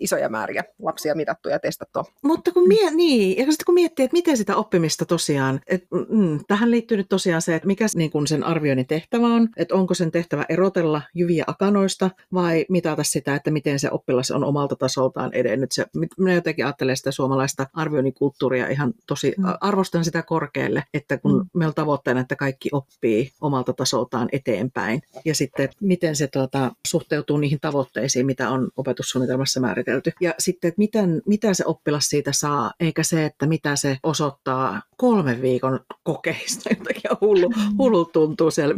[0.00, 2.04] isoja määriä lapsia mitattua ja testattua.
[2.22, 6.40] Mutta kun, mie- niin, ja sitten kun miettii, että miten sitä oppimista tosiaan, että mm,
[6.48, 9.94] tähän liittyy nyt tosiaan se, että mikä niin kun sen arvioinnin tehtävä on, että onko
[9.94, 15.30] sen tehtävä erotella jyviä akanoista vai mitata sitä, että miten se oppilas on omalta tasoltaan
[15.32, 15.72] edennyt.
[15.72, 15.86] Se,
[16.18, 19.44] minä jotenkin ajattelen sitä suomalaista arvioinnin kulttuuria ihan tosi, mm.
[19.60, 21.50] arvostan sitä korkealle, että kun mm.
[21.54, 27.25] meillä on tavoitteena, että kaikki oppii omalta tasoltaan eteenpäin ja sitten miten se tuota, suhteutuu
[27.26, 30.12] sopeutuu niihin tavoitteisiin, mitä on opetussuunnitelmassa määritelty.
[30.20, 34.82] Ja sitten, että miten, mitä se oppilas siitä saa, eikä se, että mitä se osoittaa
[34.96, 36.68] kolmen viikon kokeista.
[36.78, 37.76] Jotenkin hullu, mm.
[37.78, 38.74] hullu tuntuu siellä.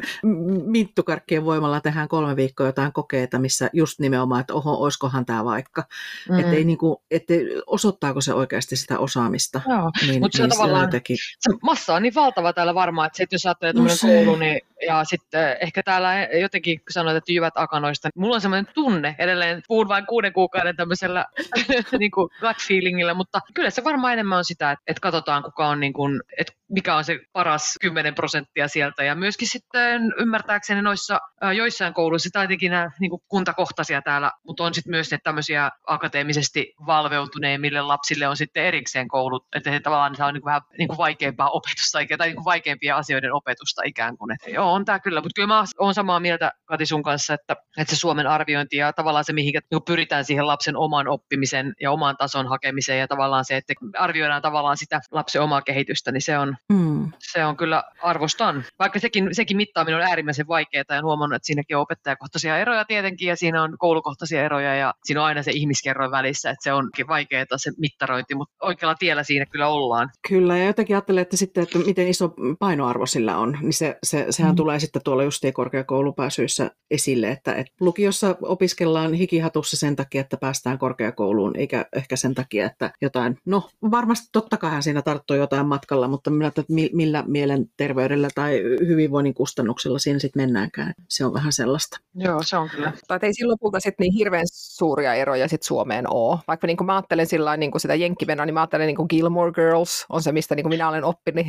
[0.65, 5.85] Minttukarkkien voimalla tehdään kolme viikkoa jotain kokeita, missä just nimenomaan, että oho, oiskohan tämä vaikka.
[6.29, 6.39] Mm.
[6.39, 7.35] Että niin kuin, että
[7.67, 9.61] osoittaako se oikeasti sitä osaamista.
[9.69, 11.17] Joo, niin, mutta se niin tavallaan, jotenkin...
[11.17, 15.05] se massa on niin valtava täällä varmaan, että sit jos ajattelee no koulu, niin ja
[15.05, 18.09] sitten ehkä täällä jotenkin sanoit, että jyvät akanoista.
[18.15, 19.63] Mulla on semmoinen tunne, edelleen.
[19.69, 21.25] Puhun vain kuuden kuukauden tämmöisellä
[21.99, 25.69] niin kuin gut feelingillä, mutta kyllä se varmaan enemmän on sitä, että, että katsotaan kuka
[25.69, 29.05] on, niin kuin, että mikä on se paras 10 prosenttia sieltä.
[29.05, 31.21] Ja myöskin sitten ymmärtääkseni noissa
[31.57, 35.71] joissain kouluissa, tai jotenkin nämä niin kuin kuntakohtaisia täällä, mutta on sitten myös ne tämmöisiä
[35.87, 40.89] akateemisesti valveutuneemmille lapsille on sitten erikseen koulut, että he tavallaan saa niin kuin vähän niin
[40.89, 44.99] kuin vaikeampaa opetusta tai niin kuin vaikeampia asioiden opetusta ikään kuin, että Joo, on tämä
[44.99, 48.77] kyllä, mutta kyllä mä oon samaa mieltä Kati sun kanssa, että, että se Suomen arviointi
[48.77, 53.09] ja tavallaan se, mihin niin pyritään siihen lapsen oman oppimisen ja oman tason hakemiseen ja
[53.09, 57.13] tavallaan se, että arvioidaan tavallaan sitä lapsen omaa kehitystä, niin se on, mm.
[57.19, 58.65] se on kyllä arvostan.
[58.79, 63.29] Vaikka sekin, sekin mittaaminen on äärimmäisen vaikeaa ja huomannut, että siinäkin on opettajakohtaisia eroja tietenkin
[63.29, 67.09] ja siinä on koulukohtaisia eroja ja siinä on aina se ihmiskerroin välissä, että se onkin
[67.09, 70.11] vaikeaa se mittarointi, mutta oikealla tiellä siinä kyllä ollaan.
[70.29, 74.27] Kyllä ja jotenkin ajattelen, että sitten, että miten iso painoarvo sillä on, niin se, se,
[74.31, 74.57] sehän mm.
[74.57, 77.73] tulee sitten tuolla justiin korkeakoulupääsyissä esille, että, että
[78.09, 83.69] lukiossa opiskellaan hikihatussa sen takia, että päästään korkeakouluun, eikä ehkä sen takia, että jotain, no
[83.91, 86.63] varmasti totta kai siinä tarttuu jotain matkalla, mutta millä, että
[86.93, 90.95] millä mielenterveydellä tai hyvinvoinnin kustannuksella siinä sitten mennäänkään.
[91.09, 91.99] Se on vähän sellaista.
[92.15, 92.93] Joo, se on kyllä.
[93.09, 96.39] Tai ei siinä lopulta sitten niin hirveän suuria eroja sit Suomeen ole.
[96.49, 99.07] Vaikka niin kuin mä ajattelen sillä niin kuin sitä jenkkivenoa, niin mä ajattelen niin kuin
[99.11, 101.29] Gilmore Girls on se, mistä niin kuin minä olen oppinut.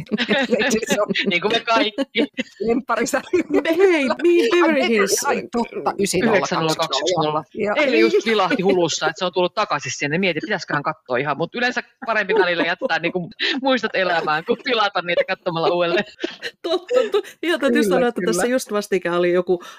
[1.30, 2.28] niin kuin me kaikki.
[2.60, 3.22] Lempparissa.
[3.78, 5.24] Hei, niin Beverly Hills.
[5.26, 5.44] Ai,
[6.50, 7.82] totta, 9020.
[7.82, 10.18] Eli just vilahti hulussa, että se on tullut takaisin sinne.
[10.18, 13.30] Mietin, pitäisiköhän katsoa ihan, mutta yleensä parempi välillä jättää niin kuin
[13.62, 16.06] muistot elämään, kuin pilata niitä katsomalla uudelleen.
[16.62, 17.30] Totta, totta.
[17.44, 19.76] Ihan täytyy sanoa, että tässä just vastikään oli joku äh,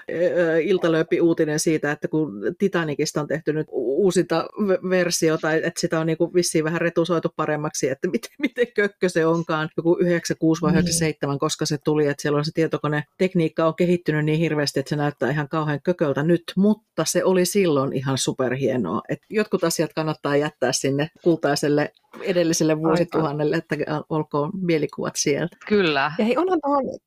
[0.62, 3.66] iltalööpi uutinen siitä, että kun Titanicista on tehty nyt
[4.00, 4.46] uusinta
[4.90, 9.08] versio, tai että sitä on niin kuin vissiin vähän retusoitu paremmaksi, että miten, miten kökkö
[9.08, 11.38] se onkaan, joku 96 vai 97, niin.
[11.38, 15.30] koska se tuli, että siellä on se tietokonetekniikka on kehittynyt niin hirveästi, että se näyttää
[15.30, 19.00] ihan kauhean kököltä nyt, mutta se oli silloin ihan superhienoa.
[19.08, 21.92] Että jotkut asiat kannattaa jättää sinne kultaiselle
[22.22, 23.76] edelliselle vuosituhannelle, että
[24.08, 25.56] olkoon mielikuvat sieltä.
[25.68, 26.12] Kyllä.
[26.18, 26.58] Ja hei, onhan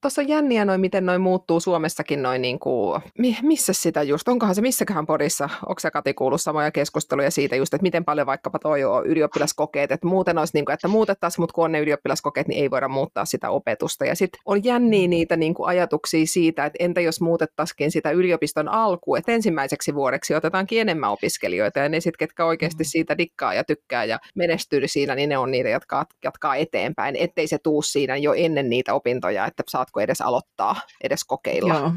[0.02, 3.02] tuossa on jänniä noin, miten noin muuttuu Suomessakin noin niin kuin,
[3.42, 7.74] missä sitä just, onkohan se missäköhän podissa, onko se Kati kuullut samoja keskusteluja siitä just,
[7.74, 11.54] että miten paljon vaikkapa toi on ylioppilaskokeet, että muuten olisi niin kuin, että muutettaisiin, mutta
[11.54, 14.06] kun on ne ylioppilaskokeet, niin ei voida muuttaa sitä opetusta.
[14.06, 18.70] Ja sitten on jänniä niitä niin kuin ajatuksia siitä, että entä jos muutettaisiin sitä yliopiston
[18.70, 22.88] alku, että ensimmäiseksi vuodeksi otetaankin enemmän opiskelijoita ja ne sitten, ketkä oikeasti mm.
[22.88, 27.48] siitä dikkaa ja tykkää ja menestyy siinä, niin ne on niitä, jotka jatkaa eteenpäin, ettei
[27.48, 31.74] se tuu siinä jo ennen niitä opintoja, että saatko edes aloittaa, edes kokeilla.
[31.74, 31.91] Joo.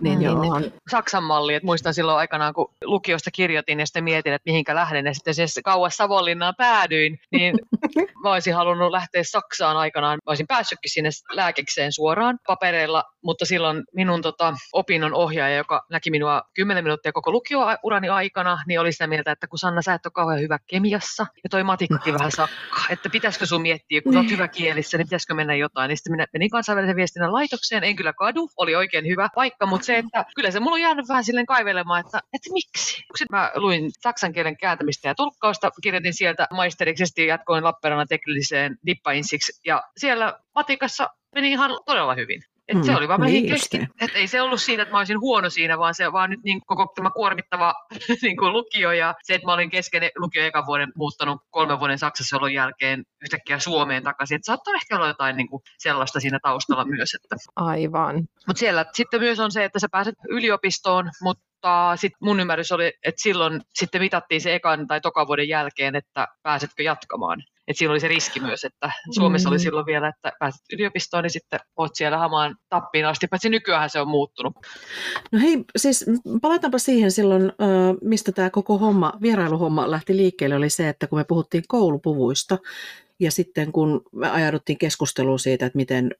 [0.00, 0.42] Niin, Joo.
[0.42, 0.72] Niin, niin.
[0.90, 5.06] Saksan malli, että muistan silloin aikanaan, kun lukiosta kirjoitin ja sitten mietin, että mihinkä lähden
[5.06, 7.54] ja sitten siis kauas Savonlinnaan päädyin, niin
[8.22, 10.18] mä olisin halunnut lähteä Saksaan aikanaan.
[10.26, 16.10] Mä olisin päässytkin sinne lääkekseen suoraan papereilla, mutta silloin minun tota, opinnon ohjaaja, joka näki
[16.10, 20.06] minua 10 minuuttia koko lukiourani aikana, niin oli sitä mieltä, että kun Sanna, sä et
[20.06, 24.20] ole kauhean hyvä kemiassa ja toi matikkakin vähän sakkaa, että pitäisikö sun miettiä, kun niin.
[24.20, 25.88] olet hyvä kielissä, niin pitäisikö mennä jotain.
[25.88, 29.84] Niin sitten minä menin kansainvälisen viestinnän laitokseen, en kyllä kadu, oli oikein hyvä paikka, mutta
[29.84, 32.94] se, että kyllä se mulla on jäänyt vähän silleen kaivelemaan, että, että miksi.
[32.94, 38.76] Sitten mä luin saksan kielen kääntämistä ja tulkkausta, kirjoitin sieltä maisteriksi ja jatkoin Lappeenrannan teknilliseen
[38.86, 42.42] dippainsiksi ja siellä matikassa meni ihan todella hyvin.
[42.68, 43.76] Et se mm, oli vaan niin keski.
[44.00, 46.60] Et ei se ollut siinä, että mä olisin huono siinä, vaan se vaan nyt niin
[46.66, 47.74] koko tämä kuormittava
[48.22, 51.98] niin kuin lukio ja se, että mä olin kesken lukio ekan vuoden muuttanut kolmen vuoden
[51.98, 54.36] Saksassa olon jälkeen yhtäkkiä Suomeen takaisin.
[54.36, 57.14] Että saattaa ehkä olla jotain niin kuin sellaista siinä taustalla myös.
[57.14, 57.36] Että.
[57.56, 58.16] Aivan.
[58.46, 62.86] Mutta siellä sitten myös on se, että sä pääset yliopistoon, mutta sitten mun ymmärrys oli,
[62.86, 67.42] että silloin sitten mitattiin se ekan tai tokan vuoden jälkeen, että pääsetkö jatkamaan.
[67.68, 69.52] Et siinä oli se riski myös, että Suomessa mm.
[69.52, 73.90] oli silloin vielä, että pääset yliopistoon, niin sitten oot siellä hamaan tappiin asti, paitsi nykyään
[73.90, 74.54] se on muuttunut.
[75.32, 76.04] No hei, siis
[76.42, 77.52] palataanpa siihen silloin,
[78.02, 82.58] mistä tämä koko homma, vierailuhomma lähti liikkeelle, oli se, että kun me puhuttiin koulupuvuista,
[83.20, 86.10] ja sitten kun me ajauduttiin keskusteluun siitä, että miten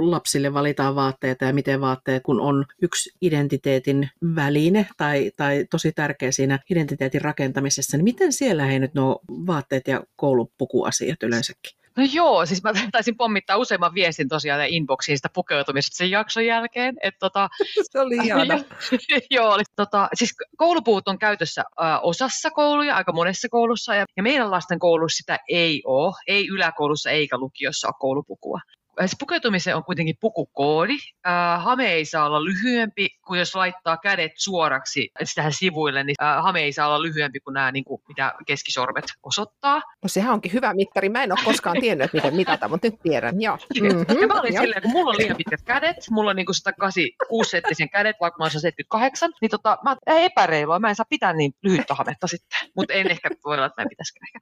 [0.00, 6.32] lapsille valitaan vaatteita ja miten vaatteet, kun on yksi identiteetin väline tai, tai tosi tärkeä
[6.32, 11.81] siinä identiteetin rakentamisessa, niin miten siellä he nyt nuo vaatteet ja koulupukuasiat yleensäkin?
[11.96, 16.94] No joo, siis mä taisin pommittaa useamman viestin tosiaan inboxiin sitä pukeutumisesta sen jakson jälkeen.
[17.02, 17.48] Et tota,
[17.92, 18.54] Se oli ihana.
[19.30, 24.22] joo, oli, tota, siis koulupuut on käytössä ä, osassa kouluja, aika monessa koulussa, ja, ja
[24.22, 28.60] meidän lasten koulussa sitä ei ole, ei yläkoulussa eikä lukiossa ole koulupukua.
[29.00, 30.96] Äh, se pukeutumiseen on kuitenkin pukukoodi.
[31.26, 36.42] Äh, hame ei saa olla lyhyempi kuin jos laittaa kädet suoraksi tähän sivuille, niin äh,
[36.42, 39.82] hame ei saa olla lyhyempi kuin nämä, niin kuin, mitä keskisormet osoittaa.
[40.02, 41.08] No sehän onkin hyvä mittari.
[41.08, 43.40] Mä en ole koskaan tiennyt, että miten mitata, mutta nyt tiedän.
[43.40, 43.58] Joo.
[43.82, 44.20] Mm-hmm.
[44.20, 47.50] Ja mä olin silleen, kun mulla on liian pitkät kädet, mulla on niin kuin 186
[47.50, 51.54] settisen kädet, vaikka mä olen 78, niin tota, mä epäreilua, mä en saa pitää niin
[51.62, 52.58] lyhyttä hametta sitten.
[52.76, 54.40] Mutta en ehkä voi olla, että mä pitäisikö ehkä.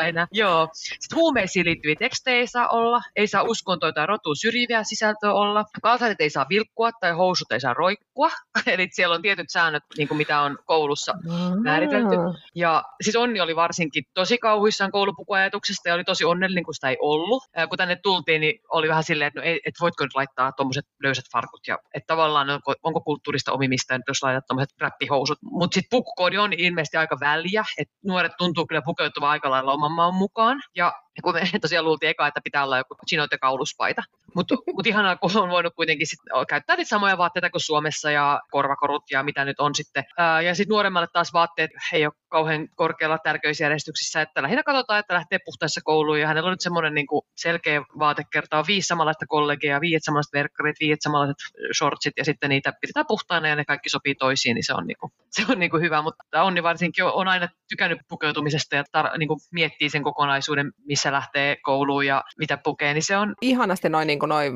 [0.08, 0.26] enää.
[0.32, 0.68] Joo.
[0.72, 5.32] Sitten huumeisiin liittyviä tekstejä ei saa olla olla, ei saa uskontoa tai rotuun syrjiviä sisältöä
[5.32, 8.30] olla, kalsarit ei saa vilkkua tai housut ei saa roikkua,
[8.72, 11.14] eli siellä on tietyt säännöt, niin kuin mitä on koulussa
[11.62, 12.16] määritelty.
[12.54, 16.96] Ja siis Onni oli varsinkin tosi kauhuissaan koulupukuajatuksesta ja oli tosi onnellinen, kun sitä ei
[17.00, 17.42] ollut.
[17.68, 20.84] Kun tänne tultiin, niin oli vähän silleen, että no ei, et voitko nyt laittaa tuommoiset
[21.02, 25.38] löysät farkut ja että tavallaan onko, onko kulttuurista omimista, jos laitat tuommoiset räppihousut.
[25.42, 29.92] Mutta sitten pukkoodi on ilmeisesti aika väliä, että nuoret tuntuu kyllä pukeutuvan aika lailla oman
[29.92, 30.62] maan mukaan.
[30.76, 34.02] Ja kun me tosiaan luultiin eka, että pitää olla joku chinoit ja kauluspaita.
[34.34, 36.18] Mutta mut ihanaa, kun on voinut kuitenkin sit
[36.48, 40.04] käyttää niitä samoja vaatteita kuin Suomessa ja korvakorut ja mitä nyt on sitten.
[40.18, 45.14] Ää, ja sitten nuoremmalle taas vaatteet ei ole kauhean korkealla tärkeysjärjestyksissä, että lähinnä katsotaan, että
[45.14, 47.06] lähtee puhtaissa kouluun ja hänellä on nyt semmoinen niin
[47.36, 51.36] selkeä vaatekerta, on viisi samanlaista kollegia, viisi samanlaiset verkkarit, viisi samanlaiset
[51.78, 54.96] shortsit ja sitten niitä pidetään puhtaana ja ne kaikki sopii toisiin, niin se on, niin
[55.00, 56.02] kuin, se on niin kuin hyvä.
[56.02, 61.12] Mutta Onni varsinkin on aina tykännyt pukeutumisesta ja tar- niin kuin miettii sen kokonaisuuden, missä
[61.12, 63.34] lähtee kouluun ja mitä pukee, niin se on...
[63.40, 64.52] Ihanasti noin niin noi,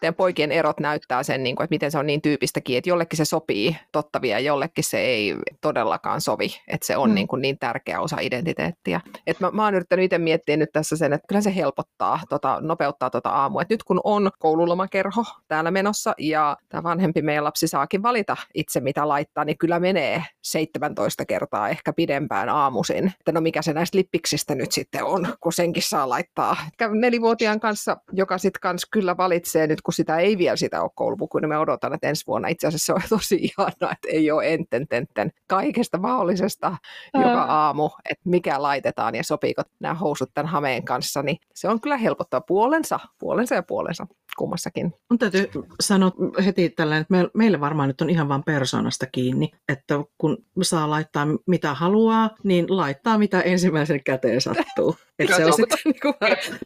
[0.00, 3.16] teidän poikien erot näyttää sen, niin kuin, että miten se on niin tyypistäkin, että jollekin
[3.16, 7.14] se sopii tottavia ja jollekin se ei todellakaan sovi, että se on mm.
[7.14, 9.00] niin, kuin niin tärkeä osa identiteettiä.
[9.26, 12.58] Et mä, mä oon yrittänyt itse miettiä nyt tässä sen, että kyllä se helpottaa, tota,
[12.60, 13.62] nopeuttaa tota aamua.
[13.62, 18.80] Et nyt kun on koululomakerho täällä menossa ja tämä vanhempi meidän lapsi saakin valita itse
[18.80, 23.12] mitä laittaa, niin kyllä menee 17 kertaa ehkä pidempään aamuisin.
[23.20, 26.56] Että no mikä se näistä lippiksistä nyt sitten on, kun senkin saa laittaa.
[26.92, 31.42] Nelivuotiaan kanssa, joka sitten kanssa kyllä valitsee nyt, kun sitä ei vielä sitä ole koulupukuun,
[31.42, 34.54] niin me odotan, että ensi vuonna itse asiassa se on tosi ihanaa, että ei ole
[34.54, 37.22] enten tenten kaikesta mahdollisesta Ää.
[37.22, 41.80] joka aamu, että mikä laitetaan ja sopiiko nämä housut tämän hameen kanssa, niin se on
[41.80, 44.06] kyllä helpottaa puolensa, puolensa ja puolensa
[44.36, 44.94] kummassakin.
[45.10, 45.50] Mun täytyy
[45.80, 46.12] sanoa
[46.44, 51.26] heti tällä, että meille varmaan nyt on ihan vain persoonasta kiinni, että kun saa laittaa
[51.46, 54.96] mitä haluaa, niin laittaa mitä ensimmäisen käteen sattuu.
[55.18, 56.14] Et se on sitten, niin kuin,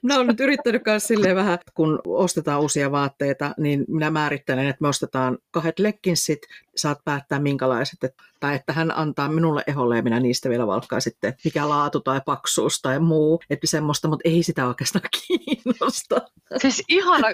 [0.02, 4.82] mä oon nyt yrittänyt myös silleen vähän, kun ostetaan uusia vaatteita, niin minä määrittelen, että
[4.82, 6.38] me ostetaan kahdet lekkinsit,
[6.78, 11.00] saat päättää minkälaiset, että, tai että hän antaa minulle eholle ja minä niistä vielä valkkaa
[11.00, 16.20] sitten, mikä laatu tai paksuus tai muu, että semmoista, mutta ei sitä oikeastaan kiinnosta.
[16.56, 17.28] Siis ihana,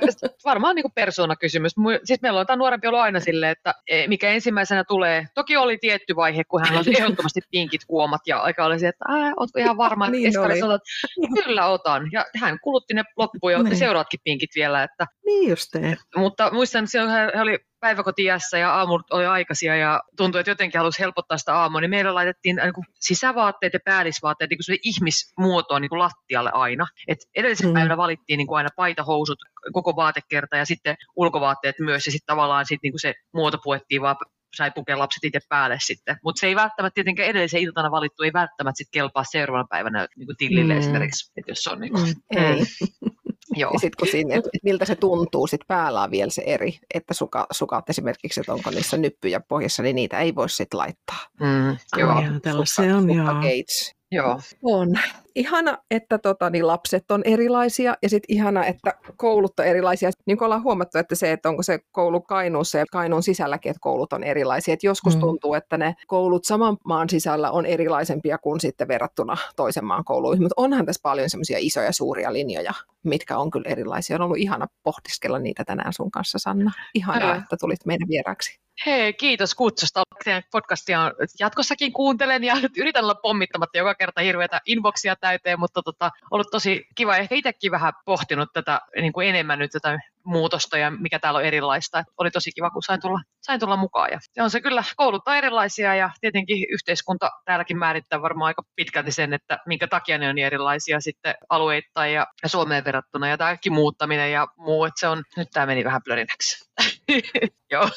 [0.45, 1.73] varmaan niin persoonakysymys.
[2.05, 5.79] Siis meillä on tämä nuorempi ollut aina silleen, että e, mikä ensimmäisenä tulee, toki oli
[5.79, 9.05] tietty vaihe, kun hän oli ehdottomasti pinkit kuomat ja aika oli se, että
[9.37, 12.09] ootko ihan varma, että niin että kyllä otan.
[12.13, 13.77] Ja hän kulutti ne loppuun ja niin.
[13.77, 14.83] seuraatkin pinkit vielä.
[14.83, 15.97] Että, niin just te.
[16.17, 21.01] Mutta muistan, että hän oli päiväkotiässä ja aamu oli aikaisia ja tuntui, että jotenkin halusi
[21.01, 25.89] helpottaa sitä aamua, niin meillä laitettiin niin kuin sisävaatteet ja päällisvaatteet niin kuin ihmismuotoon niin
[25.89, 26.87] kuin lattialle aina.
[27.09, 27.75] Et edellisellä mm.
[27.75, 29.39] päivänä valittiin niin kuin aina paita, housut,
[29.73, 34.03] koko vaatekerta ja sitten ulkovaatteet myös ja sitten tavallaan sit, niin kuin se muoto puettiin
[34.03, 34.17] vaan
[34.57, 36.17] sai pukea lapset itse päälle sitten.
[36.25, 40.27] Mutta se ei välttämättä tietenkään edellisen iltana valittu, ei välttämättä sitten kelpaa seuraavana päivänä niin
[40.27, 40.81] kuin tillille mm.
[40.81, 42.43] esimerkiksi, että jos on niin kuin, mm.
[42.43, 42.61] ei.
[43.57, 43.71] Joo.
[43.73, 47.15] Ja sitten kun sinne, että miltä se tuntuu, sit päällä on vielä se eri, että
[47.15, 51.27] suka, sukat esimerkiksi, että onko niissä nyppyjä pohjassa, niin niitä ei voi sitten laittaa.
[51.41, 53.27] Mm, joo, joo se on joo.
[53.27, 53.95] Gates.
[54.15, 54.41] Joo.
[54.63, 54.89] On.
[55.35, 60.11] Ihana, että tota, niin lapset on erilaisia ja sitten ihana, että koulut on erilaisia.
[60.27, 63.81] Niin kuin ollaan huomattu, että se, että onko se koulu Kainuussa ja Kainuun sisälläkin, että
[63.81, 64.75] koulut on erilaisia.
[64.75, 65.21] Et joskus mm.
[65.21, 70.43] tuntuu, että ne koulut saman maan sisällä on erilaisempia kuin sitten verrattuna toisen maan kouluihin.
[70.43, 74.17] Mutta onhan tässä paljon semmoisia isoja suuria linjoja, mitkä on kyllä erilaisia.
[74.17, 76.73] On ollut ihana pohdiskella niitä tänään sun kanssa, Sanna.
[76.95, 78.64] Ihanaa, että tulit meidän vieraaksi.
[78.87, 80.03] Hei, kiitos kutsusta.
[80.25, 86.11] Teidän podcastia jatkossakin kuuntelen ja yritän olla pommittamatta joka kerta hirveätä inboxia täyteen, mutta tota,
[86.31, 87.17] ollut tosi kiva.
[87.17, 91.45] Ehkä itsekin vähän pohtinut tätä niin kuin enemmän nyt tätä muutosta ja mikä täällä on
[91.45, 91.99] erilaista.
[91.99, 94.11] Et oli tosi kiva, kun sain tulla, sain tulla mukaan.
[94.37, 99.13] Ja on se kyllä, koulut on erilaisia ja tietenkin yhteiskunta täälläkin määrittää varmaan aika pitkälti
[99.13, 103.73] sen, että minkä takia ne on niin erilaisia sitten alueittain ja, Suomeen verrattuna ja tämäkin
[103.73, 106.65] muuttaminen ja muu, että se on, nyt tämä meni vähän plörinäksi.
[107.73, 107.89] Joo.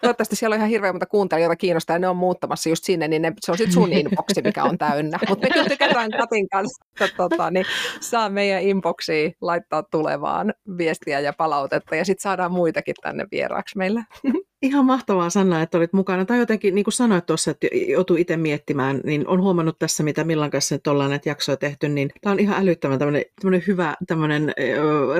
[0.00, 3.22] Toivottavasti siellä on ihan hirveän monta kuuntelijoita kiinnostaa ja ne on muuttamassa just sinne, niin
[3.22, 5.18] ne, se on sitten sun inboxi, mikä on täynnä.
[5.28, 7.66] Mutta me kyllä tykätään Katin kanssa, että tota, niin
[8.00, 14.00] saa meidän inboxiin laittaa tulevaan viestiä ja palautetta ja sitten saadaan muitakin tänne vieraaksi meille.
[14.62, 16.24] Ihan mahtavaa Sanna, että olit mukana.
[16.24, 20.24] Tai jotenkin, niin kuin sanoit tuossa, että joutuu itse miettimään, niin on huomannut tässä, mitä
[20.24, 23.94] Millan kanssa nyt ollaan näitä jaksoja tehty, niin tämä on ihan älyttömän tämmöinen, tämmöinen hyvä
[24.06, 24.52] tämmöinen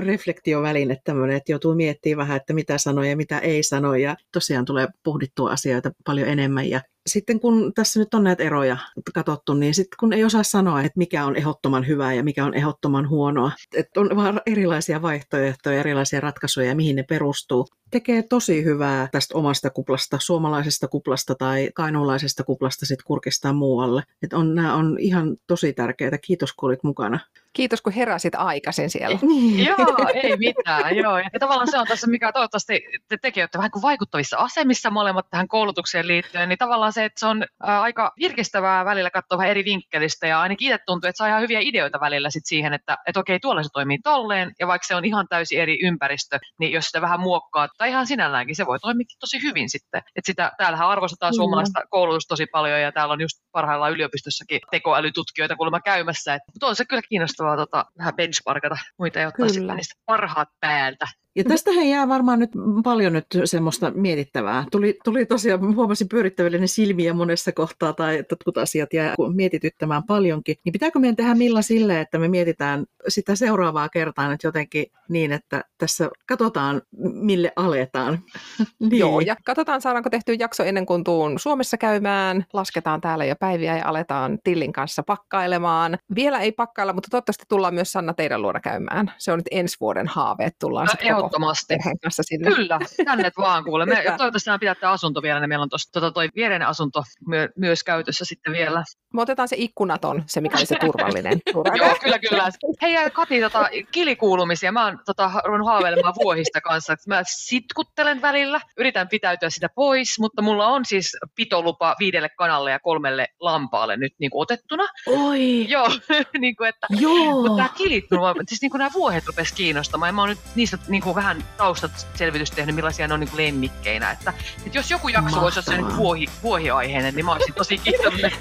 [0.05, 4.65] reflektioväline, tämmöinen, että joutuu miettimään vähän, että mitä sanoja ja mitä ei sano, ja tosiaan
[4.65, 8.77] tulee pohdittua asioita paljon enemmän, ja sitten kun tässä nyt on näitä eroja
[9.15, 12.55] katsottu, niin sitten kun ei osaa sanoa, että mikä on ehdottoman hyvää ja mikä on
[12.55, 17.67] ehdottoman huonoa, että on vaan erilaisia vaihtoehtoja, erilaisia ratkaisuja ja mihin ne perustuu.
[17.91, 24.03] tekee tosi hyvää tästä omasta kuplasta, suomalaisesta kuplasta tai kainuulaisesta kuplasta sit kurkistaa muualle.
[24.23, 26.19] Et on, nämä on ihan tosi tärkeitä.
[26.19, 27.21] Kiitos kun olit mukana.
[27.55, 29.19] Kiitos, kun heräsit aikaisin siellä.
[29.23, 29.65] Niin.
[29.67, 30.97] joo, ei mitään.
[30.97, 31.19] Joo.
[31.19, 35.49] Ja tavallaan se on tässä, mikä toivottavasti te tekijöitä vähän kuin vaikuttavissa asemissa molemmat tähän
[35.49, 40.27] koulutukseen liittyen, niin tavallaan se, että se on aika virkistävää välillä katsoa vähän eri vinkkelistä
[40.27, 43.41] ja ainakin itse tuntuu, että saa ihan hyviä ideoita välillä sit siihen, että, että okei,
[43.41, 47.01] tuolla se toimii tolleen ja vaikka se on ihan täysin eri ympäristö, niin jos sitä
[47.01, 49.99] vähän muokkaa tai ihan sinälläänkin, se voi toimia tosi hyvin sitten.
[49.99, 51.37] Että sitä, täällähän arvostetaan mm.
[51.37, 56.39] suomalaista koulutusta tosi paljon ja täällä on just parhaillaan yliopistossakin tekoälytutkijoita kuulemma käymässä.
[56.55, 61.07] Mutta on se kyllä kiinnostavaa tota, vähän benchmarkata muita ja ottaa sitten niistä parhaat päältä.
[61.37, 62.51] Ja tästä he jää varmaan nyt
[62.85, 64.65] paljon nyt semmoista mietittävää.
[64.71, 70.57] Tuli, tuli tosiaan, huomasin pyörittäville silmiä monessa kohtaa tai jotkut asiat jää mietityttämään paljonkin.
[70.65, 75.33] Niin pitääkö meidän tehdä millä sille, että me mietitään sitä seuraavaa kertaa nyt jotenkin niin,
[75.33, 76.83] että tässä katsotaan,
[77.13, 78.19] mille aletaan.
[78.81, 78.99] niin.
[78.99, 82.47] Joo, ja katsotaan saadaanko tehty jakso ennen kuin tuun Suomessa käymään.
[82.53, 85.99] Lasketaan täällä jo päiviä ja aletaan Tillin kanssa pakkailemaan.
[86.15, 89.13] Vielä ei pakkailla, mutta toivottavasti tullaan myös Sanna teidän luona käymään.
[89.19, 91.75] Se on nyt ensi vuoden haave, että tullaan no, Ehdottomasti.
[92.03, 92.51] kanssa sinne.
[92.51, 93.87] Kyllä, tänne vaan kuule.
[93.87, 97.49] Me, toivottavasti nämä pidätte asunto vielä, niin meillä on tuossa tota, toi viereinen asunto myö,
[97.57, 98.85] myös käytössä sitten vielä.
[99.15, 101.41] Me otetaan se ikkunaton, se mikä oli se turvallinen.
[101.79, 102.49] Joo, kyllä, kyllä.
[102.83, 104.73] Hei ja Kati, tota, kilikuulumisia.
[104.73, 106.95] Mä oon tota, ruvennut haaveilemaan vuohista kanssa.
[107.09, 112.79] Mä sitkuttelen välillä, yritän pitäytyä sitä pois, mutta mulla on siis pitolupa viidelle kanalle ja
[112.79, 114.85] kolmelle lampaalle nyt niin kuin otettuna.
[115.07, 115.71] Oi!
[115.71, 115.89] Joo,
[116.39, 117.43] niin kuin, että, Joo.
[117.43, 118.05] mutta tämä kilit,
[118.49, 120.09] siis niin kuin nämä vuohet rupesi kiinnostamaan.
[120.09, 123.31] Ja mä oon nyt niistä niin kuin vähän taustat selvitystä tehnyt, millaisia ne on niin
[123.31, 124.11] kuin lemmikkeinä.
[124.11, 124.33] Että,
[124.67, 128.33] että jos joku jakso voisi olla niin vuohi, vuohiaiheinen, niin mä olisin tosi kiitollinen.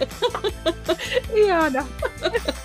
[1.46, 1.86] Ihana.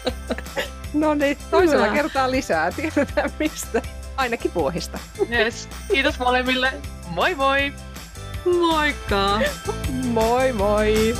[0.94, 1.96] no niin, toisella Hyvä.
[1.96, 2.72] kertaa lisää.
[2.72, 3.82] Tiedetään mistä.
[4.16, 4.98] Ainakin vuohista.
[5.30, 5.68] Yes.
[5.92, 6.72] Kiitos molemmille.
[7.08, 7.72] Moi moi!
[8.44, 9.40] Moikka!
[10.04, 11.16] moi moi!